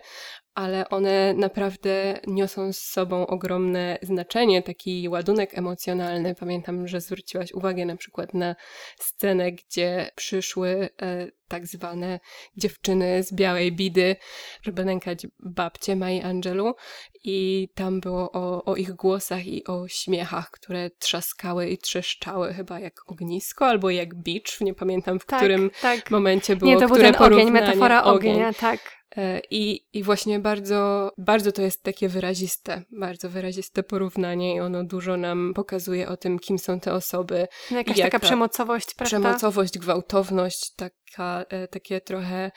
ale 0.54 0.88
one 0.88 1.34
naprawdę 1.34 2.20
niosą 2.26 2.72
z 2.72 2.78
sobą 2.78 3.26
ogromne 3.26 3.98
znaczenie, 4.02 4.62
taki 4.62 5.08
ładunek 5.08 5.58
emocjonalny. 5.58 6.34
Pamiętam, 6.34 6.88
że 6.88 7.00
zwróciłaś 7.00 7.52
uwagę 7.52 7.86
na 7.86 7.96
przykład 7.96 8.34
na 8.34 8.56
scenę, 8.98 9.52
gdzie 9.52 10.10
przyszły 10.14 10.88
e, 11.02 11.26
tak 11.48 11.66
zwane 11.66 12.20
dziewczyny 12.56 13.22
z 13.22 13.34
białej 13.34 13.72
bidy, 13.72 14.16
żeby 14.62 14.84
nękać 14.84 15.26
babcie 15.38 15.96
Mai 15.96 16.22
Angelu 16.22 16.74
i 17.24 17.68
tam 17.74 18.00
było 18.00 18.32
o, 18.32 18.64
o 18.64 18.76
ich 18.76 18.92
głosach 18.92 19.46
i 19.46 19.64
o 19.64 19.88
śmiechach, 19.88 20.50
które 20.50 20.90
trzaskały 20.90 21.68
i 21.68 21.78
trzeszczały 21.78 22.54
chyba 22.54 22.80
jak 22.80 22.94
ognisko 23.06 23.66
albo 23.66 23.90
jak 23.90 24.14
bicz, 24.14 24.60
nie 24.60 24.74
pamiętam 24.74 25.20
w 25.20 25.26
tak, 25.26 25.38
którym 25.38 25.70
tak. 25.82 26.10
momencie 26.10 26.56
było, 26.56 26.70
nie, 26.70 26.80
to 26.80 26.88
był 26.88 26.96
ten 26.96 27.16
ogień, 27.18 27.50
metafora 27.50 28.04
ognia, 28.04 28.52
tak. 28.52 29.01
E, 29.16 29.40
I, 29.50 29.86
I 29.92 30.02
właśnie 30.02 30.40
bardzo, 30.40 31.12
bardzo 31.18 31.52
to 31.52 31.62
jest 31.62 31.82
takie 31.82 32.08
wyraziste, 32.08 32.82
bardzo 32.90 33.30
wyraziste 33.30 33.82
porównanie 33.82 34.56
i 34.56 34.60
ono 34.60 34.84
dużo 34.84 35.16
nam 35.16 35.52
pokazuje 35.54 36.08
o 36.08 36.16
tym, 36.16 36.38
kim 36.38 36.58
są 36.58 36.80
te 36.80 36.94
osoby. 36.94 37.48
No 37.70 37.76
jakaś 37.76 38.00
taka 38.00 38.18
przemocowość, 38.18 38.94
prawda? 38.94 39.18
Przemocowość, 39.18 39.78
gwałtowność, 39.78 40.74
taka, 40.74 41.44
e, 41.48 41.68
takie 41.68 42.00
trochę, 42.00 42.50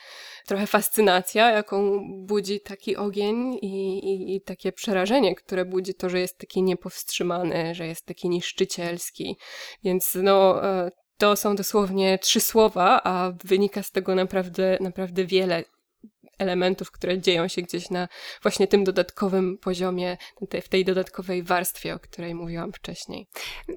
trochę 0.46 0.66
fascynacja, 0.66 1.50
jaką 1.50 2.00
budzi 2.26 2.60
taki 2.60 2.96
ogień 2.96 3.54
i, 3.54 3.98
i, 3.98 4.36
i 4.36 4.40
takie 4.40 4.72
przerażenie, 4.72 5.34
które 5.34 5.64
budzi 5.64 5.94
to, 5.94 6.08
że 6.08 6.20
jest 6.20 6.38
taki 6.38 6.62
niepowstrzymany, 6.62 7.74
że 7.74 7.86
jest 7.86 8.06
taki 8.06 8.28
niszczycielski. 8.28 9.36
Więc 9.84 10.18
no 10.22 10.64
e, 10.64 10.90
to 11.18 11.36
są 11.36 11.56
dosłownie 11.56 12.18
trzy 12.18 12.40
słowa, 12.40 13.00
a 13.04 13.32
wynika 13.44 13.82
z 13.82 13.90
tego 13.90 14.14
naprawdę, 14.14 14.78
naprawdę 14.80 15.24
wiele 15.24 15.64
elementów, 16.38 16.90
które 16.90 17.18
dzieją 17.18 17.48
się 17.48 17.62
gdzieś 17.62 17.90
na 17.90 18.08
właśnie 18.42 18.66
tym 18.66 18.84
dodatkowym 18.84 19.58
poziomie, 19.58 20.16
w 20.62 20.68
tej 20.68 20.84
dodatkowej 20.84 21.42
warstwie, 21.42 21.94
o 21.94 21.98
której 21.98 22.34
mówiłam 22.34 22.72
wcześniej. 22.72 23.26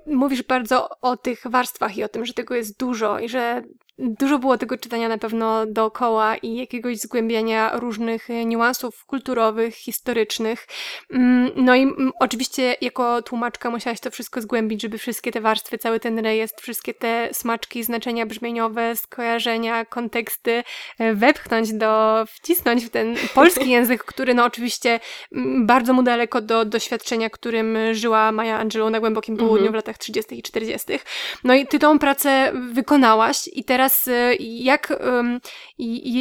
Mówisz 0.06 0.43
bardzo 0.43 0.89
o 1.02 1.17
tych 1.17 1.41
warstwach 1.45 1.98
i 1.98 2.04
o 2.04 2.10
tym, 2.10 2.26
że 2.26 2.34
tego 2.34 2.56
jest 2.56 2.80
dużo 2.80 3.19
i 3.19 3.30
że 3.30 3.63
Dużo 4.02 4.40
było 4.40 4.58
tego 4.58 4.78
czytania 4.78 5.10
na 5.10 5.18
pewno 5.18 5.66
dookoła 5.66 6.38
i 6.38 6.56
jakiegoś 6.56 6.98
zgłębiania 6.98 7.72
różnych 7.80 8.30
e, 8.30 8.46
niuansów 8.46 9.06
kulturowych, 9.06 9.76
historycznych. 9.76 10.68
Mm, 11.14 11.52
no 11.56 11.76
i 11.76 11.82
mm, 11.82 12.12
oczywiście 12.20 12.76
jako 12.82 13.22
tłumaczka 13.22 13.70
musiałaś 13.70 14.00
to 14.00 14.12
wszystko 14.12 14.42
zgłębić, 14.42 14.82
żeby 14.82 14.98
wszystkie 14.98 15.32
te 15.32 15.42
warstwy, 15.42 15.78
cały 15.78 16.00
ten 16.00 16.20
rejestr, 16.20 16.64
wszystkie 16.64 16.94
te 16.94 17.30
smaczki, 17.32 17.84
znaczenia 17.84 18.26
brzmieniowe, 18.26 18.96
skojarzenia, 18.96 19.86
konteksty 19.86 20.64
e, 21.00 21.14
wepchnąć 21.14 21.74
do, 21.74 22.26
wcisnąć 22.28 22.86
w 22.86 22.90
ten 22.90 23.16
polski 23.34 23.70
język, 23.76 24.04
który 24.04 24.34
no 24.34 24.46
oczywiście 24.46 25.00
mm, 25.32 25.66
bardzo 25.66 25.94
mu 25.94 26.04
daleko 26.04 26.42
do 26.42 26.66
doświadczenia, 26.66 27.30
którym 27.30 27.78
żyła 27.92 28.32
Maja 28.32 28.60
Angelou 28.60 28.90
na 28.90 29.00
głębokim 29.00 29.38
południu 29.38 29.68
mhm. 29.68 29.72
w 29.72 29.76
latach 29.76 29.98
30. 29.98 30.40
i 30.40 30.44
40. 30.44 30.88
No 31.44 31.54
i 31.54 31.68
ty 31.68 31.80
tą 31.80 32.00
pracę 32.00 32.52
wykonałaś 32.72 33.50
i 33.54 33.64
teraz 33.64 33.88
y, 34.08 34.38
jak, 34.39 34.93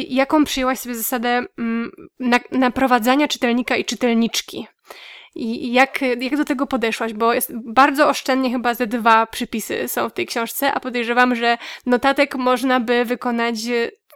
jaką 0.09 0.43
przyjęłaś 0.43 0.79
sobie 0.79 0.95
zasadę 0.95 1.45
mm, 1.57 1.91
naprowadzania 2.51 3.27
czytelnika 3.27 3.75
i 3.75 3.85
czytelniczki? 3.85 4.67
I 5.35 5.73
jak, 5.73 6.01
jak 6.01 6.37
do 6.37 6.45
tego 6.45 6.67
podeszłaś? 6.67 7.13
Bo 7.13 7.33
jest 7.33 7.51
bardzo 7.65 8.09
oszczędnie 8.09 8.51
chyba 8.51 8.73
ze 8.73 8.87
dwa 8.87 9.25
przypisy 9.27 9.87
są 9.87 10.09
w 10.09 10.13
tej 10.13 10.25
książce, 10.25 10.73
a 10.73 10.79
podejrzewam, 10.79 11.35
że 11.35 11.57
notatek 11.85 12.35
można 12.35 12.79
by 12.79 13.05
wykonać 13.05 13.57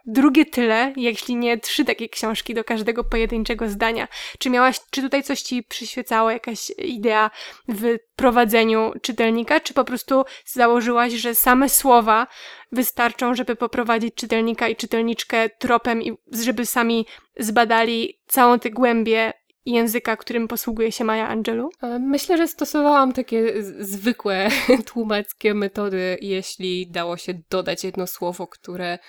drugie 0.06 0.46
tyle, 0.46 0.94
jeśli 0.96 1.36
nie 1.36 1.58
trzy 1.58 1.86
takie 1.86 2.10
książki 2.10 2.54
do 2.54 2.64
każdego 2.64 3.04
pojedynczego 3.04 3.70
zdania. 3.70 4.08
Czy 4.40 4.50
miałaś, 4.50 4.80
czy 4.92 5.02
tutaj 5.02 5.24
coś 5.24 5.42
ci 5.42 5.64
przyświecało, 5.64 6.32
jakaś 6.32 6.70
idea 6.78 7.32
w 7.68 7.98
prowadzeniu 8.16 8.94
czytelnika, 9.02 9.60
czy 9.60 9.74
po 9.74 9.84
prostu 9.84 10.24
założyłaś, 10.46 11.14
że 11.14 11.36
same 11.36 11.70
słowa 11.70 12.28
wystarczą, 12.72 13.36
żeby 13.36 13.56
poprowadzić 13.56 14.16
czytelnika 14.16 14.68
i 14.68 14.76
czytelniczkę 14.76 15.50
tropem 15.50 16.02
i 16.02 16.18
żeby 16.32 16.66
sami 16.66 17.06
zbadali 17.40 18.20
całą 18.28 18.60
tę 18.60 18.70
głębię 18.70 19.34
języka, 19.66 20.18
którym 20.18 20.48
posługuje 20.48 20.92
się 20.92 21.04
Maya 21.04 21.28
Angelou? 21.28 21.70
Myślę, 22.00 22.38
że 22.38 22.48
stosowałam 22.48 23.14
takie 23.14 23.64
zwykłe 23.80 24.50
tłumackie 24.94 25.54
metody, 25.54 26.18
jeśli 26.22 26.92
dało 26.92 27.18
się 27.18 27.34
dodać 27.50 27.84
jedno 27.84 28.08
słowo, 28.08 28.48
które 28.48 29.00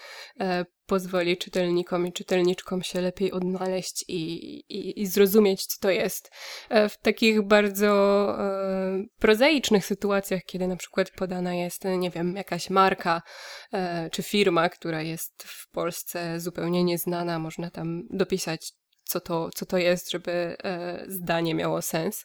e, 0.40 0.64
pozwoli 0.86 1.36
czytelnikom 1.36 2.06
i 2.06 2.12
czytelniczkom 2.12 2.82
się 2.82 3.00
lepiej 3.00 3.32
odnaleźć 3.32 4.04
i, 4.08 4.34
i, 4.68 5.02
i 5.02 5.06
zrozumieć, 5.06 5.66
co 5.66 5.76
to 5.80 5.90
jest. 5.90 6.30
E, 6.68 6.88
w 6.88 6.98
takich 6.98 7.42
bardzo 7.42 7.86
e, 8.38 9.04
prozaicznych 9.18 9.86
sytuacjach, 9.86 10.42
kiedy 10.46 10.68
na 10.68 10.76
przykład 10.76 11.10
podana 11.10 11.54
jest, 11.54 11.84
nie 11.84 12.10
wiem, 12.10 12.36
jakaś 12.36 12.70
marka 12.70 13.22
e, 13.72 14.10
czy 14.10 14.22
firma, 14.22 14.68
która 14.68 15.02
jest 15.02 15.42
w 15.42 15.70
Polsce 15.70 16.40
zupełnie 16.40 16.84
nieznana, 16.84 17.38
można 17.38 17.70
tam 17.70 18.02
dopisać 18.10 18.72
co 19.04 19.20
to, 19.20 19.50
co 19.54 19.66
to 19.66 19.78
jest, 19.78 20.10
żeby 20.10 20.56
e, 20.64 21.04
zdanie 21.08 21.54
miało 21.54 21.82
sens. 21.82 22.24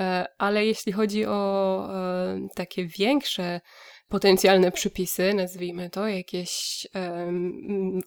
E, 0.00 0.26
ale 0.38 0.66
jeśli 0.66 0.92
chodzi 0.92 1.26
o 1.26 1.88
e, 1.94 2.48
takie 2.54 2.86
większe 2.86 3.60
potencjalne 4.08 4.72
przypisy, 4.72 5.34
nazwijmy 5.34 5.90
to, 5.90 6.08
jakieś 6.08 6.86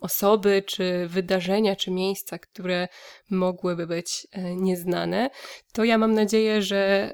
osoby, 0.02 0.64
czy 0.68 1.08
wydarzenia, 1.08 1.76
czy 1.76 1.92
miejsca, 1.92 2.40
które 2.40 2.88
mogłyby 3.30 3.88
być 3.88 4.28
nieznane, 4.56 5.30
to 5.74 5.84
ja 5.84 5.98
mam 5.98 6.14
nadzieję, 6.14 6.62
że 6.62 7.14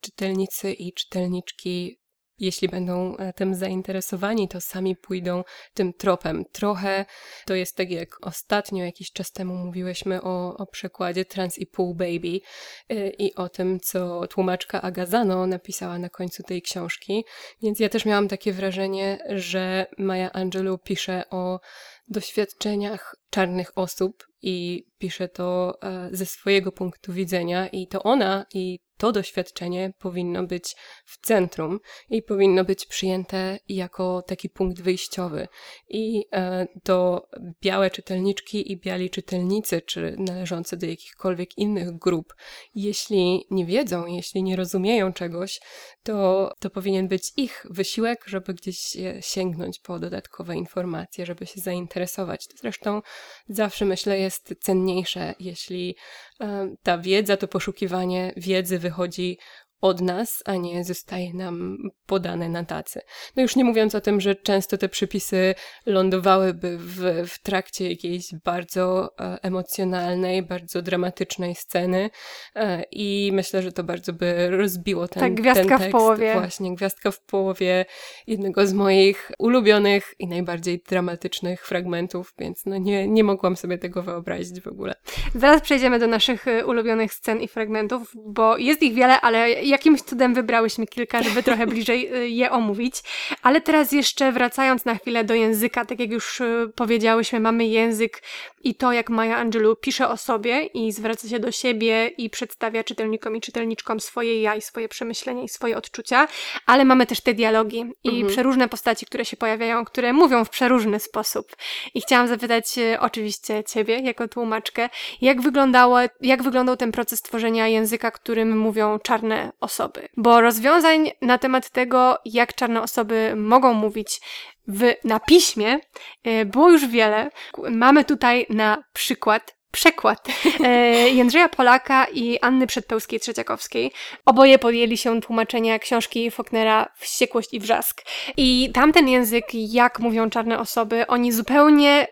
czytelnicy 0.00 0.72
i 0.72 0.92
czytelniczki 0.92 2.00
jeśli 2.40 2.68
będą 2.68 3.16
e, 3.16 3.32
tym 3.32 3.54
zainteresowani, 3.54 4.48
to 4.48 4.60
sami 4.60 4.96
pójdą 4.96 5.44
tym 5.74 5.92
tropem. 5.92 6.44
Trochę 6.52 7.04
to 7.46 7.54
jest 7.54 7.76
tak 7.76 7.90
jak 7.90 8.26
ostatnio, 8.26 8.84
jakiś 8.84 9.12
czas 9.12 9.32
temu 9.32 9.54
mówiłyśmy 9.54 10.22
o, 10.22 10.56
o 10.56 10.66
przekładzie 10.66 11.24
Trans 11.24 11.58
i 11.58 11.66
Pool 11.66 11.94
Baby 11.94 12.40
e, 12.88 13.10
i 13.10 13.34
o 13.34 13.48
tym, 13.48 13.80
co 13.80 14.26
tłumaczka 14.26 14.82
Agazano 14.82 15.46
napisała 15.46 15.98
na 15.98 16.08
końcu 16.08 16.42
tej 16.42 16.62
książki. 16.62 17.24
Więc 17.62 17.80
ja 17.80 17.88
też 17.88 18.04
miałam 18.04 18.28
takie 18.28 18.52
wrażenie, 18.52 19.18
że 19.28 19.86
Maya 19.98 20.30
Angelou 20.32 20.78
pisze 20.78 21.24
o 21.30 21.60
doświadczeniach 22.08 23.16
czarnych 23.30 23.72
osób 23.74 24.26
i 24.42 24.86
pisze 24.98 25.28
to 25.28 25.78
e, 25.82 26.08
ze 26.12 26.26
swojego 26.26 26.72
punktu 26.72 27.12
widzenia 27.12 27.68
i 27.68 27.86
to 27.86 28.02
ona 28.02 28.46
i 28.54 28.78
to 29.00 29.12
doświadczenie 29.12 29.92
powinno 29.98 30.42
być 30.42 30.76
w 31.04 31.26
centrum 31.26 31.80
i 32.10 32.22
powinno 32.22 32.64
być 32.64 32.86
przyjęte 32.86 33.58
jako 33.68 34.22
taki 34.22 34.48
punkt 34.50 34.80
wyjściowy. 34.80 35.48
I 35.88 36.24
e, 36.32 36.66
to 36.82 37.28
białe 37.62 37.90
czytelniczki 37.90 38.72
i 38.72 38.76
biali 38.76 39.10
czytelnicy, 39.10 39.80
czy 39.80 40.16
należące 40.18 40.76
do 40.76 40.86
jakichkolwiek 40.86 41.58
innych 41.58 41.98
grup, 41.98 42.34
jeśli 42.74 43.46
nie 43.50 43.66
wiedzą, 43.66 44.06
jeśli 44.06 44.42
nie 44.42 44.56
rozumieją 44.56 45.12
czegoś, 45.12 45.60
to, 46.02 46.50
to 46.58 46.70
powinien 46.70 47.08
być 47.08 47.32
ich 47.36 47.66
wysiłek, 47.70 48.24
żeby 48.26 48.54
gdzieś 48.54 48.96
sięgnąć 49.20 49.78
po 49.78 49.98
dodatkowe 49.98 50.56
informacje, 50.56 51.26
żeby 51.26 51.46
się 51.46 51.60
zainteresować. 51.60 52.46
To 52.46 52.56
zresztą 52.56 53.00
zawsze 53.48 53.84
myślę 53.84 54.18
jest 54.18 54.54
cenniejsze, 54.60 55.34
jeśli 55.38 55.96
e, 56.40 56.74
ta 56.82 56.98
wiedza, 56.98 57.36
to 57.36 57.48
poszukiwanie 57.48 58.32
wiedzy 58.36 58.78
wychodzi 58.90 59.38
od 59.80 60.00
nas, 60.00 60.42
a 60.46 60.56
nie 60.56 60.84
zostaje 60.84 61.34
nam 61.34 61.78
podane 62.06 62.48
na 62.48 62.64
tacy. 62.64 63.00
No 63.36 63.42
już 63.42 63.56
nie 63.56 63.64
mówiąc 63.64 63.94
o 63.94 64.00
tym, 64.00 64.20
że 64.20 64.34
często 64.34 64.78
te 64.78 64.88
przypisy 64.88 65.54
lądowałyby 65.86 66.78
w, 66.78 67.28
w 67.28 67.42
trakcie 67.42 67.90
jakiejś 67.90 68.34
bardzo 68.44 69.10
e, 69.20 69.38
emocjonalnej, 69.42 70.42
bardzo 70.42 70.82
dramatycznej 70.82 71.54
sceny 71.54 72.10
e, 72.54 72.82
i 72.92 73.30
myślę, 73.32 73.62
że 73.62 73.72
to 73.72 73.84
bardzo 73.84 74.12
by 74.12 74.50
rozbiło 74.50 75.08
ten, 75.08 75.20
tak, 75.20 75.34
gwiazdka 75.34 75.62
ten 75.62 75.78
tekst. 75.78 75.88
w 75.88 75.92
połowie. 75.92 76.32
Właśnie, 76.32 76.74
gwiazdka 76.74 77.10
w 77.10 77.20
połowie 77.20 77.84
jednego 78.26 78.66
z 78.66 78.72
moich 78.72 79.30
ulubionych 79.38 80.14
i 80.18 80.26
najbardziej 80.26 80.82
dramatycznych 80.88 81.66
fragmentów, 81.66 82.34
więc 82.38 82.66
no 82.66 82.76
nie, 82.76 83.08
nie 83.08 83.24
mogłam 83.24 83.56
sobie 83.56 83.78
tego 83.78 84.02
wyobrazić 84.02 84.60
w 84.60 84.66
ogóle. 84.66 84.94
Zaraz 85.34 85.62
przejdziemy 85.62 85.98
do 85.98 86.06
naszych 86.06 86.48
e, 86.48 86.66
ulubionych 86.66 87.14
scen 87.14 87.40
i 87.40 87.48
fragmentów, 87.48 88.12
bo 88.26 88.58
jest 88.58 88.82
ich 88.82 88.94
wiele, 88.94 89.20
ale 89.20 89.64
jakimś 89.70 90.02
cudem 90.02 90.34
wybrałyśmy 90.34 90.86
kilka, 90.86 91.22
żeby 91.22 91.42
trochę 91.42 91.66
bliżej 91.66 92.14
y, 92.14 92.28
je 92.28 92.50
omówić. 92.50 92.94
Ale 93.42 93.60
teraz 93.60 93.92
jeszcze 93.92 94.32
wracając 94.32 94.84
na 94.84 94.94
chwilę 94.94 95.24
do 95.24 95.34
języka, 95.34 95.84
tak 95.84 96.00
jak 96.00 96.10
już 96.10 96.40
y, 96.40 96.72
powiedziałyśmy, 96.76 97.40
mamy 97.40 97.66
język 97.66 98.22
i 98.64 98.74
to, 98.74 98.92
jak 98.92 99.10
Maya 99.10 99.36
Angelou 99.36 99.76
pisze 99.76 100.08
o 100.08 100.16
sobie 100.16 100.64
i 100.64 100.92
zwraca 100.92 101.28
się 101.28 101.38
do 101.38 101.52
siebie 101.52 102.08
i 102.08 102.30
przedstawia 102.30 102.84
czytelnikom 102.84 103.36
i 103.36 103.40
czytelniczkom 103.40 104.00
swoje 104.00 104.42
ja 104.42 104.54
i 104.54 104.60
swoje 104.60 104.88
przemyślenia 104.88 105.42
i 105.42 105.48
swoje 105.48 105.76
odczucia, 105.76 106.28
ale 106.66 106.84
mamy 106.84 107.06
też 107.06 107.20
te 107.20 107.34
dialogi 107.34 107.84
i 108.04 108.08
mhm. 108.08 108.28
przeróżne 108.28 108.68
postaci, 108.68 109.06
które 109.06 109.24
się 109.24 109.36
pojawiają, 109.36 109.84
które 109.84 110.12
mówią 110.12 110.44
w 110.44 110.50
przeróżny 110.50 111.00
sposób. 111.00 111.56
I 111.94 112.00
chciałam 112.00 112.28
zapytać 112.28 112.78
y, 112.78 113.00
oczywiście 113.00 113.64
ciebie, 113.64 113.98
jako 113.98 114.28
tłumaczkę, 114.28 114.88
jak 115.20 115.40
wyglądało, 115.40 115.98
jak 116.20 116.42
wyglądał 116.42 116.76
ten 116.76 116.92
proces 116.92 117.22
tworzenia 117.22 117.68
języka, 117.68 118.10
którym 118.10 118.58
mówią 118.58 118.98
czarne 118.98 119.52
osoby. 119.60 120.08
Bo 120.16 120.40
rozwiązań 120.40 121.10
na 121.22 121.38
temat 121.38 121.70
tego, 121.70 122.18
jak 122.24 122.54
czarne 122.54 122.82
osoby 122.82 123.32
mogą 123.36 123.72
mówić 123.74 124.20
w, 124.68 124.94
na 125.04 125.20
piśmie, 125.20 125.78
e, 126.24 126.44
było 126.44 126.70
już 126.70 126.86
wiele. 126.86 127.30
Mamy 127.70 128.04
tutaj 128.04 128.46
na 128.50 128.84
przykład 128.92 129.60
przekład 129.70 130.28
e, 130.64 131.08
Jędrzeja 131.08 131.48
Polaka 131.48 132.06
i 132.12 132.38
Anny 132.40 132.66
Przedpełskiej-Trzeciakowskiej. 132.66 133.90
Oboje 134.24 134.58
podjęli 134.58 134.96
się 134.96 135.20
tłumaczenia 135.20 135.78
książki 135.78 136.30
Faulknera 136.30 136.88
Wściekłość 136.96 137.54
i 137.54 137.60
Wrzask. 137.60 138.02
I 138.36 138.70
tamten 138.74 139.08
język, 139.08 139.44
jak 139.52 139.98
mówią 139.98 140.30
czarne 140.30 140.58
osoby, 140.58 141.06
oni 141.06 141.32
zupełnie 141.32 142.06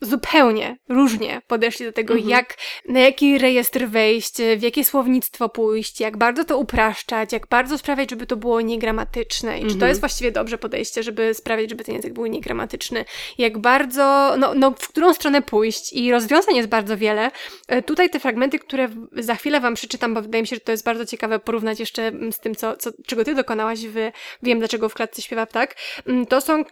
zupełnie 0.00 0.78
różnie 0.88 1.42
podeszli 1.46 1.86
do 1.86 1.92
tego, 1.92 2.14
mhm. 2.14 2.30
jak, 2.30 2.54
na 2.88 3.00
jaki 3.00 3.38
rejestr 3.38 3.86
wejść, 3.86 4.34
w 4.56 4.62
jakie 4.62 4.84
słownictwo 4.84 5.48
pójść, 5.48 6.00
jak 6.00 6.16
bardzo 6.16 6.44
to 6.44 6.58
upraszczać, 6.58 7.32
jak 7.32 7.46
bardzo 7.46 7.78
sprawiać, 7.78 8.10
żeby 8.10 8.26
to 8.26 8.36
było 8.36 8.60
niegramatyczne 8.60 9.50
i 9.50 9.54
mhm. 9.54 9.68
czy 9.68 9.74
to 9.74 9.76
mhm. 9.76 9.88
jest 9.88 10.00
właściwie 10.00 10.32
dobrze 10.32 10.58
podejście, 10.58 11.02
żeby 11.02 11.34
sprawiać, 11.34 11.70
żeby 11.70 11.84
ten 11.84 11.94
język 11.94 12.12
był 12.12 12.26
niegramatyczny, 12.26 13.04
jak 13.38 13.58
bardzo, 13.58 14.34
no, 14.38 14.54
no 14.54 14.70
w 14.70 14.88
którą 14.88 15.14
stronę 15.14 15.42
pójść 15.42 15.92
i 15.92 16.10
rozwiązań 16.10 16.56
jest 16.56 16.68
bardzo 16.68 16.96
wiele. 16.96 17.30
E, 17.68 17.82
tutaj 17.82 18.10
te 18.10 18.20
fragmenty, 18.20 18.58
które 18.58 18.88
za 19.12 19.34
chwilę 19.34 19.60
Wam 19.60 19.74
przeczytam, 19.74 20.14
bo 20.14 20.22
wydaje 20.22 20.42
mi 20.42 20.48
się, 20.48 20.56
że 20.56 20.60
to 20.60 20.72
jest 20.72 20.84
bardzo 20.84 21.06
ciekawe 21.06 21.38
porównać 21.38 21.80
jeszcze 21.80 22.02
mm, 22.06 22.32
z 22.32 22.38
tym, 22.38 22.54
co, 22.54 22.76
co, 22.76 22.90
czego 23.06 23.24
Ty 23.24 23.34
dokonałaś 23.34 23.80
w 23.86 24.10
Wiem, 24.42 24.58
dlaczego 24.58 24.88
w 24.88 24.94
klatce 24.94 25.22
śpiewa 25.22 25.46
ptak, 25.46 25.76
mm, 26.06 26.26
to 26.26 26.40
są 26.40 26.64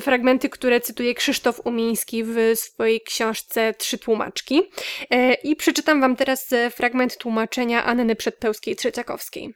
fragmenty, 0.00 0.48
które 0.48 0.80
cytuje 0.80 1.14
Krzysztof 1.14 1.60
Umiński 1.64 2.24
w 2.24 2.36
swojej 2.54 3.00
książce 3.00 3.74
Trzy 3.74 3.98
tłumaczki. 3.98 4.62
E, 5.10 5.34
I 5.34 5.56
przeczytam 5.56 6.00
Wam 6.00 6.16
teraz 6.16 6.52
e, 6.52 6.70
fragment 6.70 7.16
tłumaczenia 7.16 7.84
Anny 7.84 8.16
Przedpełskiej-Trzeciakowskiej. 8.16 9.54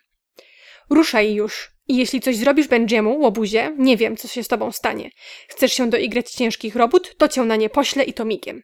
Ruszaj 0.90 1.34
już. 1.34 1.70
I 1.88 1.96
jeśli 1.96 2.20
coś 2.20 2.36
zrobisz 2.36 2.68
Benjiemu, 2.68 3.20
łobuzie, 3.20 3.74
nie 3.78 3.96
wiem, 3.96 4.16
co 4.16 4.28
się 4.28 4.42
z 4.42 4.48
tobą 4.48 4.72
stanie. 4.72 5.10
Chcesz 5.48 5.72
się 5.72 5.90
doigrać 5.90 6.30
ciężkich 6.30 6.76
robót, 6.76 7.16
to 7.16 7.28
cię 7.28 7.42
na 7.42 7.56
nie 7.56 7.70
poślę 7.70 8.04
i 8.04 8.12
to 8.12 8.24
migiem. 8.24 8.62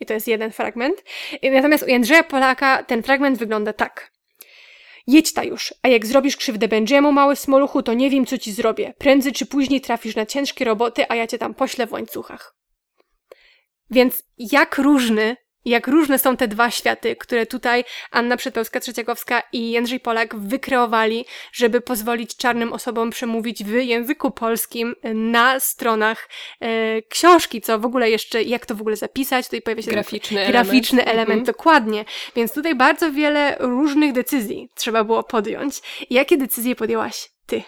I 0.00 0.06
to 0.06 0.14
jest 0.14 0.28
jeden 0.28 0.52
fragment. 0.52 1.02
Natomiast 1.42 1.84
u 1.84 1.86
Jędrzeja 1.86 2.22
Polaka 2.22 2.82
ten 2.82 3.02
fragment 3.02 3.38
wygląda 3.38 3.72
tak. 3.72 4.13
Jedź 5.06 5.32
ta 5.32 5.44
już, 5.44 5.74
a 5.82 5.88
jak 5.88 6.06
zrobisz 6.06 6.36
krzywdę 6.36 6.68
Benjiemu, 6.68 7.12
mały 7.12 7.36
smoluchu, 7.36 7.82
to 7.82 7.94
nie 7.94 8.10
wiem, 8.10 8.26
co 8.26 8.38
ci 8.38 8.52
zrobię. 8.52 8.94
Prędzej 8.98 9.32
czy 9.32 9.46
później 9.46 9.80
trafisz 9.80 10.16
na 10.16 10.26
ciężkie 10.26 10.64
roboty, 10.64 11.04
a 11.08 11.14
ja 11.14 11.26
cię 11.26 11.38
tam 11.38 11.54
poślę 11.54 11.86
w 11.86 11.92
łańcuchach. 11.92 12.56
Więc 13.90 14.22
jak 14.38 14.78
różny 14.78 15.36
jak 15.64 15.86
różne 15.86 16.18
są 16.18 16.36
te 16.36 16.48
dwa 16.48 16.70
światy, 16.70 17.16
które 17.16 17.46
tutaj 17.46 17.84
Anna 18.10 18.36
Przedpełska-Trzeciakowska 18.36 19.42
i 19.52 19.70
Jędrzej 19.70 20.00
Polak 20.00 20.36
wykreowali, 20.36 21.24
żeby 21.52 21.80
pozwolić 21.80 22.36
czarnym 22.36 22.72
osobom 22.72 23.10
przemówić 23.10 23.64
w 23.64 23.72
języku 23.72 24.30
polskim 24.30 24.94
na 25.14 25.60
stronach 25.60 26.28
e, 26.60 27.02
książki, 27.02 27.60
co 27.60 27.78
w 27.78 27.84
ogóle 27.84 28.10
jeszcze, 28.10 28.42
jak 28.42 28.66
to 28.66 28.74
w 28.74 28.80
ogóle 28.80 28.96
zapisać, 28.96 29.46
tutaj 29.46 29.62
pojawia 29.62 29.82
się 29.82 29.90
graficzny 29.90 30.40
element, 30.40 30.68
graficzny 30.68 31.04
element 31.04 31.40
mhm. 31.40 31.44
dokładnie. 31.44 32.04
Więc 32.36 32.52
tutaj 32.52 32.74
bardzo 32.74 33.12
wiele 33.12 33.56
różnych 33.60 34.12
decyzji 34.12 34.68
trzeba 34.74 35.04
było 35.04 35.22
podjąć. 35.22 35.80
Jakie 36.10 36.36
decyzje 36.36 36.76
podjęłaś 36.76 37.30
ty? 37.46 37.62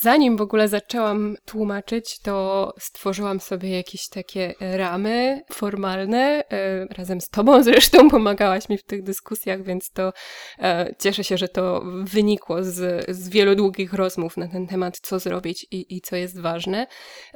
Zanim 0.00 0.36
w 0.36 0.40
ogóle 0.40 0.68
zaczęłam 0.68 1.36
tłumaczyć, 1.44 2.18
to 2.18 2.72
stworzyłam 2.78 3.40
sobie 3.40 3.70
jakieś 3.70 4.08
takie 4.08 4.54
ramy 4.60 5.42
formalne. 5.52 6.44
E, 6.52 6.86
razem 6.86 7.20
z 7.20 7.28
Tobą 7.28 7.62
zresztą 7.62 8.08
pomagałaś 8.10 8.68
mi 8.68 8.78
w 8.78 8.82
tych 8.82 9.02
dyskusjach, 9.02 9.62
więc 9.62 9.90
to 9.90 10.12
e, 10.58 10.94
cieszę 10.98 11.24
się, 11.24 11.36
że 11.36 11.48
to 11.48 11.82
wynikło 12.04 12.62
z, 12.62 13.10
z 13.10 13.28
wielu 13.28 13.54
długich 13.54 13.92
rozmów 13.92 14.36
na 14.36 14.48
ten 14.48 14.66
temat, 14.66 14.98
co 15.02 15.18
zrobić 15.18 15.66
i, 15.70 15.96
i 15.96 16.00
co 16.00 16.16
jest 16.16 16.40
ważne. 16.40 16.86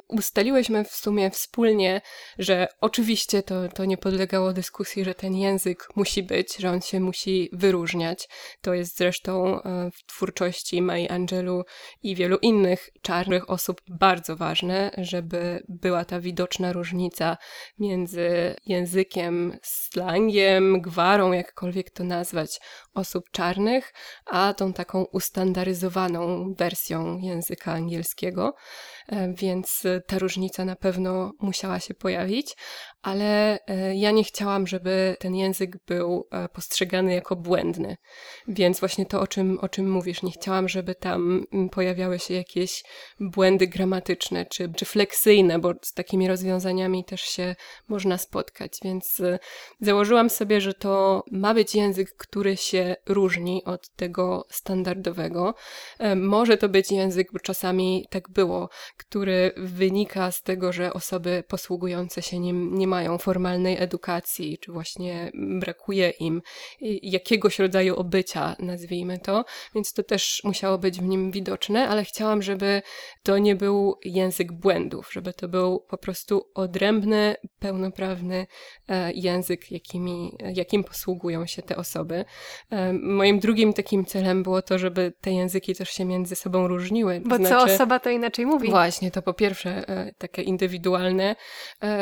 Ustaliłyśmy 0.07 0.83
w 0.83 0.95
sumie 0.95 1.31
wspólnie, 1.31 2.01
że 2.39 2.67
oczywiście 2.81 3.43
to, 3.43 3.69
to 3.69 3.85
nie 3.85 3.97
podlegało 3.97 4.53
dyskusji, 4.53 5.05
że 5.05 5.15
ten 5.15 5.35
język 5.35 5.87
musi 5.95 6.23
być, 6.23 6.57
że 6.57 6.71
on 6.71 6.81
się 6.81 6.99
musi 6.99 7.49
wyróżniać. 7.53 8.27
To 8.61 8.73
jest 8.73 8.97
zresztą 8.97 9.61
e, 9.61 9.91
w 9.91 10.05
twórczości 10.05 10.81
Mai 10.81 11.09
Angelu 11.09 11.63
i 12.03 12.15
wielu 12.25 12.37
innych 12.41 12.89
czarnych 13.01 13.49
osób 13.49 13.81
bardzo 13.87 14.35
ważne, 14.35 14.91
żeby 14.97 15.63
była 15.69 16.05
ta 16.05 16.19
widoczna 16.19 16.73
różnica 16.73 17.37
między 17.79 18.55
językiem, 18.65 19.57
slangiem, 19.61 20.81
gwarą, 20.81 21.31
jakkolwiek 21.31 21.89
to 21.89 22.03
nazwać, 22.03 22.59
osób 22.93 23.31
czarnych, 23.31 23.93
a 24.25 24.53
tą 24.53 24.73
taką 24.73 25.03
ustandaryzowaną 25.03 26.53
wersją 26.53 27.17
języka 27.17 27.71
angielskiego. 27.71 28.55
E, 29.07 29.33
więc 29.33 29.83
ta 30.07 30.19
różnica 30.19 30.65
na 30.65 30.75
pewno 30.75 31.31
musiała 31.39 31.79
się 31.79 31.93
pojawić, 31.93 32.55
ale 33.01 33.59
e, 33.67 33.95
ja 33.95 34.11
nie 34.11 34.23
chciałam, 34.23 34.67
żeby 34.67 35.15
ten 35.19 35.35
język 35.35 35.77
był 35.85 36.27
e, 36.31 36.49
postrzegany 36.49 37.13
jako 37.13 37.35
błędny. 37.35 37.97
Więc 38.47 38.79
właśnie 38.79 39.05
to, 39.05 39.21
o 39.21 39.27
czym, 39.27 39.59
o 39.59 39.69
czym 39.69 39.91
mówisz, 39.91 40.23
nie 40.23 40.31
chciałam, 40.31 40.69
żeby 40.69 40.95
tam 40.95 41.45
mm, 41.53 41.69
się 42.19 42.33
jakieś 42.33 42.83
błędy 43.19 43.67
gramatyczne 43.67 44.45
czy, 44.45 44.71
czy 44.75 44.85
fleksyjne, 44.85 45.59
bo 45.59 45.73
z 45.81 45.93
takimi 45.93 46.27
rozwiązaniami 46.27 47.05
też 47.05 47.21
się 47.21 47.55
można 47.87 48.17
spotkać. 48.17 48.77
Więc 48.83 49.21
założyłam 49.81 50.29
sobie, 50.29 50.61
że 50.61 50.73
to 50.73 51.23
ma 51.31 51.53
być 51.53 51.75
język, 51.75 52.15
który 52.17 52.57
się 52.57 52.95
różni 53.05 53.63
od 53.63 53.89
tego 53.89 54.45
standardowego. 54.49 55.53
Może 56.15 56.57
to 56.57 56.69
być 56.69 56.91
język, 56.91 57.27
bo 57.33 57.39
czasami 57.39 58.07
tak 58.09 58.29
było, 58.29 58.69
który 58.97 59.51
wynika 59.57 60.31
z 60.31 60.41
tego, 60.41 60.73
że 60.73 60.93
osoby 60.93 61.43
posługujące 61.47 62.21
się 62.21 62.39
nim 62.39 62.77
nie 62.77 62.87
mają 62.87 63.17
formalnej 63.17 63.77
edukacji, 63.79 64.57
czy 64.57 64.71
właśnie 64.71 65.31
brakuje 65.33 66.09
im 66.09 66.41
jakiegoś 67.01 67.59
rodzaju 67.59 67.95
obycia, 67.95 68.55
nazwijmy 68.59 69.19
to, 69.19 69.45
więc 69.75 69.93
to 69.93 70.03
też 70.03 70.41
musiało 70.43 70.77
być 70.77 70.99
w 70.99 71.03
nim 71.03 71.31
widoczne, 71.31 71.87
ale 71.87 72.04
chciałam, 72.05 72.41
żeby 72.41 72.81
to 73.23 73.37
nie 73.37 73.55
był 73.55 73.95
język 74.05 74.51
błędów, 74.51 75.09
żeby 75.13 75.33
to 75.33 75.47
był 75.47 75.79
po 75.79 75.97
prostu 75.97 76.51
odrębny, 76.55 77.35
pełnoprawny 77.59 78.47
e, 78.87 79.13
język, 79.13 79.71
jakimi, 79.71 80.37
jakim 80.53 80.83
posługują 80.83 81.45
się 81.45 81.61
te 81.61 81.75
osoby. 81.75 82.25
E, 82.69 82.93
moim 82.93 83.39
drugim 83.39 83.73
takim 83.73 84.05
celem 84.05 84.43
było 84.43 84.61
to, 84.61 84.79
żeby 84.79 85.13
te 85.21 85.31
języki 85.31 85.75
też 85.75 85.89
się 85.89 86.05
między 86.05 86.35
sobą 86.35 86.67
różniły. 86.67 87.21
Bo 87.25 87.35
znaczy, 87.35 87.49
co 87.49 87.73
osoba 87.73 87.99
to 87.99 88.09
inaczej 88.09 88.45
mówi. 88.45 88.69
Właśnie, 88.69 89.11
to 89.11 89.21
po 89.21 89.33
pierwsze 89.33 89.89
e, 89.89 90.13
takie 90.17 90.41
indywidualne 90.41 91.35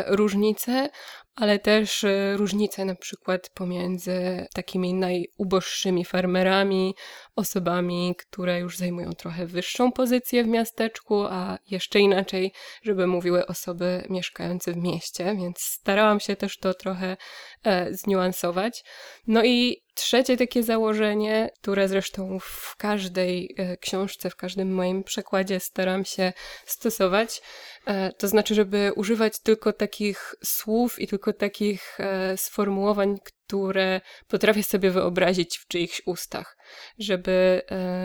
różnice, 0.08 0.90
ale 1.36 1.60
też 1.60 2.04
e, 2.04 2.38
różnice 2.38 2.86
na 2.86 2.96
przykład 2.96 3.50
pomiędzy 3.50 4.48
takimi 4.54 4.94
najuboższymi 4.94 6.06
farmerami, 6.06 6.96
osobami, 7.36 8.16
które 8.18 8.60
już 8.60 8.78
zajmują 8.78 9.14
trochę 9.14 9.46
wyższą 9.46 9.92
pozycję 9.92 10.44
w 10.44 10.48
miasteczku, 10.48 11.24
a 11.24 11.58
jeszcze 11.70 12.00
inaczej, 12.00 12.52
żeby 12.84 13.08
mówiły 13.08 13.46
osoby 13.46 14.04
mieszkające 14.10 14.74
w 14.74 14.78
mieście, 14.78 15.36
więc 15.36 15.60
starałam 15.60 16.20
się 16.20 16.36
też 16.36 16.58
to 16.58 16.74
trochę 16.74 17.18
e, 17.64 17.94
zniuansować. 17.94 18.84
No 19.28 19.44
i 19.44 19.84
Trzecie 19.94 20.38
takie 20.38 20.64
założenie, 20.64 21.50
które 21.62 21.88
zresztą 21.88 22.40
w 22.40 22.76
każdej 22.78 23.56
e, 23.58 23.78
książce, 23.78 24.30
w 24.30 24.36
każdym 24.36 24.74
moim 24.74 25.04
przekładzie 25.04 25.60
staram 25.60 26.06
się 26.06 26.34
stosować, 26.66 27.42
e, 27.86 28.12
to 28.12 28.28
znaczy, 28.28 28.56
żeby 28.56 28.92
używać 28.96 29.40
tylko 29.40 29.74
takich 29.74 30.36
słów 30.44 31.00
i 31.00 31.08
tylko 31.08 31.34
takich 31.34 32.00
e, 32.00 32.38
sformułowań, 32.38 33.18
które 33.24 34.02
potrafię 34.28 34.64
sobie 34.64 34.92
wyobrazić 34.92 35.58
w 35.58 35.68
czyichś 35.68 36.02
ustach, 36.06 36.58
żeby... 37.00 37.62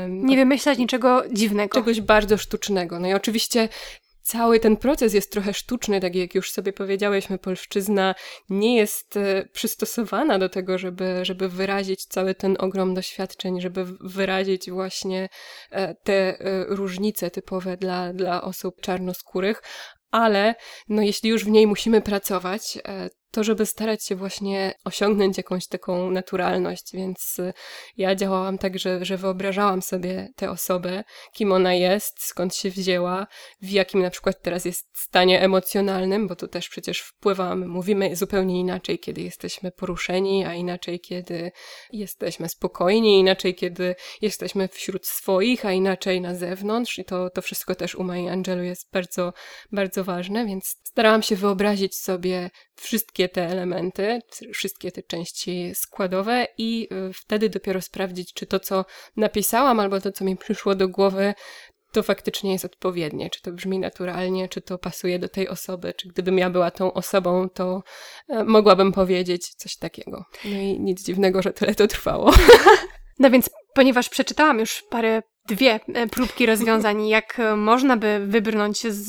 Nie 0.09 0.37
wymyślać 0.37 0.79
niczego 0.79 1.23
dziwnego. 1.33 1.75
Czegoś 1.79 2.01
bardzo 2.01 2.39
sztucznego. 2.39 3.01
No 3.01 3.09
i 3.09 3.15
oczywiście 3.15 3.69
cały 4.29 4.61
ten 4.61 4.77
proces 4.77 5.15
jest 5.15 5.33
trochę 5.33 5.55
sztuczny, 5.55 6.01
tak 6.01 6.15
jak 6.15 6.35
już 6.35 6.53
sobie 6.53 6.73
powiedziałyśmy, 6.73 7.39
polszczyzna 7.39 8.15
nie 8.51 8.77
jest 8.77 9.17
e, 9.17 9.49
przystosowana 9.53 10.39
do 10.39 10.49
tego, 10.49 10.79
żeby, 10.79 11.19
żeby 11.23 11.49
wyrazić 11.49 12.05
cały 12.05 12.35
ten 12.35 12.57
ogrom 12.59 12.95
doświadczeń, 12.95 13.61
żeby 13.61 13.85
wyrazić 14.01 14.71
właśnie 14.71 15.29
e, 15.71 15.95
te 15.95 16.41
e, 16.41 16.65
różnice 16.69 17.31
typowe 17.31 17.77
dla, 17.77 18.13
dla 18.13 18.43
osób 18.43 18.81
czarnoskórych, 18.81 19.63
ale 20.11 20.55
no 20.89 21.03
jeśli 21.03 21.31
już 21.31 21.45
w 21.45 21.49
niej 21.49 21.67
musimy 21.67 22.01
pracować, 22.01 22.79
to 23.31 23.45
żeby 23.45 23.67
starać 23.67 24.05
się 24.05 24.17
właśnie 24.17 24.75
osiągnąć 24.85 25.37
jakąś 25.37 25.67
taką 25.67 26.11
naturalność, 26.11 26.93
więc 26.93 27.39
y, 27.39 27.53
ja 27.97 28.15
działałam 28.15 28.59
tak, 28.59 28.79
że, 28.79 29.05
że 29.05 29.17
wyobrażałam 29.17 29.83
sobie 29.83 30.29
tę 30.37 30.51
osobę, 30.51 31.05
kim 31.33 31.53
ona 31.53 31.75
jest, 31.75 32.25
skąd 32.25 32.55
się 32.55 32.71
wzięła, 32.71 33.27
w 33.63 33.71
jakim 33.71 34.03
na 34.03 34.11
przykład 34.11 34.43
teraz 34.43 34.65
jest 34.65 34.89
stanie 34.99 35.41
emocjonalnym, 35.43 36.29
bo 36.29 36.37
to 36.37 36.49
też 36.49 36.69
przecież 36.69 37.01
wpływamy, 37.01 37.67
mówimy 37.67 38.17
zupełnie 38.17 38.61
inaczej, 38.61 38.99
kiedy 38.99 39.21
jesteśmy 39.21 39.71
poruszeni, 39.71 40.45
a 40.45 40.55
inaczej, 40.55 41.01
kiedy 41.01 41.53
jesteśmy 41.93 42.49
spokojni, 42.49 43.19
inaczej, 43.19 43.55
kiedy 43.55 43.95
jesteśmy 44.23 44.69
wśród 44.69 45.07
swoich, 45.07 45.67
a 45.67 45.73
inaczej 45.73 46.21
na 46.21 46.35
zewnątrz. 46.35 46.99
I 46.99 47.05
to, 47.05 47.31
to 47.31 47.43
wszystko 47.43 47.75
też 47.75 47.95
u 47.95 48.05
Mai 48.05 48.29
Angelu 48.29 48.63
jest 48.63 48.89
bardzo, 48.93 49.33
bardzo 49.73 50.05
ważne, 50.05 50.47
więc 50.47 50.77
starałam 50.85 51.23
się 51.23 51.37
wyobrazić 51.37 51.97
sobie 51.97 52.51
wszystkie 52.75 53.18
te 53.29 53.47
elementy, 53.47 54.21
wszystkie 54.53 54.93
te 54.93 55.03
części 55.03 55.73
składowe 55.75 56.47
i 56.59 56.89
y, 57.09 57.13
wtedy 57.13 57.49
dopiero 57.49 57.81
sprawdzić, 57.81 58.33
czy 58.35 58.47
to, 58.47 58.61
co 58.61 58.85
napisałam, 59.17 59.81
albo 59.81 60.01
to, 60.01 60.13
co 60.13 60.25
mi 60.25 60.37
przyszło 60.37 60.75
do 60.75 60.89
głowy, 60.89 61.35
to 61.93 62.03
faktycznie 62.03 62.53
jest 62.53 62.65
odpowiednie, 62.65 63.31
czy 63.31 63.43
to 63.43 63.53
brzmi 63.53 63.79
naturalnie, 63.79 64.49
czy 64.49 64.61
to 64.61 64.79
pasuje 64.79 65.19
do 65.19 65.29
tej 65.29 65.49
osoby, 65.49 65.95
czy 65.95 66.09
gdybym 66.09 66.39
ja 66.39 66.51
była 66.51 66.71
tą 66.71 66.93
osobą, 66.93 67.49
to 67.49 67.83
e, 68.29 68.45
mogłabym 68.45 68.93
powiedzieć 68.93 69.49
coś 69.49 69.77
takiego. 69.77 70.25
No 70.45 70.61
i 70.61 70.81
nic 70.81 71.05
dziwnego, 71.05 71.43
że 71.43 71.53
tyle 71.53 71.75
to 71.75 71.87
trwało. 71.87 72.33
No 73.21 73.31
więc, 73.31 73.51
ponieważ 73.75 74.09
przeczytałam 74.09 74.59
już 74.59 74.83
parę 74.91 75.23
dwie 75.49 75.81
e, 75.95 76.07
próbki 76.07 76.47
rozwiązań, 76.47 77.09
jak 77.19 77.41
e, 77.41 77.57
można 77.57 77.97
by 77.97 78.21
wybrnąć 78.27 78.87
z, 78.87 79.09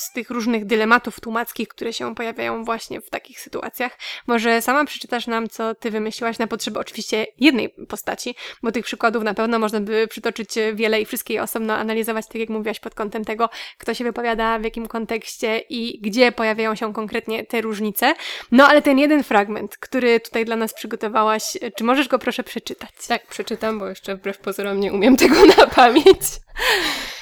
z 0.00 0.12
tych 0.12 0.30
różnych 0.30 0.64
dylematów 0.64 1.20
tłumackich, 1.20 1.68
które 1.68 1.92
się 1.92 2.14
pojawiają 2.14 2.64
właśnie 2.64 3.00
w 3.00 3.10
takich 3.10 3.40
sytuacjach. 3.40 3.98
Może 4.26 4.62
sama 4.62 4.84
przeczytasz 4.84 5.26
nam, 5.26 5.48
co 5.48 5.74
ty 5.74 5.90
wymyśliłaś 5.90 6.38
na 6.38 6.46
potrzeby 6.46 6.78
oczywiście 6.78 7.26
jednej 7.38 7.68
postaci, 7.88 8.34
bo 8.62 8.72
tych 8.72 8.84
przykładów 8.84 9.24
na 9.24 9.34
pewno 9.34 9.58
można 9.58 9.80
by 9.80 10.08
przytoczyć 10.08 10.50
wiele 10.74 11.00
i 11.00 11.06
wszystkie 11.06 11.34
je 11.34 11.42
osobno 11.42 11.74
analizować, 11.74 12.26
tak 12.26 12.36
jak 12.36 12.48
mówiłaś, 12.48 12.80
pod 12.80 12.94
kątem 12.94 13.24
tego, 13.24 13.48
kto 13.78 13.94
się 13.94 14.04
wypowiada, 14.04 14.58
w 14.58 14.64
jakim 14.64 14.88
kontekście 14.88 15.58
i 15.68 16.00
gdzie 16.00 16.32
pojawiają 16.32 16.74
się 16.74 16.92
konkretnie 16.92 17.46
te 17.46 17.60
różnice. 17.60 18.14
No 18.52 18.68
ale 18.68 18.82
ten 18.82 18.98
jeden 18.98 19.22
fragment, 19.22 19.76
który 19.76 20.20
tutaj 20.20 20.44
dla 20.44 20.56
nas 20.56 20.74
przygotowałaś, 20.74 21.42
czy 21.76 21.84
możesz 21.84 22.08
go 22.08 22.18
proszę 22.18 22.44
przeczytać? 22.44 22.90
Tak, 23.08 23.26
przeczytam, 23.26 23.78
bo 23.78 23.88
jeszcze 23.88 24.16
wbrew 24.16 24.38
pozorom 24.38 24.80
nie 24.80 24.92
umiem 24.92 25.16
tego 25.16 25.46
na 25.58 25.66
pamięć. 25.74 26.22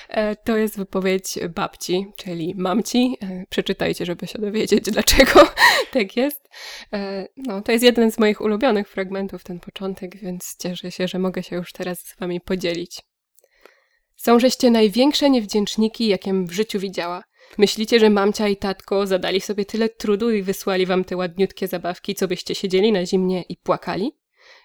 E, 0.09 0.37
to 0.37 0.57
jest 0.57 0.77
wypowiedź 0.77 1.39
babci, 1.55 2.07
czyli 2.17 2.55
mamci. 2.57 3.17
E, 3.23 3.45
przeczytajcie, 3.49 4.07
żeby 4.07 4.27
się 4.27 4.39
dowiedzieć, 4.39 4.85
dlaczego 4.85 5.49
tak 5.93 6.17
jest. 6.17 6.49
E, 6.93 7.29
no, 7.37 7.63
to 7.63 7.73
jest 7.73 7.85
jeden 7.85 8.13
z 8.13 8.19
moich 8.19 8.41
ulubionych 8.41 8.89
fragmentów, 8.89 9.45
ten 9.45 9.61
początek, 9.61 10.17
więc 10.17 10.57
cieszę 10.59 10.91
się, 10.91 11.09
że 11.09 11.19
mogę 11.19 11.43
się 11.43 11.57
już 11.57 11.73
teraz 11.73 11.99
z 12.01 12.17
wami 12.17 12.41
podzielić. 12.41 13.01
Są 14.17 14.39
żeście 14.39 14.71
największe 14.71 15.31
niewdzięczniki, 15.31 16.07
jakiem 16.07 16.47
w 16.47 16.53
życiu 16.53 16.79
widziała. 16.79 17.25
Myślicie, 17.59 18.01
że 18.01 18.11
mamcia 18.11 18.49
i 18.49 18.57
tatko 18.57 19.07
zadali 19.07 19.41
sobie 19.41 19.65
tyle 19.65 19.89
trudu 19.89 20.31
i 20.31 20.43
wysłali 20.43 20.87
wam 20.87 21.05
te 21.05 21.17
ładniutkie 21.17 21.69
zabawki, 21.69 22.15
co 22.15 22.29
byście 22.29 22.55
siedzieli 22.55 22.93
na 22.93 23.07
zimnie 23.07 23.43
i 23.43 23.57
płakali? 23.57 24.13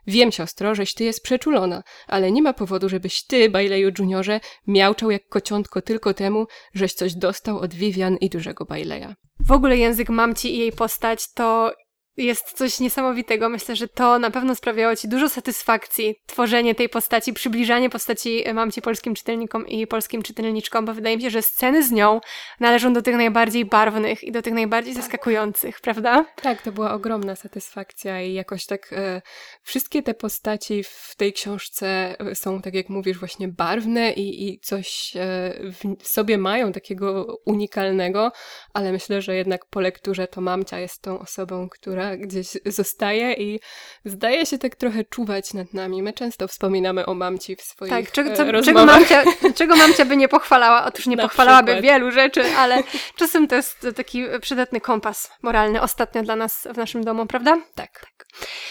Wiem, 0.08 0.32
siostro, 0.32 0.76
żeś 0.76 0.94
ty 0.94 1.04
jest 1.04 1.24
przeczulona, 1.24 1.84
ale 2.08 2.32
nie 2.32 2.42
ma 2.42 2.54
powodu, 2.54 2.90
żebyś 2.90 3.26
ty, 3.26 3.50
Baileyu 3.50 3.92
Juniorze, 4.00 4.40
miałczał 4.68 5.12
jak 5.12 5.28
kociątko 5.28 5.82
tylko 5.82 6.14
temu, 6.14 6.48
żeś 6.74 6.94
coś 6.94 7.16
dostał 7.16 7.60
od 7.60 7.74
Vivian 7.74 8.18
i 8.18 8.30
dużego 8.30 8.66
Baileya. 8.66 9.16
W 9.40 9.52
ogóle 9.52 9.78
język 9.78 10.10
mamci 10.10 10.56
i 10.56 10.60
jej 10.60 10.72
postać 10.72 11.34
to 11.34 11.74
jest 12.18 12.52
coś 12.52 12.80
niesamowitego. 12.80 13.50
Myślę, 13.50 13.76
że 13.76 13.88
to 13.88 14.20
na 14.20 14.32
pewno 14.32 14.56
sprawiało 14.56 14.96
Ci 14.96 15.08
dużo 15.08 15.30
satysfakcji, 15.30 16.16
tworzenie 16.26 16.76
tej 16.76 16.90
postaci, 16.90 17.34
przybliżanie 17.34 17.90
postaci 17.90 18.48
e, 18.48 18.54
mamci 18.54 18.82
polskim 18.82 19.16
czytelnikom 19.16 19.68
i 19.68 19.88
polskim 19.88 20.22
czytelniczkom, 20.22 20.86
bo 20.86 20.94
wydaje 20.94 21.18
mi 21.18 21.24
się, 21.24 21.30
że 21.30 21.42
sceny 21.42 21.84
z 21.84 21.92
nią 21.92 22.22
należą 22.60 22.94
do 22.94 23.02
tych 23.02 23.16
najbardziej 23.16 23.66
barwnych 23.66 24.24
i 24.24 24.32
do 24.32 24.42
tych 24.42 24.54
najbardziej 24.54 24.94
tak. 24.94 25.04
zaskakujących, 25.04 25.82
prawda? 25.82 26.26
Tak, 26.42 26.62
to 26.62 26.72
była 26.72 26.94
ogromna 26.94 27.36
satysfakcja 27.36 28.22
i 28.22 28.34
jakoś 28.34 28.66
tak 28.66 28.94
e, 28.94 29.22
wszystkie 29.62 30.04
te 30.04 30.14
postaci 30.14 30.84
w 30.84 31.16
tej 31.18 31.34
książce 31.34 32.16
e, 32.20 32.36
są, 32.36 32.62
tak 32.62 32.74
jak 32.74 32.90
mówisz, 32.90 33.20
właśnie 33.20 33.48
barwne 33.48 34.14
i, 34.14 34.50
i 34.50 34.60
coś 34.60 35.14
e, 35.16 35.54
w 36.00 36.08
sobie 36.08 36.38
mają 36.38 36.72
takiego 36.72 37.38
unikalnego, 37.46 38.32
ale 38.74 38.92
myślę, 38.92 39.22
że 39.22 39.36
jednak 39.36 39.66
po 39.66 39.82
lekturze 39.82 40.28
to 40.28 40.42
mamcia 40.42 40.80
jest 40.80 41.02
tą 41.02 41.20
osobą, 41.20 41.70
która 41.70 42.03
gdzieś 42.18 42.48
zostaje 42.66 43.34
i 43.34 43.60
zdaje 44.06 44.46
się 44.46 44.58
tak 44.58 44.76
trochę 44.76 45.04
czuwać 45.04 45.54
nad 45.54 45.74
nami. 45.74 46.04
My 46.04 46.14
często 46.14 46.48
wspominamy 46.48 47.06
o 47.06 47.14
mamci 47.14 47.56
w 47.56 47.62
swoich 47.62 47.92
tak, 47.92 48.12
czego, 48.12 48.30
e, 48.30 48.36
co, 48.36 48.62
czego, 48.64 48.86
mamcia, 48.86 49.24
czego 49.56 49.76
mamcia 49.76 50.06
by 50.06 50.18
nie 50.18 50.28
pochwalała? 50.28 50.86
Otóż 50.86 51.08
nie 51.08 51.16
Na 51.16 51.24
pochwalałaby 51.24 51.72
przykład. 51.72 51.94
wielu 51.94 52.12
rzeczy, 52.12 52.44
ale 52.58 52.84
czasem 53.16 53.48
to 53.48 53.56
jest 53.56 53.88
taki 53.96 54.24
przydatny 54.42 54.82
kompas 54.82 55.32
moralny 55.42 55.82
ostatnio 55.82 56.24
dla 56.24 56.36
nas 56.36 56.68
w 56.74 56.78
naszym 56.78 57.04
domu, 57.04 57.26
prawda? 57.26 57.58
Tak. 57.76 57.92
tak. 58.00 58.26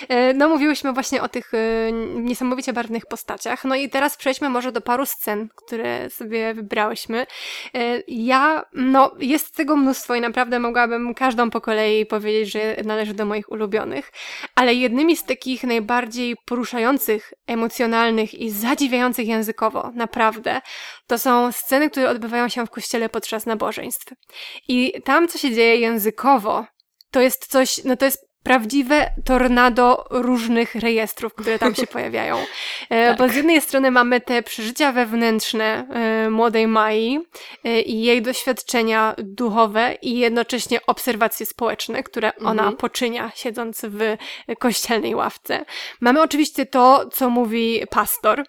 E, 0.09 0.35
no, 0.35 0.49
mówiłyśmy 0.49 0.93
właśnie 0.93 1.23
o 1.23 1.29
tych 1.29 1.55
e, 1.55 1.93
niesamowicie 2.15 2.73
barwnych 2.73 3.07
postaciach. 3.07 3.65
No 3.65 3.75
i 3.75 3.89
teraz 3.89 4.17
przejdźmy 4.17 4.49
może 4.49 4.73
do 4.73 4.81
paru 4.81 5.07
scen, 5.07 5.49
które 5.57 6.11
sobie 6.11 6.55
wybrałyśmy. 6.55 7.27
Ja, 8.09 8.65
no, 8.73 9.11
jest 9.19 9.57
tego 9.57 9.77
mnóstwo 9.77 10.15
i 10.15 10.21
naprawdę 10.21 10.59
mogłabym 10.59 11.15
każdą 11.15 11.51
po 11.51 11.61
kolei 11.61 12.07
powiedzieć, 12.07 12.53
że 12.53 12.77
należy 12.85 13.15
do 13.15 13.22
moich 13.25 13.53
ulubionych, 13.53 14.13
ale 14.55 14.75
jednymi 14.75 15.17
z 15.17 15.25
takich 15.25 15.65
najbardziej 15.65 16.37
poruszających, 16.47 17.33
emocjonalnych 17.47 18.35
i 18.35 18.51
zadziwiających 18.51 19.27
językowo, 19.27 19.91
naprawdę, 19.95 20.61
to 21.07 21.19
są 21.19 21.53
sceny, 21.53 21.91
które 21.91 22.11
odbywają 22.11 22.49
się 22.49 22.67
w 22.67 22.71
kościele 22.71 23.09
podczas 23.09 23.47
nabożeństw. 23.47 24.13
I 24.69 24.93
tam, 25.05 25.29
co 25.29 25.39
się 25.39 25.55
dzieje 25.55 25.77
językowo, 25.77 26.67
to 27.11 27.21
jest 27.21 27.47
coś, 27.47 27.85
no 27.85 27.97
to 27.97 28.05
jest 28.05 28.32
prawdziwe 28.43 29.11
tornado 29.25 30.05
różnych 30.11 30.75
rejestrów, 30.75 31.35
które 31.35 31.59
tam 31.59 31.75
się 31.75 31.87
pojawiają. 31.97 32.39
E, 32.91 33.09
tak. 33.09 33.19
Bo 33.19 33.29
z 33.29 33.35
jednej 33.35 33.61
strony 33.61 33.91
mamy 33.91 34.21
te 34.21 34.43
przeżycia 34.43 34.93
wewnętrzne 34.93 35.87
e, 35.91 36.31
młodej 36.31 36.67
Mai 36.67 37.19
e, 37.65 37.81
i 37.81 38.03
jej 38.03 38.23
doświadczenia 38.23 39.15
duchowe 39.19 39.95
i 40.03 40.19
jednocześnie 40.19 40.87
obserwacje 40.87 41.47
społeczne, 41.47 42.03
które 42.03 42.33
ona 42.37 42.63
mhm. 42.63 42.77
poczynia 42.77 43.33
siedząc 43.35 43.81
w 43.85 44.17
kościelnej 44.59 45.15
ławce. 45.15 45.65
Mamy 46.01 46.23
oczywiście 46.23 46.67
to, 46.67 47.09
co 47.13 47.31
mówi 47.31 47.83
pastor. 47.91 48.45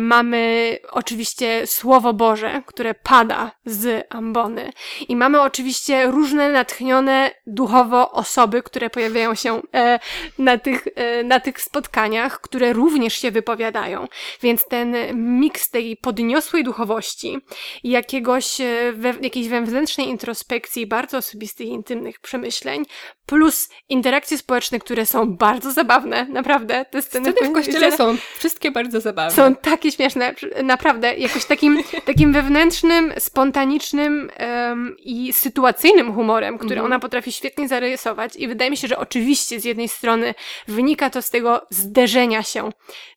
Mamy 0.00 0.78
oczywiście 0.90 1.66
Słowo 1.66 2.12
Boże, 2.12 2.62
które 2.66 2.94
pada 2.94 3.50
z 3.64 4.06
ambony. 4.10 4.72
I 5.08 5.16
mamy 5.16 5.40
oczywiście 5.40 6.06
różne 6.06 6.52
natchnione 6.52 7.30
duchowo 7.46 8.12
osoby, 8.12 8.62
które 8.62 8.90
pojawiają 8.90 9.17
pojawiają 9.18 9.34
się 9.34 9.62
e, 9.74 9.98
na, 10.38 10.58
tych, 10.58 10.88
e, 10.94 11.24
na 11.24 11.40
tych 11.40 11.60
spotkaniach, 11.60 12.40
które 12.40 12.72
również 12.72 13.14
się 13.14 13.30
wypowiadają. 13.30 14.08
Więc 14.42 14.64
ten 14.64 14.96
miks 15.14 15.70
tej 15.70 15.96
podniosłej 15.96 16.64
duchowości 16.64 17.38
i 17.82 17.90
jakiegoś, 17.90 18.60
e, 18.60 18.92
we, 18.92 19.14
jakiejś 19.20 19.48
wewnętrznej 19.48 20.08
introspekcji, 20.08 20.86
bardzo 20.86 21.18
osobistych 21.18 21.66
intymnych 21.66 22.20
przemyśleń, 22.20 22.84
plus 23.28 23.68
interakcje 23.88 24.38
społeczne, 24.38 24.78
które 24.78 25.06
są 25.06 25.36
bardzo 25.36 25.72
zabawne, 25.72 26.24
naprawdę. 26.24 26.84
Te 26.90 27.02
sceny, 27.02 27.32
sceny 27.32 27.50
w 27.50 27.52
kościele 27.52 27.96
są 27.96 28.16
wszystkie 28.38 28.70
bardzo 28.70 29.00
zabawne. 29.00 29.36
Są 29.36 29.54
takie 29.54 29.92
śmieszne, 29.92 30.34
naprawdę. 30.64 31.14
Jakoś 31.14 31.44
takim, 31.44 31.82
takim 32.06 32.32
wewnętrznym, 32.32 33.12
spontanicznym 33.18 34.30
um, 34.40 34.96
i 34.98 35.32
sytuacyjnym 35.32 36.14
humorem, 36.14 36.58
który 36.58 36.74
mm. 36.74 36.84
ona 36.86 36.98
potrafi 36.98 37.32
świetnie 37.32 37.68
zarysować 37.68 38.36
i 38.36 38.48
wydaje 38.48 38.70
mi 38.70 38.76
się, 38.76 38.88
że 38.88 38.98
oczywiście 39.08 39.60
z 39.60 39.64
jednej 39.64 39.88
strony 39.88 40.34
wynika 40.68 41.10
to 41.10 41.22
z 41.22 41.30
tego 41.30 41.66
zderzenia 41.70 42.42
się 42.42 42.70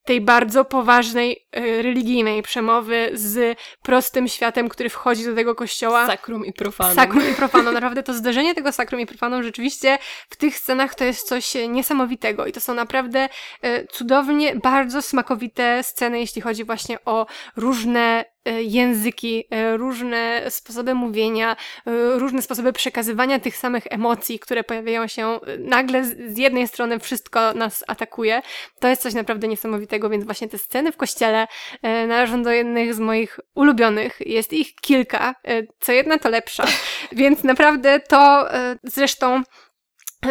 tej 0.06 0.22
bardzo 0.22 0.66
poważnej 0.66 1.48
y, 1.58 1.82
religijnej 1.82 2.44
przemowy 2.44 3.10
z 3.14 3.60
prostym 3.82 4.28
światem, 4.28 4.70
który 4.70 4.90
wchodzi 4.90 5.26
do 5.26 5.36
tego 5.36 5.56
kościoła. 5.56 6.08
Sakrum 6.08 6.46
i 6.46 6.54
profaną. 6.54 6.96
Sakrum 6.96 7.30
i 7.32 7.34
profaną. 7.44 7.72
Naprawdę 7.72 8.04
to 8.04 8.14
zderzenie 8.14 8.56
tego 8.56 8.72
sakrum 8.72 9.02
i 9.02 9.06
profaną 9.06 9.44
rzeczywiście 9.44 9.98
w 10.30 10.36
tych 10.36 10.58
scenach 10.58 10.96
to 10.96 11.06
jest 11.06 11.28
coś 11.28 11.54
niesamowitego 11.70 12.46
i 12.46 12.52
to 12.52 12.60
są 12.60 12.74
naprawdę 12.74 13.30
y, 13.66 13.88
cudownie, 13.92 14.56
bardzo 14.56 15.02
smakowite 15.02 15.84
sceny, 15.84 16.20
jeśli 16.20 16.42
chodzi 16.42 16.64
właśnie 16.64 16.98
o 17.06 17.26
różne 17.56 18.26
języki, 18.46 19.44
e, 19.50 19.78
różne 19.78 20.42
sposoby 20.50 20.94
mówienia, 20.94 21.56
e, 21.88 22.20
różne 22.20 22.42
sposoby 22.42 22.74
przekazywania 22.74 23.40
tych 23.40 23.58
samych 23.58 23.84
emocji, 23.90 24.40
które 24.40 24.64
pojawiają 24.64 25.08
się 25.08 25.40
nagle 25.60 26.04
z 26.04 26.38
jednej 26.38 26.68
strony 26.68 27.00
wszystko 27.00 27.54
nas 27.54 27.84
atakuje. 27.88 28.42
To 28.80 28.88
jest 28.88 29.02
coś 29.02 29.14
naprawdę 29.14 29.48
niesamowitego, 29.48 30.10
więc 30.10 30.26
właśnie 30.26 30.48
te 30.48 30.58
sceny 30.58 30.92
w 30.92 30.98
kościele 30.98 31.48
należą 31.84 32.44
do 32.44 32.52
jednych 32.52 32.94
z 32.94 33.00
moich 33.00 33.40
ulubionych. 33.56 34.18
Jest 34.26 34.54
ich 34.54 34.76
kilka, 34.76 35.36
co 35.80 35.92
jedna 35.92 36.20
to 36.20 36.30
lepsza, 36.30 36.64
więc 37.12 37.44
naprawdę 37.44 38.00
to 38.00 38.48
zresztą 38.84 39.44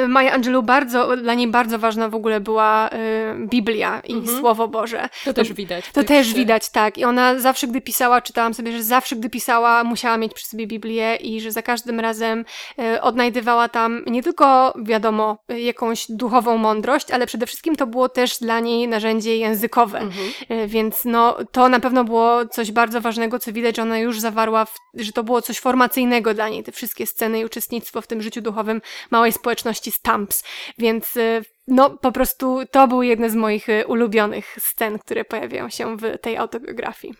Maja 0.08 0.32
Angelou 0.32 0.62
bardzo, 0.62 1.16
dla 1.16 1.34
niej 1.34 1.48
bardzo 1.48 1.78
ważna 1.78 2.08
w 2.08 2.14
ogóle 2.14 2.40
była 2.40 2.88
y, 2.88 3.46
Biblia 3.46 4.00
i 4.00 4.12
mhm. 4.12 4.38
Słowo 4.38 4.68
Boże. 4.68 5.08
To 5.24 5.32
też 5.32 5.52
widać. 5.52 5.84
To 5.92 6.04
też 6.04 6.34
widać, 6.34 6.68
tak. 6.68 6.98
I 6.98 7.04
ona 7.04 7.38
zawsze, 7.38 7.66
gdy 7.66 7.80
pisała, 7.80 8.20
czytałam 8.20 8.54
sobie, 8.54 8.72
że 8.72 8.82
zawsze, 8.82 9.16
gdy 9.16 9.30
pisała, 9.30 9.84
musiała 9.84 10.16
mieć 10.16 10.34
przy 10.34 10.46
sobie 10.46 10.66
Biblię 10.66 11.16
i 11.16 11.40
że 11.40 11.52
za 11.52 11.62
każdym 11.62 12.00
razem 12.00 12.44
y, 12.78 13.00
odnajdywała 13.00 13.68
tam 13.68 14.02
nie 14.06 14.22
tylko, 14.22 14.74
wiadomo, 14.82 15.38
jakąś 15.48 16.06
duchową 16.08 16.56
mądrość, 16.56 17.10
ale 17.10 17.26
przede 17.26 17.46
wszystkim 17.46 17.76
to 17.76 17.86
było 17.86 18.08
też 18.08 18.38
dla 18.38 18.60
niej 18.60 18.88
narzędzie 18.88 19.36
językowe. 19.36 19.98
Mhm. 19.98 20.26
Y, 20.50 20.68
więc 20.68 21.04
no, 21.04 21.36
to 21.52 21.68
na 21.68 21.80
pewno 21.80 22.04
było 22.04 22.46
coś 22.46 22.72
bardzo 22.72 23.00
ważnego, 23.00 23.38
co 23.38 23.52
widać, 23.52 23.76
że 23.76 23.82
ona 23.82 23.98
już 23.98 24.20
zawarła, 24.20 24.64
w, 24.64 24.74
że 24.94 25.12
to 25.12 25.24
było 25.24 25.42
coś 25.42 25.58
formacyjnego 25.58 26.34
dla 26.34 26.48
niej, 26.48 26.62
te 26.62 26.72
wszystkie 26.72 27.06
sceny 27.06 27.40
i 27.40 27.44
uczestnictwo 27.44 28.00
w 28.00 28.06
tym 28.06 28.22
życiu 28.22 28.40
duchowym 28.40 28.80
małej 29.10 29.32
społeczności 29.32 29.79
Stamps, 29.86 30.44
więc 30.78 31.16
y, 31.16 31.42
no 31.66 31.90
po 31.90 32.12
prostu 32.12 32.60
to 32.70 32.88
był 32.88 33.02
jeden 33.02 33.30
z 33.30 33.34
moich 33.34 33.68
y, 33.68 33.86
ulubionych 33.86 34.56
scen, 34.58 34.98
które 34.98 35.24
pojawiają 35.24 35.70
się 35.70 35.96
w 35.96 36.18
tej 36.18 36.36
autobiografii. 36.36 37.14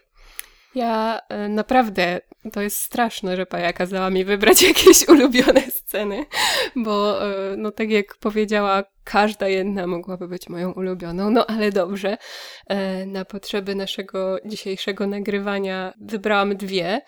Ja 0.74 1.20
y, 1.44 1.48
naprawdę, 1.48 2.20
to 2.52 2.61
jest 2.61 2.76
straszne, 2.76 3.36
że 3.36 3.46
Paja 3.46 3.72
kazała 3.72 4.11
mi 4.11 4.24
wybrać 4.24 4.62
jakieś 4.72 5.08
ulubione 5.08 5.61
sceny, 5.70 6.26
bo 6.76 7.18
no 7.56 7.70
tak 7.70 7.90
jak 7.90 8.16
powiedziała, 8.16 8.84
każda 9.04 9.48
jedna 9.48 9.86
mogłaby 9.86 10.28
być 10.28 10.48
moją 10.48 10.72
ulubioną, 10.72 11.30
no 11.30 11.46
ale 11.46 11.72
dobrze. 11.72 12.16
Na 13.06 13.24
potrzeby 13.24 13.74
naszego 13.74 14.38
dzisiejszego 14.44 15.06
nagrywania 15.06 15.92
wybrałam 16.00 16.56
dwie. 16.56 17.00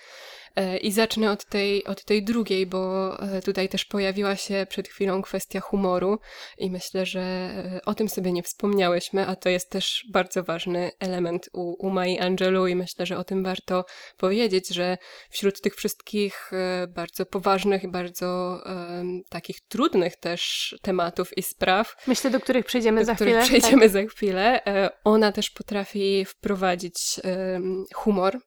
E, 0.56 0.78
I 0.78 0.92
zacznę 0.92 1.30
od 1.30 1.44
tej, 1.44 1.84
od 1.84 2.04
tej 2.04 2.24
drugiej, 2.24 2.66
bo 2.66 3.16
e, 3.20 3.42
tutaj 3.42 3.68
też 3.68 3.84
pojawiła 3.84 4.36
się 4.36 4.66
przed 4.68 4.88
chwilą 4.88 5.22
kwestia 5.22 5.60
humoru 5.60 6.18
i 6.58 6.70
myślę, 6.70 7.06
że 7.06 7.20
e, 7.20 7.80
o 7.86 7.94
tym 7.94 8.08
sobie 8.08 8.32
nie 8.32 8.42
wspomniałyśmy, 8.42 9.26
a 9.26 9.36
to 9.36 9.48
jest 9.48 9.70
też 9.70 10.06
bardzo 10.12 10.42
ważny 10.42 10.90
element 11.00 11.48
u, 11.52 11.86
u 11.86 11.90
Mai 11.90 12.18
Angelu 12.18 12.66
i 12.66 12.74
myślę, 12.74 13.06
że 13.06 13.18
o 13.18 13.24
tym 13.24 13.44
warto 13.44 13.84
powiedzieć, 14.16 14.68
że 14.68 14.98
wśród 15.30 15.60
tych 15.60 15.74
wszystkich 15.74 16.50
bardzo 16.88 17.26
poważnych 17.26 17.82
i 17.82 17.88
bardzo 17.88 18.58
um, 18.66 19.22
takich 19.28 19.60
trudnych 19.60 20.16
też 20.16 20.74
tematów 20.82 21.38
i 21.38 21.42
spraw. 21.42 21.96
Myślę, 22.06 22.30
do 22.30 22.40
których 22.40 22.66
przejdziemy 22.66 23.00
do 23.00 23.06
za 23.06 23.14
których 23.14 23.34
chwilę. 23.34 23.46
Przejdziemy 23.46 23.82
tak. 23.82 23.90
za 23.90 24.02
chwilę. 24.02 24.60
Ona 25.04 25.32
też 25.32 25.50
potrafi 25.50 26.24
wprowadzić 26.24 27.20
um, 27.24 27.84
humor 27.94 28.38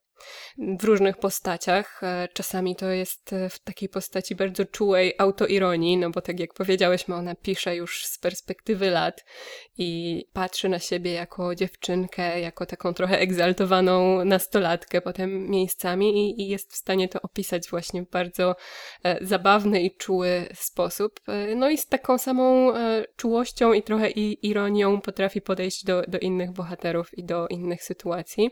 w 0.58 0.84
różnych 0.84 1.18
postaciach. 1.18 2.04
E, 2.04 2.28
czasami 2.34 2.76
to 2.76 2.90
jest 2.90 3.34
e, 3.34 3.50
w 3.50 3.60
takiej 3.60 3.90
postaci 3.90 4.36
bardzo 4.36 4.66
czułej 4.66 5.14
autoironii, 5.18 5.98
no 5.98 6.10
bo 6.10 6.22
tak 6.22 6.40
jak 6.40 6.54
powiedziałyśmy, 6.54 7.16
ona 7.16 7.36
pisze 7.36 7.76
już 7.76 8.06
z 8.06 8.18
perspektywy 8.18 8.90
lat 8.90 9.26
i 9.78 10.22
patrzy 10.34 10.70
na 10.70 10.80
siebie 10.80 11.14
jako 11.14 11.56
dziewczynkę, 11.56 12.40
jako 12.40 12.66
taką 12.66 12.94
trochę 12.94 13.20
egzaltowaną 13.20 14.26
nastolatkę 14.26 15.02
potem 15.02 15.50
miejscami 15.50 16.30
i, 16.30 16.42
i 16.42 16.48
jest 16.48 16.74
w 16.74 16.76
stanie 16.76 17.10
to 17.10 17.22
opisać 17.22 17.70
właśnie 17.70 18.04
w 18.04 18.10
bardzo 18.10 18.56
e, 19.04 19.26
zabawny 19.26 19.82
i 19.82 19.98
czuły 19.98 20.48
sposób. 20.54 21.20
No 21.56 21.70
i 21.70 21.78
z 21.78 21.88
taką 21.88 22.18
samą 22.18 22.74
czułością 23.16 23.74
i 23.74 23.84
trochę 23.84 24.10
i 24.10 24.48
ironią 24.50 25.02
potrafi 25.02 25.42
podejść 25.42 25.86
do, 25.86 26.02
do 26.08 26.20
innych 26.20 26.52
bohaterów 26.52 27.18
i 27.18 27.24
do 27.24 27.48
innych 27.48 27.84
sytuacji 27.84 28.52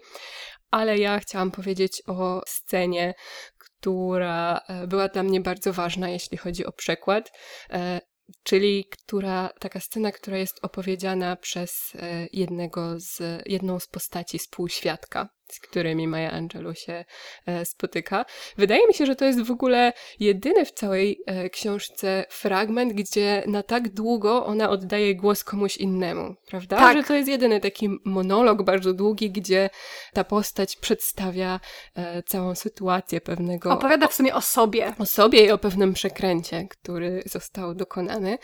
ale 0.73 0.97
ja 0.97 1.19
chciałam 1.19 1.51
powiedzieć 1.51 2.03
o 2.07 2.41
scenie, 2.47 3.13
która 3.57 4.61
e, 4.67 4.87
była 4.87 5.07
dla 5.07 5.23
mnie 5.23 5.41
bardzo 5.41 5.73
ważna, 5.73 6.09
jeśli 6.09 6.37
chodzi 6.37 6.65
o 6.65 6.71
przekład. 6.71 7.31
E, 7.69 8.01
czyli 8.43 8.85
która, 8.85 9.49
taka 9.59 9.79
scena, 9.79 10.11
która 10.11 10.37
jest 10.37 10.59
opowiedziana 10.61 11.35
przez 11.35 11.93
e, 11.95 12.27
jednego 12.33 12.99
z, 12.99 13.21
jedną 13.45 13.79
z 13.79 13.87
postaci 13.87 14.39
współświadka 14.39 15.29
z 15.53 15.59
którymi 15.59 16.07
Maya 16.07 16.31
Angelou 16.31 16.73
się 16.73 17.05
e, 17.45 17.65
spotyka. 17.65 18.25
Wydaje 18.57 18.87
mi 18.87 18.93
się, 18.93 19.05
że 19.05 19.15
to 19.15 19.25
jest 19.25 19.41
w 19.41 19.51
ogóle 19.51 19.93
jedyny 20.19 20.65
w 20.65 20.71
całej 20.71 21.19
e, 21.25 21.49
książce 21.49 22.25
fragment, 22.29 22.93
gdzie 22.93 23.43
na 23.47 23.63
tak 23.63 23.89
długo 23.89 24.45
ona 24.45 24.69
oddaje 24.69 25.15
głos 25.15 25.43
komuś 25.43 25.77
innemu, 25.77 26.35
prawda? 26.47 26.77
Tak. 26.77 26.97
Że 26.97 27.03
to 27.03 27.13
jest 27.13 27.29
jedyny 27.29 27.59
taki 27.59 27.89
monolog 28.05 28.63
bardzo 28.63 28.93
długi, 28.93 29.31
gdzie 29.31 29.69
ta 30.13 30.23
postać 30.23 30.75
przedstawia 30.75 31.59
e, 31.95 32.23
całą 32.23 32.55
sytuację 32.55 33.21
pewnego... 33.21 33.71
Opowiada 33.71 34.07
w 34.07 34.13
sumie 34.13 34.35
o 34.35 34.41
sobie. 34.41 34.93
O 34.99 35.05
sobie 35.05 35.45
i 35.45 35.51
o 35.51 35.57
pewnym 35.57 35.93
przekręcie, 35.93 36.67
który 36.69 37.23
został 37.25 37.75
dokonany. 37.75 38.37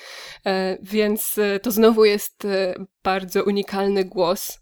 Więc 0.81 1.39
to 1.61 1.71
znowu 1.71 2.05
jest 2.05 2.47
bardzo 3.03 3.43
unikalny 3.43 4.05
głos 4.05 4.59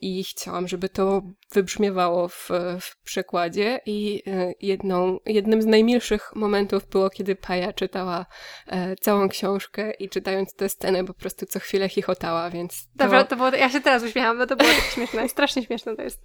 i 0.00 0.24
chciałam, 0.24 0.68
żeby 0.68 0.88
to 0.88 1.22
wybrzmiewało 1.52 2.28
w, 2.28 2.48
w 2.80 3.02
przekładzie 3.04 3.80
i 3.86 4.22
e, 4.26 4.52
jedną, 4.60 5.18
jednym 5.26 5.62
z 5.62 5.66
najmilszych 5.66 6.36
momentów 6.36 6.88
było, 6.88 7.10
kiedy 7.10 7.36
Paja 7.36 7.72
czytała 7.72 8.26
e, 8.66 8.96
całą 8.96 9.28
książkę 9.28 9.90
i 9.90 10.08
czytając 10.08 10.54
tę 10.54 10.68
scenę 10.68 11.04
po 11.04 11.14
prostu 11.14 11.46
co 11.46 11.60
chwilę 11.60 11.88
chichotała, 11.88 12.50
więc 12.50 12.72
to... 12.72 13.04
Dobra, 13.04 13.24
to 13.24 13.36
było, 13.36 13.48
ja 13.48 13.70
się 13.70 13.80
teraz 13.80 14.02
uśmiecham, 14.02 14.38
bo 14.38 14.46
to 14.46 14.56
było 14.56 14.70
tak 14.70 14.84
śmieszne, 14.94 15.28
strasznie 15.38 15.62
śmieszne 15.62 15.96
to 15.96 16.02
jest. 16.02 16.22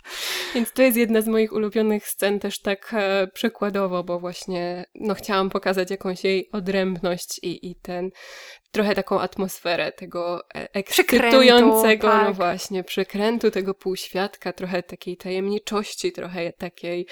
Więc 0.56 0.74
to 0.74 0.82
jest 0.82 0.98
jedna 0.98 1.22
z 1.22 1.28
moich 1.28 1.54
ulubionych 1.54 2.08
scen 2.08 2.40
też 2.40 2.62
tak 2.62 2.94
e, 2.94 3.28
przekładowo, 3.34 4.04
bo 4.04 4.20
właśnie 4.20 4.86
no 4.96 5.16
chciałam 5.16 5.50
pokazać 5.50 5.92
jakąś 5.92 6.24
jej 6.24 6.50
odrębność 6.52 7.40
i, 7.44 7.72
i 7.72 7.76
ten 7.76 8.10
trochę 8.74 8.96
taką 8.96 9.20
atmosferę 9.20 9.92
tego 9.92 10.50
e, 10.56 10.74
ekscytującego, 10.74 12.08
no 12.08 12.14
tak. 12.14 12.28
no 12.28 12.34
właśnie, 12.34 12.84
przekrętu 12.84 13.52
tego 13.52 13.74
półświadka, 13.74 14.54
trochę 14.54 14.84
takiej 14.84 15.18
tajemniczości, 15.18 16.12
trochę 16.12 16.54
takiej 16.54 17.08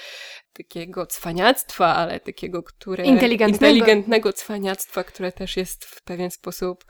takiego 0.52 1.06
cwaniactwa, 1.06 1.96
ale 1.96 2.20
takiego, 2.20 2.62
które... 2.62 3.04
Inteligentnego. 3.04 3.74
Inteligentnego 3.74 4.32
cwaniactwa, 4.32 5.04
które 5.04 5.32
też 5.32 5.56
jest 5.56 5.84
w 5.84 6.02
pewien 6.02 6.30
sposób 6.30 6.84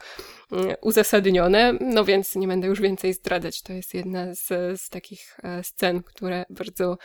mm, 0.51 0.75
uzasadnione. 0.81 1.73
No 1.81 2.05
więc 2.05 2.35
nie 2.35 2.47
będę 2.47 2.67
już 2.67 2.81
więcej 2.81 3.13
zdradzać. 3.13 3.61
To 3.61 3.73
jest 3.73 3.93
jedna 3.93 4.35
z, 4.35 4.47
z 4.81 4.89
takich 4.89 5.37
e, 5.43 5.63
scen, 5.63 6.03
które 6.03 6.45
bardzo 6.49 6.97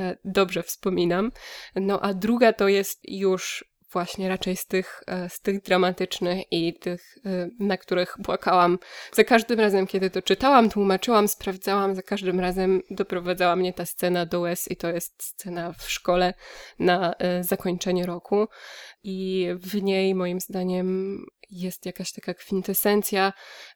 e, 0.00 0.16
dobrze 0.24 0.62
wspominam. 0.62 1.32
No 1.74 2.00
a 2.00 2.14
druga 2.14 2.52
to 2.52 2.68
jest 2.68 3.00
już 3.04 3.71
właśnie 3.92 4.28
raczej 4.28 4.56
z 4.56 4.66
tych, 4.66 5.02
e, 5.06 5.28
z 5.28 5.40
tych 5.40 5.62
dramatycznych 5.62 6.52
i 6.52 6.74
tych, 6.74 7.18
e, 7.26 7.48
na 7.58 7.76
których 7.76 8.16
płakałam. 8.24 8.78
Za 9.12 9.24
każdym 9.24 9.60
razem, 9.60 9.86
kiedy 9.86 10.10
to 10.10 10.22
czytałam, 10.22 10.70
tłumaczyłam, 10.70 11.28
sprawdzałam, 11.28 11.94
za 11.94 12.02
każdym 12.02 12.40
razem 12.40 12.80
doprowadzała 12.90 13.56
mnie 13.56 13.72
ta 13.72 13.86
scena 13.86 14.26
do 14.26 14.40
łez 14.40 14.70
i 14.70 14.76
to 14.76 14.88
jest 14.88 15.22
scena 15.22 15.72
w 15.72 15.90
szkole 15.90 16.34
na 16.78 17.14
e, 17.14 17.44
zakończenie 17.44 18.06
roku 18.06 18.46
i 19.04 19.48
w 19.54 19.82
niej 19.82 20.14
moim 20.14 20.40
zdaniem 20.40 21.18
jest 21.52 21.86
jakaś 21.86 22.12
taka 22.12 22.34
kwintesencja 22.34 23.32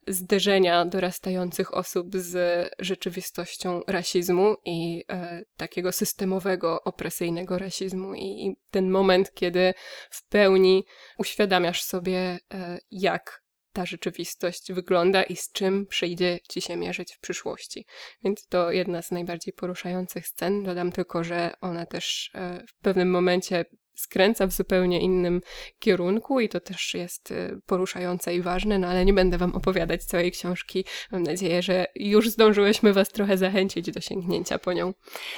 zderzenia 0.06 0.84
dorastających 0.84 1.74
osób 1.74 2.16
z 2.16 2.68
rzeczywistością 2.78 3.80
rasizmu 3.86 4.56
i 4.64 5.04
e, 5.10 5.42
takiego 5.56 5.92
systemowego, 5.92 6.82
opresyjnego 6.84 7.58
rasizmu. 7.58 8.14
I, 8.14 8.46
I, 8.46 8.56
ten 8.70 8.90
moment, 8.90 9.34
kiedy 9.34 9.74
w 10.10 10.28
pełni 10.28 10.84
uświadamiasz 11.18 11.82
sobie, 11.82 12.38
e, 12.54 12.78
jak 12.90 13.46
ta 13.72 13.86
rzeczywistość 13.86 14.72
wygląda 14.72 15.22
i 15.22 15.36
z 15.36 15.52
czym 15.52 15.86
przyjdzie 15.86 16.38
ci 16.48 16.60
się 16.60 16.76
mierzyć 16.76 17.14
w 17.14 17.20
przyszłości. 17.20 17.86
Więc 18.24 18.46
to 18.46 18.70
jedna 18.70 19.02
z 19.02 19.10
najbardziej 19.10 19.54
poruszających 19.54 20.26
scen. 20.26 20.62
Dodam 20.62 20.92
tylko, 20.92 21.24
że 21.24 21.52
ona 21.60 21.86
też 21.86 22.30
e, 22.34 22.64
w 22.68 22.74
pewnym 22.82 23.10
momencie 23.10 23.64
skręca 23.96 24.46
w 24.46 24.52
zupełnie 24.52 25.00
innym 25.00 25.40
kierunku 25.78 26.40
i 26.40 26.48
to 26.48 26.60
też 26.60 26.94
jest 26.94 27.30
y, 27.30 27.60
poruszające 27.66 28.34
i 28.34 28.42
ważne, 28.42 28.78
no 28.78 28.88
ale 28.88 29.04
nie 29.04 29.12
będę 29.12 29.38
wam 29.38 29.54
opowiadać 29.54 30.04
całej 30.04 30.32
książki. 30.32 30.84
Mam 31.12 31.22
nadzieję, 31.22 31.62
że 31.62 31.86
już 31.94 32.28
zdążyłyśmy 32.28 32.92
was 32.92 33.08
trochę 33.08 33.38
zachęcić 33.38 33.90
do 33.90 34.00
sięgnięcia 34.00 34.58
po 34.58 34.72
nią. 34.72 34.94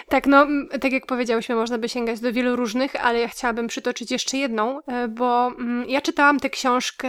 Tak, 0.09 0.27
no 0.27 0.47
tak 0.81 0.93
jak 0.93 1.07
powiedziałyśmy, 1.07 1.55
można 1.55 1.79
by 1.79 1.89
sięgać 1.89 2.21
do 2.21 2.33
wielu 2.33 2.57
różnych, 2.57 3.05
ale 3.05 3.19
ja 3.19 3.29
chciałabym 3.29 3.67
przytoczyć 3.67 4.11
jeszcze 4.11 4.37
jedną, 4.37 4.81
e, 4.87 5.09
bo 5.09 5.53
ja 5.87 6.01
czytałam 6.01 6.41
tę 6.41 6.51
książkę 6.51 7.09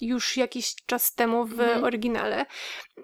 już 0.00 0.36
jakiś 0.36 0.74
czas 0.86 1.14
temu 1.14 1.46
w 1.46 1.60
mhm. 1.60 1.84
oryginale 1.84 2.46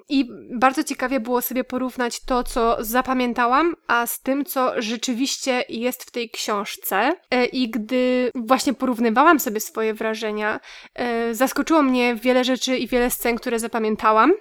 i 0.09 0.29
bardzo 0.55 0.85
ciekawie 0.85 1.21
było 1.21 1.43
sobie 1.43 1.65
porównać 1.65 2.21
to, 2.21 2.43
co 2.43 2.77
zapamiętałam, 2.81 3.77
a 3.87 4.07
z 4.07 4.21
tym, 4.21 4.45
co 4.45 4.83
rzeczywiście 4.83 5.65
jest 5.69 6.05
w 6.05 6.11
tej 6.11 6.31
książce 6.31 7.13
e, 7.31 7.47
i 7.47 7.71
gdy 7.81 8.31
właśnie 8.35 8.75
porównywałam 8.75 9.41
sobie 9.41 9.61
swoje 9.61 9.95
wrażenia, 9.95 10.61
e, 10.95 11.35
zaskoczyło 11.35 11.83
mnie 11.83 12.15
wiele 12.15 12.45
rzeczy 12.45 12.77
i 12.77 12.89
wiele 12.89 13.11
scen, 13.11 13.37
które 13.37 13.59
zapamiętałam. 13.59 14.33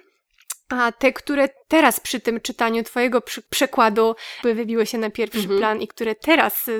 A 0.70 0.92
te, 0.92 1.12
które 1.12 1.48
teraz 1.70 2.00
przy 2.00 2.20
tym 2.20 2.40
czytaniu 2.40 2.82
Twojego 2.82 3.22
przekładu 3.50 4.14
wybiły 4.44 4.86
się 4.86 4.98
na 4.98 5.10
pierwszy 5.10 5.38
mhm. 5.38 5.58
plan 5.58 5.80
i 5.80 5.88
które 5.88 6.14
teraz 6.14 6.70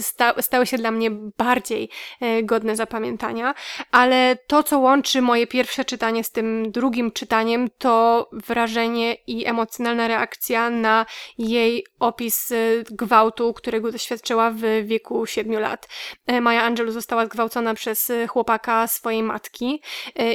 sta 0.00 0.42
stały 0.42 0.66
się 0.66 0.78
dla 0.78 0.90
mnie 0.90 1.10
bardziej 1.38 1.88
e, 2.20 2.42
godne 2.42 2.76
zapamiętania, 2.76 3.54
ale 3.90 4.38
to, 4.46 4.62
co 4.62 4.78
łączy 4.78 5.22
moje 5.22 5.46
pierwsze 5.46 5.84
czytanie 5.84 6.24
z 6.24 6.30
tym 6.30 6.72
drugim 6.72 7.12
czytaniem, 7.12 7.68
to 7.78 8.28
wrażenie 8.32 9.14
i 9.26 9.46
emocjonalna 9.46 10.08
reakcja 10.08 10.70
na 10.70 11.06
jej 11.38 11.86
opis 12.00 12.52
e, 12.52 12.56
gwałtu, 12.90 13.54
którego 13.54 13.92
doświadczyła 13.92 14.50
w 14.50 14.60
wieku 14.84 15.26
7 15.26 15.60
lat. 15.60 15.88
E, 16.26 16.40
Maja 16.40 16.62
Angelou 16.62 16.92
została 16.92 17.26
zgwałcona 17.26 17.74
przez 17.74 18.12
chłopaka 18.28 18.86
swojej 18.86 19.22
matki 19.22 19.82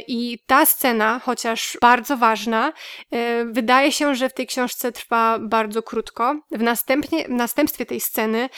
i 0.08 0.38
ta 0.46 0.66
scena, 0.66 1.20
chociaż 1.24 1.78
bardzo 1.80 2.16
ważna, 2.16 2.69
wydaje 3.46 3.70
Wydaje 3.70 3.92
się, 3.92 4.14
że 4.14 4.28
w 4.28 4.34
tej 4.34 4.46
książce 4.46 4.92
trwa 4.92 5.38
bardzo 5.38 5.82
krótko. 5.82 6.40
W, 6.50 6.62
następnie, 6.62 7.24
w 7.24 7.30
następstwie 7.30 7.86
tej 7.86 8.00
sceny 8.00 8.48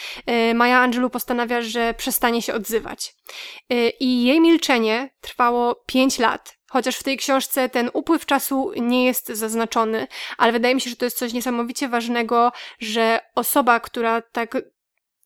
y, 0.51 0.55
Maja 0.55 0.79
Angelou 0.79 1.11
postanawia, 1.11 1.63
że 1.63 1.95
przestanie 1.95 2.43
się 2.43 2.55
odzywać. 2.55 3.15
Y, 3.73 3.93
I 4.01 4.25
jej 4.25 4.41
milczenie 4.41 5.11
trwało 5.21 5.75
5 5.87 6.19
lat. 6.19 6.59
Chociaż 6.71 6.97
w 6.97 7.03
tej 7.03 7.17
książce 7.17 7.69
ten 7.69 7.91
upływ 7.93 8.27
czasu 8.27 8.73
nie 8.77 9.05
jest 9.05 9.29
zaznaczony, 9.29 10.07
ale 10.39 10.53
wydaje 10.53 10.75
mi 10.75 10.81
się, 10.81 10.91
że 10.91 10.97
to 10.97 11.05
jest 11.05 11.19
coś 11.19 11.33
niesamowicie 11.33 11.89
ważnego, 11.89 12.53
że 12.81 13.21
osoba, 13.35 13.81
która 13.81 14.23
tak 14.23 14.57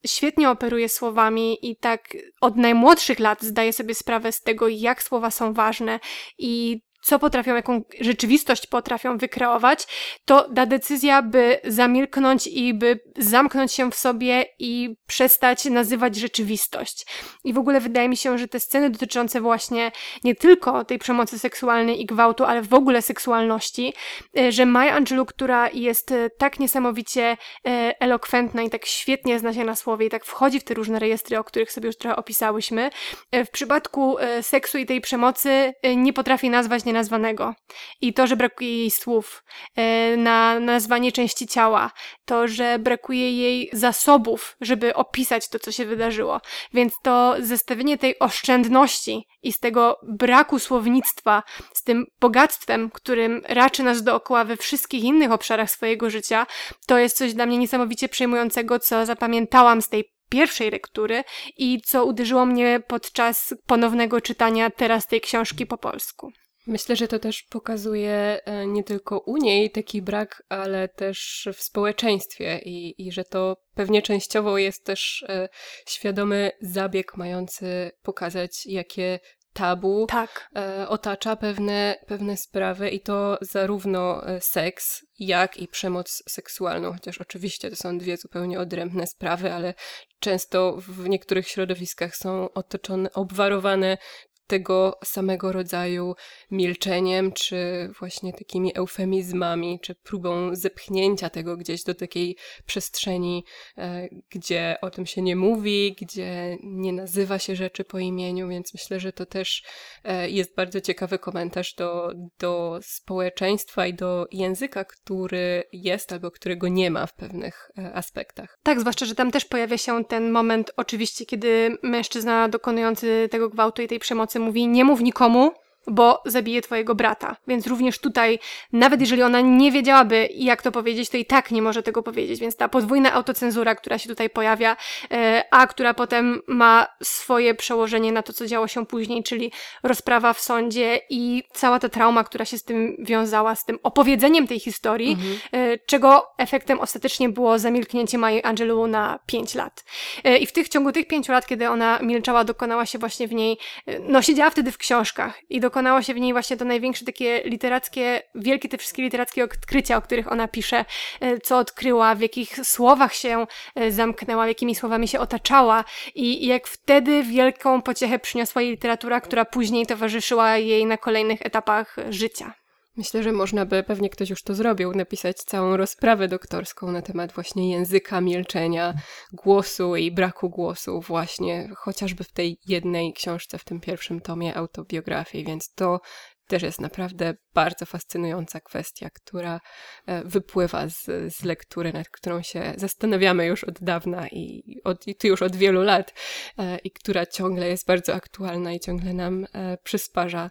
świetnie 0.07 0.51
operuje 0.51 0.89
słowami 0.89 1.70
i 1.70 1.76
tak 1.76 2.16
od 2.41 2.57
najmłodszych 2.57 3.18
lat 3.18 3.43
zdaje 3.43 3.72
sobie 3.72 3.95
sprawę 3.95 4.32
z 4.32 4.41
tego, 4.43 4.68
jak 4.68 5.03
słowa 5.03 5.30
są 5.30 5.53
ważne 5.53 6.01
i 6.39 6.80
co 7.07 7.18
potrafią, 7.18 7.54
jaką 7.54 7.82
rzeczywistość 8.00 8.66
potrafią 8.66 9.18
wykreować, 9.18 9.86
to 10.24 10.48
ta 10.54 10.66
decyzja, 10.66 11.22
by 11.22 11.61
zamilknąć 11.64 12.46
i 12.46 12.74
by 12.74 13.00
zamknąć 13.18 13.72
się 13.72 13.90
w 13.90 13.94
sobie 13.94 14.44
i 14.59 14.96
przestać 15.07 15.64
nazywać 15.64 16.16
rzeczywistość. 16.16 17.07
I 17.44 17.52
w 17.52 17.59
ogóle 17.59 17.80
wydaje 17.80 18.09
mi 18.09 18.16
się, 18.16 18.38
że 18.38 18.48
te 18.48 18.61
sceny 18.61 18.90
dotyczące 18.90 19.40
właśnie 19.40 19.92
nie 20.24 20.34
tylko 20.34 20.84
tej 20.84 20.98
przemocy 20.98 21.38
seksualnej 21.38 22.02
i 22.02 22.07
gwałtu, 22.07 22.44
ale 22.44 22.62
w 22.62 22.74
ogóle 22.74 23.02
seksualności, 23.02 23.92
e, 24.38 24.52
że 24.52 24.66
Maya 24.66 24.90
Angelou, 24.90 25.26
która 25.26 25.70
jest 25.70 26.12
e, 26.12 26.30
tak 26.30 26.59
niesamowicie 26.59 27.36
e, 27.66 27.94
elokwentna 28.00 28.62
i 28.62 28.70
tak 28.70 28.86
świetnie 28.86 29.38
zna 29.38 29.54
się 29.54 29.64
na 29.64 29.76
słowie 29.76 30.07
i 30.07 30.11
tak 30.11 30.24
wchodzi 30.24 30.61
w 30.61 30.64
te 30.64 30.74
różne 30.74 30.98
rejestry, 30.98 31.38
o 31.38 31.44
których 31.44 31.72
sobie 31.72 31.86
już 31.86 31.96
trochę 31.96 32.16
opisałyśmy, 32.16 32.90
w 33.32 33.50
przypadku 33.50 34.16
seksu 34.42 34.78
i 34.78 34.86
tej 34.86 35.00
przemocy 35.00 35.74
nie 35.96 36.12
potrafi 36.12 36.50
nazwać 36.50 36.84
nie 36.84 36.95
nazwanego. 36.97 37.55
I 38.01 38.14
to, 38.14 38.26
że 38.26 38.36
brakuje 38.36 38.78
jej 38.78 38.90
słów 38.90 39.44
e, 39.76 40.16
na 40.16 40.61
nazwanie 40.61 41.12
części 41.12 41.47
ciała, 41.47 41.90
to, 42.24 42.49
że 42.49 42.78
brakuje 42.78 43.32
jej 43.32 43.70
zasobów, 43.72 44.57
żeby 44.61 44.94
opisać 44.94 45.49
to, 45.49 45.59
co 45.59 45.72
się 45.72 45.84
wydarzyło. 45.84 46.40
Więc 46.74 46.94
to 47.03 47.36
zestawienie 47.40 47.99
tej 47.99 48.18
oszczędności 48.18 49.26
i 49.42 49.53
z 49.53 49.59
tego 49.59 49.99
braku 50.03 50.59
słownictwa, 50.59 51.42
z 51.72 51.82
tym 51.82 52.07
bogactwem, 52.20 52.90
którym 52.90 53.42
raczy 53.49 53.82
nas 53.82 54.03
dookoła 54.03 54.44
we 54.44 54.57
wszystkich 54.57 55.05
innych 55.05 55.32
obszarach 55.32 55.70
swojego 55.70 56.11
życia, 56.11 56.47
to 56.86 56.99
jest 56.99 57.16
coś 57.16 57.34
dla 57.34 57.47
mnie 57.47 57.59
niesamowicie 57.59 58.09
przejmującego, 58.09 58.78
co 58.78 59.07
zapamiętałam 59.07 59.82
z 59.82 59.88
tej 59.88 60.16
pierwszej 60.28 60.70
lektury 60.70 61.24
i 61.57 61.80
co 61.82 62.05
uderzyło 62.05 62.47
mnie 62.47 62.80
podczas 62.88 63.55
ponownego 63.66 64.20
czytania 64.20 64.70
teraz 64.70 65.07
tej 65.07 65.20
książki 65.20 65.66
po 65.66 65.78
polsku. 65.78 66.32
Myślę, 66.66 66.96
że 66.96 67.08
to 67.08 67.18
też 67.18 67.42
pokazuje 67.42 68.40
e, 68.44 68.66
nie 68.66 68.84
tylko 68.84 69.18
u 69.18 69.36
niej 69.36 69.70
taki 69.70 70.02
brak, 70.02 70.42
ale 70.48 70.88
też 70.88 71.48
w 71.54 71.62
społeczeństwie 71.62 72.60
i, 72.64 73.06
i 73.06 73.12
że 73.12 73.24
to 73.24 73.56
pewnie 73.74 74.02
częściowo 74.02 74.58
jest 74.58 74.84
też 74.84 75.24
e, 75.28 75.48
świadomy 75.88 76.52
zabieg 76.60 77.16
mający 77.16 77.90
pokazać, 78.02 78.66
jakie 78.66 79.20
tabu 79.52 80.06
Tak. 80.06 80.50
e, 80.56 80.88
otacza 80.88 81.36
pewne, 81.36 81.96
pewne 82.06 82.36
sprawy 82.36 82.90
i 82.90 83.00
to 83.00 83.38
zarówno 83.40 84.22
seks, 84.40 85.06
jak 85.18 85.56
i 85.56 85.68
przemoc 85.68 86.22
seksualną, 86.28 86.92
chociaż 86.92 87.20
oczywiście 87.20 87.70
to 87.70 87.76
są 87.76 87.98
dwie 87.98 88.16
zupełnie 88.16 88.60
odrębne 88.60 89.06
sprawy, 89.06 89.52
ale 89.52 89.74
często 90.20 90.76
w 90.78 91.08
niektórych 91.08 91.48
środowiskach 91.48 92.16
są 92.16 92.52
otoczone, 92.52 93.12
obwarowane 93.12 93.98
tego 94.47 94.99
samego 95.05 95.53
rodzaju 95.53 96.14
milczeniem, 96.51 97.32
czy 97.32 97.90
właśnie 97.99 98.32
takimi 98.32 98.76
eufemizmami, 98.76 99.80
czy 99.80 99.94
próbą 99.94 100.55
zepchnięcia 100.55 101.30
tego 101.30 101.57
gdzieś 101.57 101.84
do 101.84 101.94
takiej 101.94 102.36
przestrzeni, 102.66 103.44
e, 103.78 104.09
gdzie 104.30 104.76
o 104.82 104.90
tym 104.90 105.07
się 105.07 105.22
nie 105.22 105.36
mówi, 105.36 105.97
gdzie 106.01 106.57
nie 106.62 106.92
nazywa 106.92 107.38
się 107.38 107.57
rzeczy 107.57 107.84
po 107.84 107.99
imieniu, 107.99 108.49
więc 108.49 108.74
myślę, 108.74 109.01
że 109.01 109.12
to 109.12 109.26
też 109.26 109.62
e, 110.05 110.30
jest 110.30 110.55
bardzo 110.55 110.80
ciekawy 110.80 111.18
komentarz 111.18 111.74
do, 111.74 112.12
do 112.38 112.78
społeczeństwa 112.82 113.86
i 113.86 113.94
do 113.94 114.26
języka, 114.32 114.84
który 114.84 115.64
jest 115.72 116.12
albo 116.12 116.30
którego 116.30 116.68
nie 116.68 116.90
ma 116.90 117.07
w 117.07 117.14
pewnych 117.14 117.70
e, 117.78 117.94
aspektach. 117.94 118.59
Tak, 118.62 118.80
zwłaszcza, 118.80 119.07
że 119.07 119.14
tam 119.14 119.30
też 119.30 119.44
pojawia 119.44 119.78
się 119.78 120.05
ten 120.05 120.30
moment, 120.30 120.70
oczywiście, 120.76 121.26
kiedy 121.26 121.78
mężczyzna 121.82 122.49
dokonujący 122.49 123.28
tego 123.30 123.49
gwałtu 123.49 123.82
i 123.82 123.88
tej 123.88 123.99
przemocy 123.99 124.36
mówi: 124.41 124.68
Nie 124.68 124.84
mów 124.84 125.01
nikomu, 125.01 125.51
bo 125.87 126.22
zabije 126.24 126.62
twojego 126.62 126.95
brata. 126.95 127.37
Więc 127.49 127.66
również 127.66 127.99
tutaj, 127.99 128.39
nawet 128.72 129.01
jeżeli 129.01 129.22
ona 129.22 129.41
nie 129.41 129.72
wiedziałaby, 129.72 130.28
jak 130.34 130.62
to 130.62 130.72
powiedzieć, 130.72 131.11
to 131.11 131.16
i 131.16 131.24
tak 131.24 131.51
nie 131.51 131.62
może 131.62 131.82
tego 131.82 132.03
powiedzieć. 132.03 132.41
Więc 132.41 132.57
ta 132.57 132.68
podwójna 132.68 133.12
autocenzura, 133.12 133.74
która 133.74 133.99
się 133.99 134.09
tutaj 134.09 134.30
pojawia, 134.30 134.76
e, 135.11 135.45
a 135.51 135.66
która 135.66 135.95
potem 135.95 136.41
ma 136.47 136.87
swoje 137.03 137.55
przełożenie 137.55 138.12
na 138.12 138.22
to, 138.22 138.32
co 138.32 138.47
działo 138.47 138.68
się 138.68 138.87
później, 138.87 139.22
czyli 139.22 139.53
rozprawa 139.82 140.32
w 140.32 140.41
sądzie 140.41 141.01
i 141.11 141.43
cała 141.53 141.78
ta 141.78 141.89
trauma, 141.89 142.24
która 142.24 142.45
się 142.45 142.59
z 142.59 142.64
tym 142.64 142.97
wiązała, 142.99 143.55
z 143.55 143.64
tym 143.64 143.78
opowiedzeniem 143.82 144.47
tej 144.47 144.61
historii, 144.61 145.18
e, 145.53 145.78
czego 145.78 146.26
efektem 146.39 146.80
ostatecznie 146.80 147.28
było 147.28 147.59
zamilknięcie 147.59 148.18
Mai 148.18 148.43
Angelou 148.43 148.87
na 148.87 149.18
5 149.26 149.55
lat. 149.55 149.84
E, 150.24 150.39
I 150.39 150.47
w 150.47 150.53
tych 150.53 150.66
w 150.66 150.68
ciągu 150.68 150.93
tych 150.93 151.07
pięciu 151.07 151.32
lat, 151.32 151.47
kiedy 151.47 151.68
ona 151.68 151.99
milczała, 152.03 152.45
dokonała 152.45 152.87
się 152.87 152.99
właśnie 152.99 153.28
w 153.28 153.32
niej, 153.32 153.59
no 154.01 154.22
siedziała 154.22 154.51
wtedy 154.51 154.72
w 154.72 154.78
książkach 154.78 155.41
i 155.51 155.61
dokonało 155.77 156.03
się 156.03 156.14
w 156.14 156.20
niej 156.20 156.33
właśnie 156.33 156.57
to 156.57 156.64
największe 156.64 157.05
takie 157.05 157.43
literackie, 157.45 158.22
wielkie 158.35 158.68
te 158.68 158.79
wszystkie 158.79 159.03
literackie 159.03 159.45
odkrycia, 159.45 159.97
o 159.97 160.03
których 160.03 160.33
ona 160.33 160.49
pisze, 160.49 160.85
e, 161.20 161.41
co 161.41 161.59
odkryła, 161.59 162.14
w 162.14 162.20
jakich 162.20 162.66
słowach 162.66 163.14
się 163.14 163.47
e, 163.74 163.93
zamknęła, 163.93 164.49
jakimi 164.49 164.74
słowami 164.74 165.09
się 165.09 165.20
otaczała 165.20 165.85
i 166.14 166.45
i 166.45 166.47
jak 166.47 166.66
wtedy 166.66 167.22
wielką 167.22 167.83
pociechę 167.83 168.18
przyniosła 168.18 168.62
jej 168.62 168.70
literatura, 168.70 169.20
która 169.20 169.45
później 169.45 169.87
towarzyszyła 169.87 170.57
jej 170.57 170.87
na 170.87 170.97
kolejnych 170.97 171.47
etapach 171.47 171.97
życia. 172.11 172.65
Myślę, 172.97 173.22
że 173.22 173.32
można 173.32 173.66
by, 173.66 173.82
pewnie 173.82 174.11
ktoś 174.11 174.30
już 174.30 174.42
to 174.42 174.55
zrobił, 174.55 174.92
napisać 174.92 175.36
całą 175.36 175.76
rozprawę 175.76 176.28
doktorską 176.28 176.92
na 176.92 177.03
temat 177.03 177.32
właśnie 177.32 177.70
języka 177.70 178.20
milczenia, 178.20 178.94
głosu 179.32 179.97
i 179.97 180.12
braku 180.12 180.51
głosu, 180.51 181.01
właśnie 181.01 181.70
chociażby 181.76 182.24
w 182.24 182.32
tej 182.32 182.59
jednej 182.66 183.12
książce, 183.12 183.59
w 183.59 183.64
tym 183.64 183.80
pierwszym 183.80 184.20
tomie 184.20 184.57
autobiografii, 184.57 185.44
więc 185.44 185.72
to 185.74 186.01
też 186.47 186.62
jest 186.62 186.80
naprawdę 186.80 187.34
bardzo 187.57 187.86
fascynująca 187.86 188.61
kwestia, 188.61 189.11
która 189.11 189.61
e, 190.07 190.24
wypływa 190.24 190.88
z, 190.88 191.04
z 191.36 191.44
lektury, 191.44 191.92
nad 191.92 192.09
którą 192.09 192.42
się 192.42 192.74
zastanawiamy 192.76 193.46
już 193.46 193.64
od 193.64 193.80
dawna 193.80 194.28
i, 194.28 194.76
od, 194.84 195.09
i 195.09 195.14
to 195.14 195.26
już 195.26 195.42
od 195.42 195.57
wielu 195.57 195.82
lat, 195.82 196.14
e, 196.59 196.78
i 196.78 196.90
która 196.90 197.26
ciągle 197.26 197.68
jest 197.68 197.86
bardzo 197.86 198.14
aktualna 198.14 198.72
i 198.72 198.80
ciągle 198.80 199.14
nam 199.14 199.46
e, 199.52 199.78
przysparza 199.82 200.50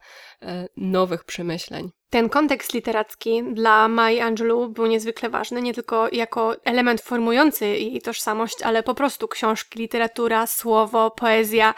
nowych 0.78 1.24
przemyśleń. 1.24 1.91
Ten 2.10 2.30
kontekst 2.30 2.74
literacki 2.74 3.43
dla 3.53 3.88
Mai 3.88 4.20
Angelou 4.20 4.70
był 4.70 4.86
niezwykle 4.86 5.30
ważny, 5.30 5.62
nie 5.62 5.74
tylko 5.74 6.08
jako 6.12 6.56
element 6.64 7.01
formujący 7.01 7.66
jej 7.66 8.01
tożsamość, 8.01 8.62
ale 8.64 8.84
po 8.84 8.95
prostu 8.95 9.28
książki, 9.28 9.80
literatura, 9.80 10.47
słowo, 10.47 11.12
poezja, 11.12 11.74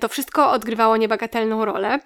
to 0.00 0.08
wszystko 0.08 0.50
odgrywało 0.50 0.96
niebagatelną 0.96 1.64
rolę. 1.64 1.98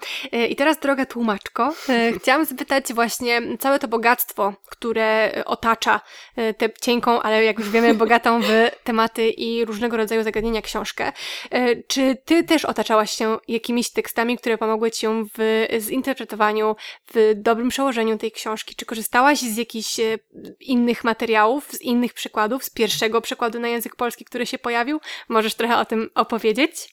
I 0.48 0.56
teraz, 0.56 0.78
droga 0.78 1.06
tłumaczko, 1.06 1.74
chciałam 2.18 2.44
zapytać 2.44 2.61
właśnie 2.94 3.42
całe 3.58 3.78
to 3.78 3.88
bogactwo, 3.88 4.54
które 4.66 5.32
otacza 5.46 6.00
e, 6.36 6.54
tę 6.54 6.68
cienką, 6.80 7.22
ale 7.22 7.44
jak 7.44 7.58
już 7.58 7.70
wiemy, 7.70 7.94
bogatą 7.94 8.40
w 8.42 8.48
tematy 8.84 9.28
i 9.30 9.64
różnego 9.64 9.96
rodzaju 9.96 10.22
zagadnienia 10.22 10.62
książkę. 10.62 11.12
E, 11.50 11.82
Czy 11.82 12.16
ty 12.24 12.44
też 12.44 12.64
otaczałaś 12.64 13.10
się 13.10 13.38
jakimiś 13.48 13.90
tekstami, 13.90 14.38
które 14.38 14.58
pomogły 14.58 14.90
ci 14.90 15.06
w 15.38 15.66
zinterpretowaniu, 15.78 16.76
w 17.14 17.32
dobrym 17.36 17.68
przełożeniu 17.68 18.18
tej 18.18 18.32
książki? 18.32 18.74
Czy 18.74 18.86
korzystałaś 18.86 19.38
z 19.38 19.56
jakichś 19.56 20.00
e, 20.00 20.18
innych 20.60 21.04
materiałów, 21.04 21.72
z 21.72 21.80
innych 21.80 22.14
przykładów, 22.14 22.64
z 22.64 22.70
pierwszego 22.70 23.20
przykładu 23.20 23.60
na 23.60 23.68
język 23.68 23.96
polski, 23.96 24.24
który 24.24 24.46
się 24.46 24.58
pojawił? 24.58 25.00
Możesz 25.28 25.54
trochę 25.54 25.78
o 25.78 25.84
tym 25.84 26.10
opowiedzieć? 26.14 26.88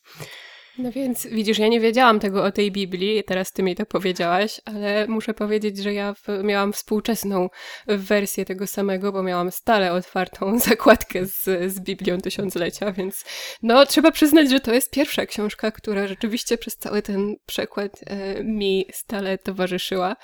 No 0.79 0.91
więc 0.91 1.27
widzisz, 1.27 1.59
ja 1.59 1.67
nie 1.67 1.79
wiedziałam 1.79 2.19
tego 2.19 2.43
o 2.43 2.51
tej 2.51 2.71
Biblii, 2.71 3.23
teraz 3.23 3.51
ty 3.51 3.63
mi 3.63 3.75
to 3.75 3.85
powiedziałaś, 3.85 4.61
ale 4.65 5.07
muszę 5.07 5.33
powiedzieć, 5.33 5.77
że 5.77 5.93
ja 5.93 6.13
w, 6.13 6.27
miałam 6.43 6.73
współczesną 6.73 7.49
wersję 7.87 8.45
tego 8.45 8.67
samego, 8.67 9.11
bo 9.11 9.23
miałam 9.23 9.51
stale 9.51 9.93
otwartą 9.93 10.59
zakładkę 10.69 11.25
z, 11.25 11.43
z 11.73 11.79
Biblią 11.79 12.17
Tysiąclecia, 12.17 12.91
więc 12.91 13.25
no 13.63 13.85
trzeba 13.85 14.11
przyznać, 14.11 14.49
że 14.49 14.59
to 14.59 14.73
jest 14.73 14.91
pierwsza 14.91 15.25
książka, 15.25 15.71
która 15.71 16.07
rzeczywiście 16.07 16.57
przez 16.57 16.77
cały 16.77 17.01
ten 17.01 17.35
przekład 17.45 17.99
e, 18.05 18.43
mi 18.43 18.85
stale 18.93 19.37
towarzyszyła, 19.37 20.15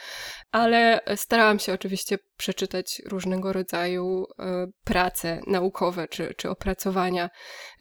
ale 0.52 1.02
starałam 1.16 1.60
się 1.60 1.74
oczywiście 1.74 2.18
przeczytać 2.38 3.02
różnego 3.06 3.54
rodzaju 3.54 4.26
e, 4.40 4.68
prace 4.84 5.42
naukowe 5.48 6.08
czy, 6.08 6.34
czy 6.38 6.50
opracowania 6.50 7.30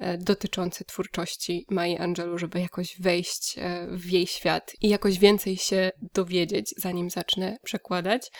e, 0.00 0.18
dotyczące 0.18 0.84
twórczości 0.84 1.66
Mai 1.70 1.98
Angelou, 1.98 2.38
żeby 2.38 2.60
jakoś 2.64 3.00
wejść 3.00 3.58
e, 3.58 3.86
w 3.90 4.10
jej 4.10 4.26
świat 4.26 4.72
i 4.82 4.88
jakoś 4.88 5.18
więcej 5.18 5.56
się 5.56 5.90
dowiedzieć, 6.14 6.74
zanim 6.76 7.10
zacznę 7.10 7.56
przekładać. 7.62 8.30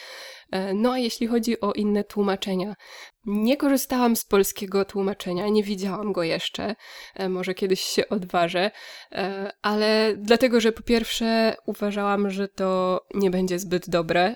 E, 0.52 0.74
No 0.74 0.92
a 0.92 0.98
jeśli 0.98 1.26
chodzi 1.26 1.60
o 1.60 1.72
inne 1.72 2.04
tłumaczenia, 2.04 2.74
nie 3.26 3.56
korzystałam 3.56 4.16
z 4.16 4.24
polskiego 4.24 4.84
tłumaczenia, 4.84 5.48
nie 5.48 5.62
widziałam 5.62 6.12
go 6.12 6.22
jeszcze, 6.22 6.74
e, 7.14 7.28
może 7.28 7.54
kiedyś 7.54 7.80
się 7.80 8.08
odważę, 8.08 8.70
ale 9.62 10.14
dlatego, 10.16 10.60
że 10.60 10.72
po 10.72 10.82
pierwsze 10.82 11.56
uważałam, 11.66 12.30
że 12.30 12.48
to 12.48 13.00
nie 13.14 13.30
będzie 13.30 13.58
zbyt 13.58 13.90
dobre, 13.90 14.34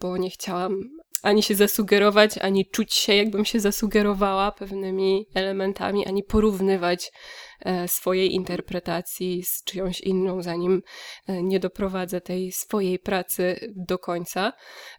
bo 0.00 0.16
nie 0.16 0.30
chciałam 0.30 0.82
ani 1.24 1.42
się 1.42 1.54
zasugerować, 1.54 2.38
ani 2.38 2.66
czuć 2.66 2.94
się, 2.94 3.14
jakbym 3.14 3.44
się 3.44 3.60
zasugerowała 3.60 4.52
pewnymi 4.52 5.26
elementami, 5.34 6.06
ani 6.06 6.22
porównywać 6.22 7.12
swojej 7.86 8.34
interpretacji 8.34 9.42
z 9.42 9.64
czyjąś 9.64 10.00
inną, 10.00 10.42
zanim 10.42 10.82
e, 11.26 11.42
nie 11.42 11.60
doprowadzę 11.60 12.20
tej 12.20 12.52
swojej 12.52 12.98
pracy 12.98 13.72
do 13.76 13.98
końca. 13.98 14.52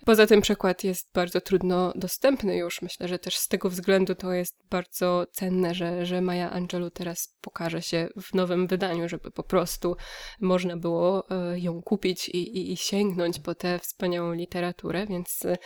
Poza 0.05 0.28
tym 0.28 0.41
przekład 0.41 0.84
jest 0.84 1.09
bardzo 1.13 1.41
trudno 1.41 1.93
dostępny 1.95 2.57
już. 2.57 2.82
Myślę, 2.82 3.07
że 3.07 3.20
też 3.20 3.38
z 3.38 3.47
tego 3.47 3.70
względu 3.70 4.16
to 4.16 4.34
jest 4.34 4.55
bardzo 4.70 5.26
cenne, 5.32 5.76
że, 5.76 6.05
że 6.05 6.22
Maja 6.22 6.51
Angelou 6.51 6.89
teraz 6.89 7.36
pokaże 7.41 7.82
się 7.82 8.07
w 8.22 8.34
nowym 8.34 8.68
wydaniu, 8.68 9.09
żeby 9.09 9.32
po 9.32 9.43
prostu 9.43 9.95
można 10.41 10.78
było 10.78 11.30
e, 11.30 11.59
ją 11.59 11.82
kupić 11.82 12.30
i, 12.30 12.57
i, 12.57 12.72
i 12.72 12.78
sięgnąć 12.78 13.39
po 13.39 13.55
tę 13.55 13.80
wspaniałą 13.80 14.34
literaturę, 14.34 15.05
więc 15.05 15.45
e, 15.45 15.57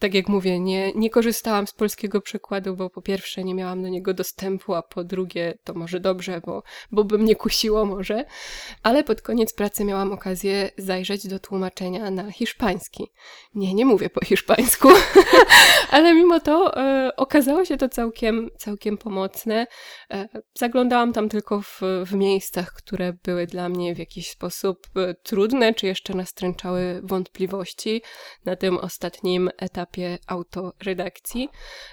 tak 0.00 0.14
jak 0.14 0.28
mówię, 0.28 0.60
nie, 0.60 0.92
nie 0.92 1.10
korzystałam 1.10 1.66
z 1.66 1.72
polskiego 1.72 2.20
przekładu, 2.20 2.76
bo 2.76 2.90
po 2.90 3.02
pierwsze 3.02 3.44
nie 3.44 3.54
miałam 3.54 3.82
do 3.82 3.88
niego 3.88 4.14
dostępu, 4.14 4.74
a 4.74 4.82
po 4.82 5.04
drugie 5.04 5.54
to 5.64 5.74
może 5.74 6.00
dobrze, 6.00 6.40
bo, 6.46 6.62
bo 6.92 7.04
by 7.04 7.18
mnie 7.18 7.36
kusiło 7.36 7.84
może. 7.84 8.24
Ale 8.82 9.04
pod 9.04 9.22
koniec 9.22 9.54
pracy 9.54 9.84
miałam 9.84 10.12
okazję 10.12 10.70
zajrzeć 10.78 11.28
do 11.28 11.38
tłumaczenia 11.38 12.10
na 12.10 12.32
hiszpański. 12.32 13.06
Nie, 13.54 13.74
nie 13.74 13.86
mówię 13.86 14.10
po 14.10 14.24
hiszpańsku, 14.24 14.88
ale 15.90 16.14
mimo 16.14 16.40
to 16.40 16.76
e, 16.76 17.16
okazało 17.16 17.64
się 17.64 17.76
to 17.76 17.88
całkiem, 17.88 18.50
całkiem 18.58 18.98
pomocne. 18.98 19.66
E, 20.12 20.28
zaglądałam 20.54 21.12
tam 21.12 21.28
tylko 21.28 21.62
w, 21.62 21.80
w 22.06 22.14
miejscach, 22.14 22.72
które 22.72 23.12
były 23.24 23.46
dla 23.46 23.68
mnie 23.68 23.94
w 23.94 23.98
jakiś 23.98 24.30
sposób 24.30 24.78
e, 24.96 25.14
trudne, 25.14 25.74
czy 25.74 25.86
jeszcze 25.86 26.14
nastręczały 26.14 27.00
wątpliwości 27.04 28.02
na 28.44 28.56
tym 28.56 28.78
ostatnim 28.78 29.50
etapie 29.58 29.89
etapie 29.90 30.18
autoredakcji. 30.26 31.48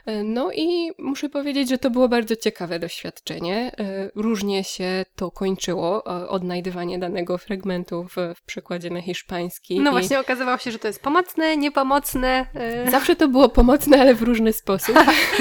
E, 0.06 0.24
no 0.24 0.52
i 0.54 0.91
muszę 0.98 1.30
powiedzieć, 1.30 1.70
że 1.70 1.78
to 1.78 1.89
było 1.89 2.10
bardzo 2.10 2.36
ciekawe 2.36 2.80
doświadczenie. 2.80 3.72
E, 3.80 4.10
różnie 4.16 4.64
się 4.64 5.06
to 5.16 5.32
kończyło, 5.32 6.04
odnajdywanie 6.30 7.00
danego 7.00 7.38
fragmentu 7.38 8.04
w, 8.04 8.16
w 8.36 8.41
przekładzie 8.45 8.89
na 8.89 9.02
hiszpański. 9.02 9.80
No 9.80 9.91
właśnie, 9.91 10.20
okazywało 10.20 10.58
się, 10.58 10.72
że 10.72 10.80
to 10.80 10.88
jest 10.88 11.02
pomocne, 11.02 11.58
niepomocne. 11.58 12.45
Zawsze 12.91 13.16
to 13.16 13.28
było 13.28 13.50
pomocne, 13.50 14.02
ale 14.02 14.16
w 14.16 14.22
różny 14.22 14.54
sposób. 14.54 14.95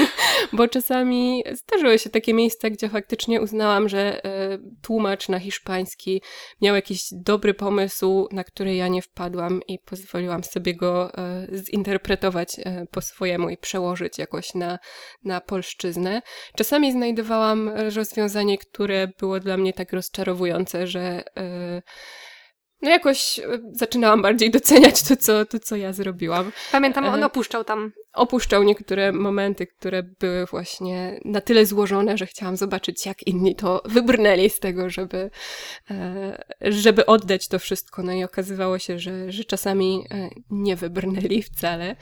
Bo 0.53 0.67
czasami 0.67 1.43
zdarzyły 1.51 1.99
się 1.99 2.09
takie 2.09 2.33
miejsca, 2.33 2.69
gdzie 2.69 2.89
faktycznie 2.89 3.41
uznałam, 3.41 3.89
że 3.89 4.21
tłumacz 4.81 5.29
na 5.29 5.39
hiszpański 5.39 6.21
miał 6.61 6.75
jakiś 6.75 7.01
dobry 7.11 7.53
pomysł, 7.53 8.27
na 8.31 8.43
który 8.43 8.75
ja 8.75 8.87
nie 8.87 9.01
wpadłam 9.01 9.61
i 9.67 9.79
pozwoliłam 9.79 10.43
sobie 10.43 10.75
go 10.75 11.13
e, 11.17 11.47
zinterpretować 11.71 12.46
e, 12.59 12.85
po 12.91 13.01
swojemu 13.01 13.49
i 13.49 13.57
przełożyć 13.57 14.17
jakoś 14.17 14.53
na, 14.53 14.79
na 15.23 15.41
polszczyznę. 15.41 16.21
Czasami 16.55 16.91
znajdowałam 16.91 17.69
rozwiązanie, 17.69 18.57
które 18.57 19.07
było 19.19 19.39
dla 19.39 19.57
mnie 19.57 19.73
tak 19.73 19.93
rozczarowujące, 19.93 20.87
że 20.87 21.23
e, 21.37 21.81
no 22.81 22.89
jakoś 22.89 23.39
zaczynałam 23.71 24.21
bardziej 24.21 24.51
doceniać 24.51 25.03
to, 25.03 25.15
co, 25.15 25.45
to, 25.45 25.59
co 25.59 25.75
ja 25.75 25.93
zrobiłam. 25.93 26.51
Pamiętam, 26.71 27.05
on 27.05 27.23
opuszczał 27.23 27.63
tam 27.63 27.91
opuszczał 28.17 28.63
niektóre 28.63 29.11
momenty, 29.11 29.67
które 29.67 30.03
były 30.03 30.45
właśnie 30.45 31.19
na 31.25 31.41
tyle 31.41 31.65
złożone, 31.65 32.17
że 32.17 32.25
chciałam 32.25 32.57
zobaczyć, 32.57 33.05
jak 33.05 33.27
inni 33.27 33.55
to 33.55 33.81
wybrnęli 33.85 34.49
z 34.49 34.59
tego, 34.59 34.89
żeby, 34.89 35.29
e, 35.91 36.43
żeby 36.61 37.05
oddać 37.05 37.47
to 37.47 37.59
wszystko. 37.59 38.03
No 38.03 38.11
i 38.11 38.23
okazywało 38.23 38.79
się, 38.79 38.99
że, 38.99 39.31
że 39.31 39.43
czasami 39.43 40.05
e, 40.11 40.29
nie 40.49 40.75
wybrnęli 40.75 41.41
wcale, 41.41 41.95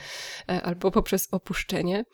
e, 0.48 0.62
albo 0.62 0.90
poprzez 0.90 1.28
opuszczenie. 1.30 2.04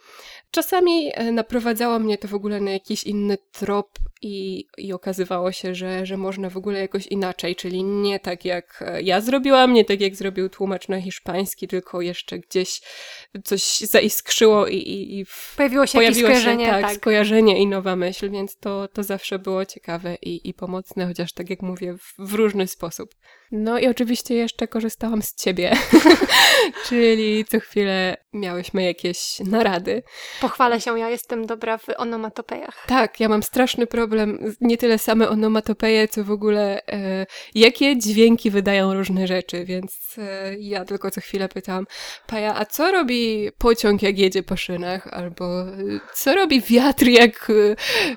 Czasami 0.50 1.12
naprowadzało 1.32 1.98
mnie 1.98 2.18
to 2.18 2.28
w 2.28 2.34
ogóle 2.34 2.60
na 2.60 2.70
jakiś 2.70 3.04
inny 3.04 3.38
trop 3.52 3.98
i, 4.22 4.66
i 4.78 4.92
okazywało 4.92 5.52
się, 5.52 5.74
że, 5.74 6.06
że 6.06 6.16
można 6.16 6.50
w 6.50 6.56
ogóle 6.56 6.80
jakoś 6.80 7.06
inaczej, 7.06 7.56
czyli 7.56 7.84
nie 7.84 8.20
tak 8.20 8.44
jak 8.44 8.84
ja 9.02 9.20
zrobiłam, 9.20 9.72
nie 9.72 9.84
tak 9.84 10.00
jak 10.00 10.16
zrobił 10.16 10.48
tłumacz 10.48 10.88
na 10.88 11.00
hiszpański, 11.00 11.68
tylko 11.68 12.00
jeszcze 12.00 12.38
gdzieś 12.38 12.80
coś 13.44 13.78
zaiskrzyło 13.78 14.66
i, 14.66 14.76
i, 14.76 15.20
i 15.20 15.26
pojawiło 15.56 15.86
się 15.86 15.98
pojawiło 15.98 16.28
jakieś 16.28 16.42
skojarzenie. 16.42 16.64
Się, 16.64 16.70
tak, 16.70 16.82
tak, 16.82 16.96
skojarzenie 16.96 17.62
i 17.62 17.66
nowa 17.66 17.96
myśl, 17.96 18.30
więc 18.30 18.56
to, 18.56 18.88
to 18.88 19.02
zawsze 19.02 19.38
było 19.38 19.66
ciekawe 19.66 20.14
i, 20.22 20.48
i 20.48 20.54
pomocne, 20.54 21.06
chociaż 21.06 21.32
tak 21.32 21.50
jak 21.50 21.62
mówię, 21.62 21.94
w, 21.98 22.14
w 22.18 22.34
różny 22.34 22.66
sposób. 22.66 23.14
No 23.52 23.78
i 23.78 23.86
oczywiście 23.86 24.34
jeszcze 24.34 24.68
korzystałam 24.68 25.22
z 25.22 25.34
ciebie, 25.34 25.72
czyli 26.88 27.44
co 27.44 27.60
chwilę 27.60 28.16
miałyśmy 28.32 28.84
jakieś 28.84 29.40
narady. 29.40 30.02
Pochwalę 30.40 30.80
się, 30.80 30.98
ja 30.98 31.10
jestem 31.10 31.46
dobra 31.46 31.78
w 31.78 31.84
onomatopejach. 31.96 32.84
Tak, 32.86 33.20
ja 33.20 33.28
mam 33.28 33.42
straszny 33.42 33.86
problem, 33.86 34.54
nie 34.60 34.78
tyle 34.78 34.98
same 34.98 35.28
onomatopeje, 35.28 36.08
co 36.08 36.24
w 36.24 36.30
ogóle 36.30 36.86
e, 36.86 37.26
jakie 37.54 37.98
dźwięki 37.98 38.50
wydają 38.50 38.94
różne 38.94 39.26
rzeczy, 39.26 39.64
więc 39.64 40.16
e, 40.18 40.56
ja 40.58 40.84
tylko 40.84 41.10
co 41.10 41.20
chwilę 41.20 41.48
pytam, 41.48 41.86
Paja, 42.26 42.54
a 42.54 42.64
co 42.64 42.92
robi 42.92 43.50
pociąg 43.58 44.02
jak 44.02 44.18
jedzie 44.18 44.42
po 44.42 44.56
szynach? 44.56 45.06
Albo 45.06 45.62
e, 45.62 45.66
co 46.14 46.34
robi 46.34 46.60
wiatr 46.60 47.06
jak 47.06 47.48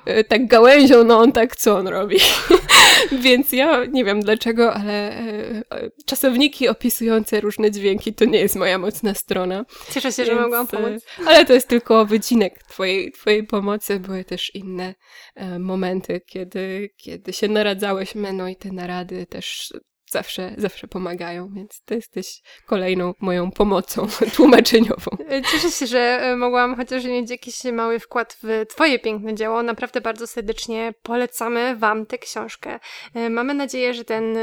e, 0.06 0.24
tak 0.24 0.46
gałęzią, 0.46 1.04
no 1.04 1.18
on 1.18 1.32
tak 1.32 1.56
co 1.56 1.76
on 1.76 1.88
robi? 1.88 2.16
więc 3.24 3.52
ja 3.52 3.84
nie 3.84 4.04
wiem 4.04 4.20
dlaczego, 4.20 4.74
ale 4.74 5.25
E, 5.25 5.25
czasowniki 6.06 6.68
opisujące 6.68 7.40
różne 7.40 7.70
dźwięki 7.70 8.14
to 8.14 8.24
nie 8.24 8.38
jest 8.38 8.56
moja 8.56 8.78
mocna 8.78 9.14
strona. 9.14 9.64
Cieszę 9.90 10.12
się, 10.12 10.24
Więc, 10.24 10.34
że 10.34 10.42
mogłam 10.42 10.66
pomóc. 10.66 11.02
E, 11.18 11.28
ale 11.28 11.44
to 11.44 11.52
jest 11.52 11.68
tylko 11.68 12.06
wycinek 12.06 12.62
twojej, 12.62 13.12
twojej 13.12 13.46
pomocy. 13.46 14.00
Były 14.00 14.24
też 14.24 14.54
inne 14.54 14.94
e, 15.34 15.58
momenty, 15.58 16.20
kiedy, 16.26 16.90
kiedy 16.96 17.32
się 17.32 17.48
naradzałyśmy, 17.48 18.32
no 18.32 18.48
i 18.48 18.56
te 18.56 18.72
narady 18.72 19.26
też 19.26 19.72
zawsze, 20.10 20.54
zawsze 20.58 20.88
pomagają, 20.88 21.48
więc 21.54 21.82
ty 21.84 21.94
jesteś 21.94 22.42
kolejną 22.66 23.14
moją 23.20 23.50
pomocą 23.50 24.06
tłumaczeniową. 24.36 25.10
Cieszę 25.52 25.70
się, 25.70 25.86
że 25.86 26.34
mogłam 26.38 26.76
chociaż 26.76 27.04
mieć 27.04 27.30
jakiś 27.30 27.64
mały 27.64 27.98
wkład 27.98 28.38
w 28.42 28.66
twoje 28.68 28.98
piękne 28.98 29.34
dzieło. 29.34 29.62
Naprawdę 29.62 30.00
bardzo 30.00 30.26
serdecznie 30.26 30.94
polecamy 31.02 31.76
wam 31.76 32.06
tę 32.06 32.18
książkę. 32.18 32.78
Mamy 33.30 33.54
nadzieję, 33.54 33.94
że 33.94 34.04
ten 34.04 34.36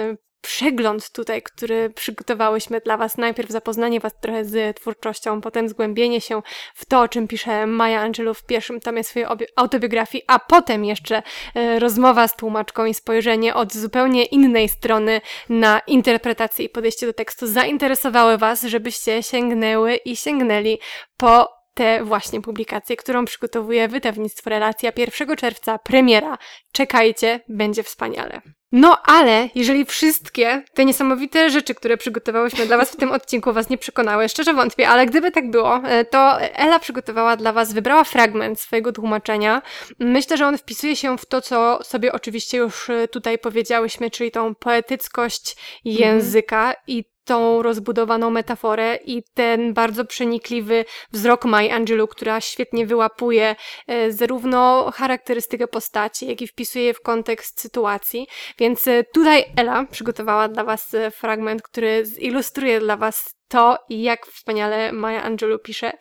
przegląd 0.44 1.10
tutaj, 1.10 1.42
który 1.42 1.90
przygotowałyśmy 1.90 2.80
dla 2.80 2.98
Was. 2.98 3.18
Najpierw 3.18 3.50
zapoznanie 3.50 4.00
Was 4.00 4.14
trochę 4.22 4.46
z 4.46 4.78
twórczością, 4.78 5.42
potem 5.42 5.70
zgłębienie 5.70 6.22
się 6.22 6.42
w 6.76 6.86
to, 6.86 7.02
o 7.02 7.08
czym 7.08 7.28
pisze 7.28 7.68
Maya 7.68 7.96
Angelou 7.96 8.34
w 8.34 8.46
pierwszym 8.46 8.80
tomie 8.80 9.04
swojej 9.04 9.28
autobiografii, 9.56 10.24
a 10.28 10.40
potem 10.40 10.86
jeszcze 10.86 11.24
e, 11.56 11.80
rozmowa 11.80 12.28
z 12.28 12.36
tłumaczką 12.36 12.86
i 12.86 12.94
spojrzenie 12.94 13.56
od 13.56 13.74
zupełnie 13.74 14.26
innej 14.26 14.70
strony 14.70 15.22
na 15.50 15.82
interpretację 15.88 16.66
i 16.66 16.70
podejście 16.70 17.06
do 17.06 17.14
tekstu 17.14 17.48
zainteresowały 17.48 18.38
Was, 18.38 18.62
żebyście 18.64 19.24
sięgnęły 19.24 19.96
i 19.96 20.16
sięgnęli 20.16 20.80
po 21.18 21.63
tę 21.74 22.04
właśnie 22.04 22.42
publikację, 22.42 22.98
którą 22.98 23.26
przygotowuje 23.26 23.88
wydawnictwo 23.88 24.50
Relacja 24.50 24.92
1 24.98 25.36
czerwca, 25.36 25.80
premiera. 25.80 26.38
Czekajcie, 26.72 27.40
będzie 27.50 27.84
wspaniale. 27.84 28.42
No 28.74 29.02
ale 29.06 29.50
jeżeli 29.56 29.86
wszystkie 29.86 30.64
te 30.74 30.86
niesamowite 30.86 31.50
rzeczy, 31.50 31.76
które 31.76 31.98
przygotowałyśmy 31.98 32.66
dla 32.66 32.78
Was 32.78 32.92
w 32.92 32.96
tym 32.96 33.12
odcinku 33.22 33.54
Was 33.54 33.70
nie 33.70 33.78
przekonały, 33.78 34.30
szczerze 34.30 34.54
wątpię, 34.54 34.90
ale 34.90 35.06
gdyby 35.06 35.32
tak 35.32 35.50
było, 35.50 35.76
e, 35.78 36.06
to 36.06 36.42
Ela 36.42 36.80
przygotowała 36.80 37.38
dla 37.38 37.54
Was, 37.54 37.74
wybrała 37.74 38.04
fragment 38.04 38.60
swojego 38.60 38.92
tłumaczenia. 38.92 39.62
Myślę, 40.00 40.38
że 40.38 40.48
on 40.48 40.58
wpisuje 40.58 40.96
się 40.96 41.18
w 41.18 41.26
to, 41.26 41.42
co 41.42 41.80
sobie 41.84 42.12
oczywiście 42.12 42.58
już 42.58 42.90
e, 42.90 43.08
tutaj 43.08 43.38
powiedziałyśmy, 43.40 44.12
czyli 44.12 44.32
tą 44.32 44.56
poetyckość 44.56 45.56
języka 45.86 46.64
mm. 46.64 46.76
i 46.88 47.13
tą 47.26 47.62
rozbudowaną 47.62 48.30
metaforę 48.30 49.00
i 49.06 49.24
ten 49.34 49.74
bardzo 49.74 50.06
przenikliwy 50.06 50.86
wzrok 51.12 51.46
Mai 51.46 51.70
Angelou, 51.70 52.08
która 52.08 52.42
świetnie 52.42 52.86
wyłapuje 52.86 53.56
e, 53.88 54.12
zarówno 54.12 54.92
charakterystykę 54.94 55.68
postaci, 55.68 56.28
jak 56.28 56.42
i 56.42 56.48
wpisuje 56.48 56.86
je 56.86 56.94
w 56.94 57.02
kontekst 57.02 57.62
sytuacji. 57.62 58.28
Więc 58.60 58.88
e, 58.88 59.04
tutaj 59.04 59.46
Ela 59.56 59.86
przygotowała 59.86 60.48
dla 60.48 60.64
Was 60.64 60.94
e, 60.94 61.12
fragment, 61.12 61.62
który 61.62 62.06
zilustruje 62.06 62.80
dla 62.80 62.98
Was 62.98 63.36
to, 63.48 63.78
jak 63.90 64.26
wspaniale 64.26 64.92
Maja 64.92 65.24
Angelou 65.24 65.60
pisze 65.60 65.92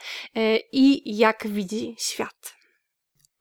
i 0.73 1.16
jak 1.18 1.47
widzi 1.47 1.97
świat. 1.99 2.55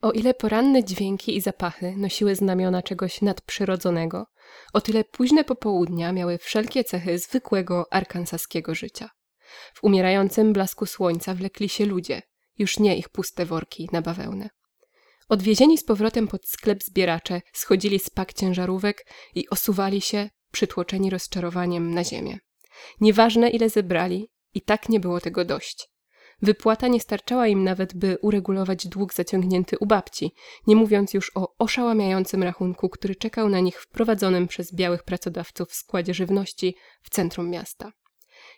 O 0.02 0.12
ile 0.12 0.34
poranne 0.34 0.84
dźwięki 0.84 1.38
i 1.38 1.42
zapachy 1.42 1.94
nosiły 1.98 2.36
znamiona 2.36 2.82
czegoś 2.82 3.22
nadprzyrodzonego, 3.22 4.26
o 4.74 4.82
tyle 4.82 5.04
późne 5.04 5.44
popołudnia 5.44 6.12
miały 6.12 6.38
wszelkie 6.38 6.84
cechy 6.84 7.20
zwykłego 7.20 7.86
arkansaskiego 7.92 8.76
życia. 8.76 9.10
W 9.74 9.84
umierającym 9.84 10.54
blasku 10.54 10.86
słońca 10.86 11.34
wlekli 11.34 11.70
się 11.70 11.86
ludzie, 11.86 12.22
już 12.58 12.80
nie 12.80 12.98
ich 12.98 13.10
puste 13.10 13.46
worki 13.46 13.90
na 13.92 14.02
bawełnę. 14.02 14.50
Odwiezieni 15.30 15.78
z 15.78 15.84
powrotem 15.84 16.28
pod 16.28 16.48
sklep 16.48 16.84
zbieracze 16.84 17.42
schodzili 17.54 18.00
z 18.00 18.10
pak 18.10 18.34
ciężarówek 18.34 19.06
i 19.36 19.50
osuwali 19.50 20.02
się, 20.02 20.30
przytłoczeni 20.52 21.10
rozczarowaniem, 21.10 21.94
na 21.94 22.04
ziemię. 22.04 22.40
Nieważne 23.02 23.50
ile 23.50 23.70
zebrali, 23.70 24.30
i 24.54 24.62
tak 24.62 24.90
nie 24.90 25.00
było 25.00 25.20
tego 25.20 25.46
dość. 25.46 25.91
Wypłata 26.42 26.88
nie 26.88 27.00
starczała 27.00 27.48
im 27.48 27.64
nawet, 27.64 27.94
by 27.94 28.18
uregulować 28.22 28.88
dług 28.88 29.14
zaciągnięty 29.14 29.78
u 29.80 29.86
babci, 29.86 30.32
nie 30.68 30.76
mówiąc 30.76 31.14
już 31.14 31.32
o 31.36 31.56
oszałamiającym 31.58 32.44
rachunku, 32.44 32.90
który 32.90 33.16
czekał 33.16 33.50
na 33.50 33.60
nich 33.60 33.82
wprowadzonym 33.82 34.48
przez 34.48 34.76
białych 34.76 35.04
pracodawców 35.04 35.70
w 35.70 35.76
składzie 35.76 36.14
żywności 36.14 36.76
w 37.02 37.10
centrum 37.10 37.50
miasta. 37.50 37.92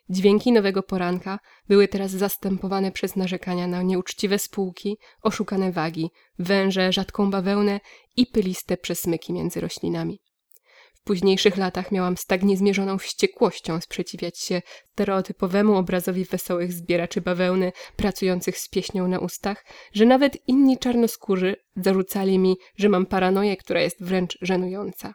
Dźwięki 0.09 0.51
nowego 0.51 0.83
poranka 0.83 1.39
były 1.67 1.87
teraz 1.87 2.11
zastępowane 2.11 2.91
przez 2.91 3.15
narzekania 3.15 3.67
na 3.67 3.81
nieuczciwe 3.81 4.39
spółki, 4.39 4.97
oszukane 5.21 5.71
wagi, 5.71 6.11
węże, 6.39 6.93
rzadką 6.93 7.31
bawełnę 7.31 7.79
i 8.17 8.27
pyliste 8.27 8.77
przesmyki 8.77 9.33
między 9.33 9.61
roślinami. 9.61 10.19
Późniejszych 11.03 11.57
latach 11.57 11.91
miałam 11.91 12.17
z 12.17 12.25
tak 12.25 12.43
niezmierzoną 12.43 12.97
wściekłością 12.97 13.81
sprzeciwiać 13.81 14.39
się 14.39 14.61
stereotypowemu 14.91 15.75
obrazowi 15.75 16.25
wesołych 16.25 16.73
zbieraczy 16.73 17.21
bawełny 17.21 17.71
pracujących 17.95 18.57
z 18.57 18.69
pieśnią 18.69 19.07
na 19.07 19.19
ustach, 19.19 19.65
że 19.93 20.05
nawet 20.05 20.37
inni 20.47 20.77
czarnoskórzy 20.77 21.55
zarzucali 21.75 22.39
mi, 22.39 22.57
że 22.77 22.89
mam 22.89 23.05
paranoję, 23.05 23.57
która 23.57 23.81
jest 23.81 24.03
wręcz 24.03 24.37
żenująca. 24.41 25.13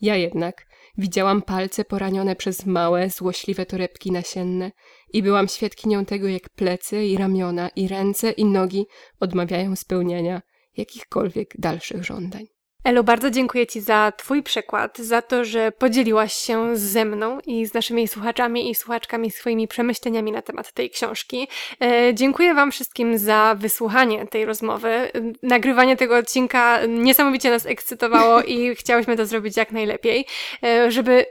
Ja 0.00 0.16
jednak 0.16 0.66
widziałam 0.98 1.42
palce 1.42 1.84
poranione 1.84 2.36
przez 2.36 2.66
małe, 2.66 3.10
złośliwe 3.10 3.66
torebki 3.66 4.12
nasienne 4.12 4.72
i 5.12 5.22
byłam 5.22 5.48
świadkinią 5.48 6.04
tego, 6.04 6.28
jak 6.28 6.48
plecy 6.48 7.04
i 7.04 7.16
ramiona 7.16 7.68
i 7.68 7.88
ręce 7.88 8.30
i 8.30 8.44
nogi 8.44 8.86
odmawiają 9.20 9.76
spełniania 9.76 10.42
jakichkolwiek 10.76 11.54
dalszych 11.58 12.04
żądań. 12.04 12.55
Elu, 12.86 13.04
bardzo 13.04 13.30
dziękuję 13.30 13.66
Ci 13.66 13.80
za 13.80 14.12
Twój 14.16 14.42
przekład, 14.42 14.98
za 14.98 15.22
to, 15.22 15.44
że 15.44 15.72
podzieliłaś 15.72 16.32
się 16.32 16.76
ze 16.76 17.04
mną 17.04 17.38
i 17.46 17.66
z 17.66 17.74
naszymi 17.74 18.08
słuchaczami 18.08 18.70
i 18.70 18.74
słuchaczkami 18.74 19.30
swoimi 19.30 19.68
przemyśleniami 19.68 20.32
na 20.32 20.42
temat 20.42 20.72
tej 20.72 20.90
książki. 20.90 21.48
E, 21.82 22.14
dziękuję 22.14 22.54
Wam 22.54 22.72
wszystkim 22.72 23.18
za 23.18 23.56
wysłuchanie 23.58 24.26
tej 24.26 24.44
rozmowy. 24.44 25.10
Nagrywanie 25.42 25.96
tego 25.96 26.16
odcinka 26.16 26.86
niesamowicie 26.88 27.50
nas 27.50 27.66
ekscytowało 27.66 28.42
i 28.42 28.70
chciałyśmy 28.80 29.16
to 29.16 29.26
zrobić 29.26 29.56
jak 29.56 29.72
najlepiej, 29.72 30.26
e, 30.62 30.90
żeby 30.90 31.26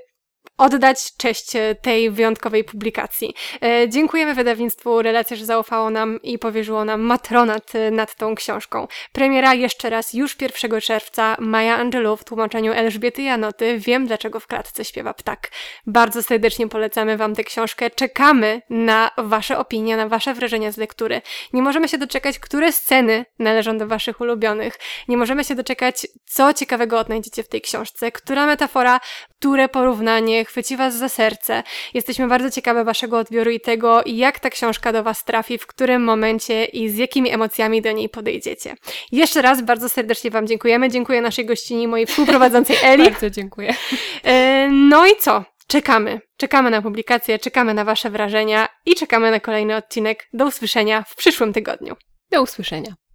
oddać 0.58 1.16
cześć 1.18 1.56
e, 1.56 1.76
tej 1.76 2.12
wyjątkowej 2.12 2.64
publikacji. 2.64 3.36
E, 3.64 3.90
dziękujemy 3.90 4.34
wydawnictwu 4.34 5.02
Relacja, 5.02 5.38
że 5.38 5.46
zaufało 5.46 5.90
nam 5.90 6.22
i 6.22 6.40
powierzyło 6.40 6.86
nam 6.86 7.02
matronat 7.02 7.76
e, 7.76 7.92
nad 7.92 8.16
tą 8.16 8.36
książką. 8.36 8.88
Premiera 9.12 9.54
jeszcze 9.54 9.90
raz 9.90 10.14
już 10.14 10.42
1 10.42 10.82
czerwca 10.82 11.36
Maja 11.40 11.78
Angelou 11.78 12.18
w 12.18 12.24
tłumaczeniu 12.24 12.74
Elżbiety 12.74 13.22
Janoty 13.22 13.80
Wiem, 13.80 14.08
dlaczego 14.08 14.40
w 14.40 14.48
klatce 14.48 14.86
śpiewa 14.86 15.14
ptak. 15.14 15.52
Bardzo 15.88 16.24
serdecznie 16.24 16.68
polecamy 16.68 17.18
Wam 17.18 17.36
tę 17.36 17.44
książkę. 17.44 17.90
Czekamy 17.90 18.62
na 18.70 19.12
Wasze 19.18 19.58
opinie, 19.58 19.98
na 19.98 20.10
Wasze 20.10 20.34
wrażenia 20.34 20.72
z 20.72 20.78
lektury. 20.78 21.22
Nie 21.54 21.62
możemy 21.62 21.88
się 21.88 21.98
doczekać, 21.98 22.40
które 22.40 22.72
sceny 22.72 23.26
należą 23.40 23.78
do 23.78 23.88
Waszych 23.88 24.22
ulubionych. 24.22 24.80
Nie 25.08 25.18
możemy 25.18 25.44
się 25.44 25.56
doczekać, 25.56 26.08
co 26.26 26.54
ciekawego 26.54 27.00
odnajdziecie 27.00 27.44
w 27.44 27.48
tej 27.48 27.62
książce, 27.62 28.12
która 28.12 28.46
metafora, 28.46 29.00
które 29.40 29.70
porównanie 29.70 30.45
chwyci 30.46 30.78
Was 30.78 30.98
za 30.98 31.10
serce. 31.10 31.64
Jesteśmy 31.94 32.28
bardzo 32.28 32.52
ciekawe 32.52 32.84
Waszego 32.84 33.18
odbioru 33.18 33.52
i 33.52 33.60
tego, 33.60 34.02
jak 34.06 34.40
ta 34.40 34.50
książka 34.50 34.94
do 34.94 35.04
Was 35.04 35.24
trafi, 35.24 35.58
w 35.58 35.68
którym 35.68 36.04
momencie 36.04 36.66
i 36.66 36.90
z 36.90 36.98
jakimi 36.98 37.32
emocjami 37.32 37.82
do 37.82 37.92
niej 37.92 38.10
podejdziecie. 38.10 38.76
Jeszcze 39.12 39.42
raz 39.42 39.62
bardzo 39.62 39.90
serdecznie 39.90 40.32
Wam 40.32 40.48
dziękujemy. 40.48 40.90
Dziękuję 40.90 41.22
naszej 41.22 41.46
gościni, 41.46 41.88
mojej 41.88 42.06
współprowadzącej 42.06 42.76
Eli. 42.84 43.04
bardzo 43.04 43.30
dziękuję. 43.30 43.76
E, 44.24 44.68
no 44.72 45.08
i 45.08 45.12
co? 45.20 45.44
Czekamy. 45.68 46.22
Czekamy 46.38 46.70
na 46.70 46.82
publikację, 46.82 47.40
czekamy 47.40 47.74
na 47.74 47.86
Wasze 47.86 48.10
wrażenia 48.10 48.68
i 48.86 48.96
czekamy 48.96 49.32
na 49.32 49.40
kolejny 49.40 49.76
odcinek. 49.76 50.28
Do 50.34 50.46
usłyszenia 50.46 51.04
w 51.08 51.16
przyszłym 51.16 51.54
tygodniu. 51.54 51.96
Do 52.32 52.42
usłyszenia. 52.42 52.96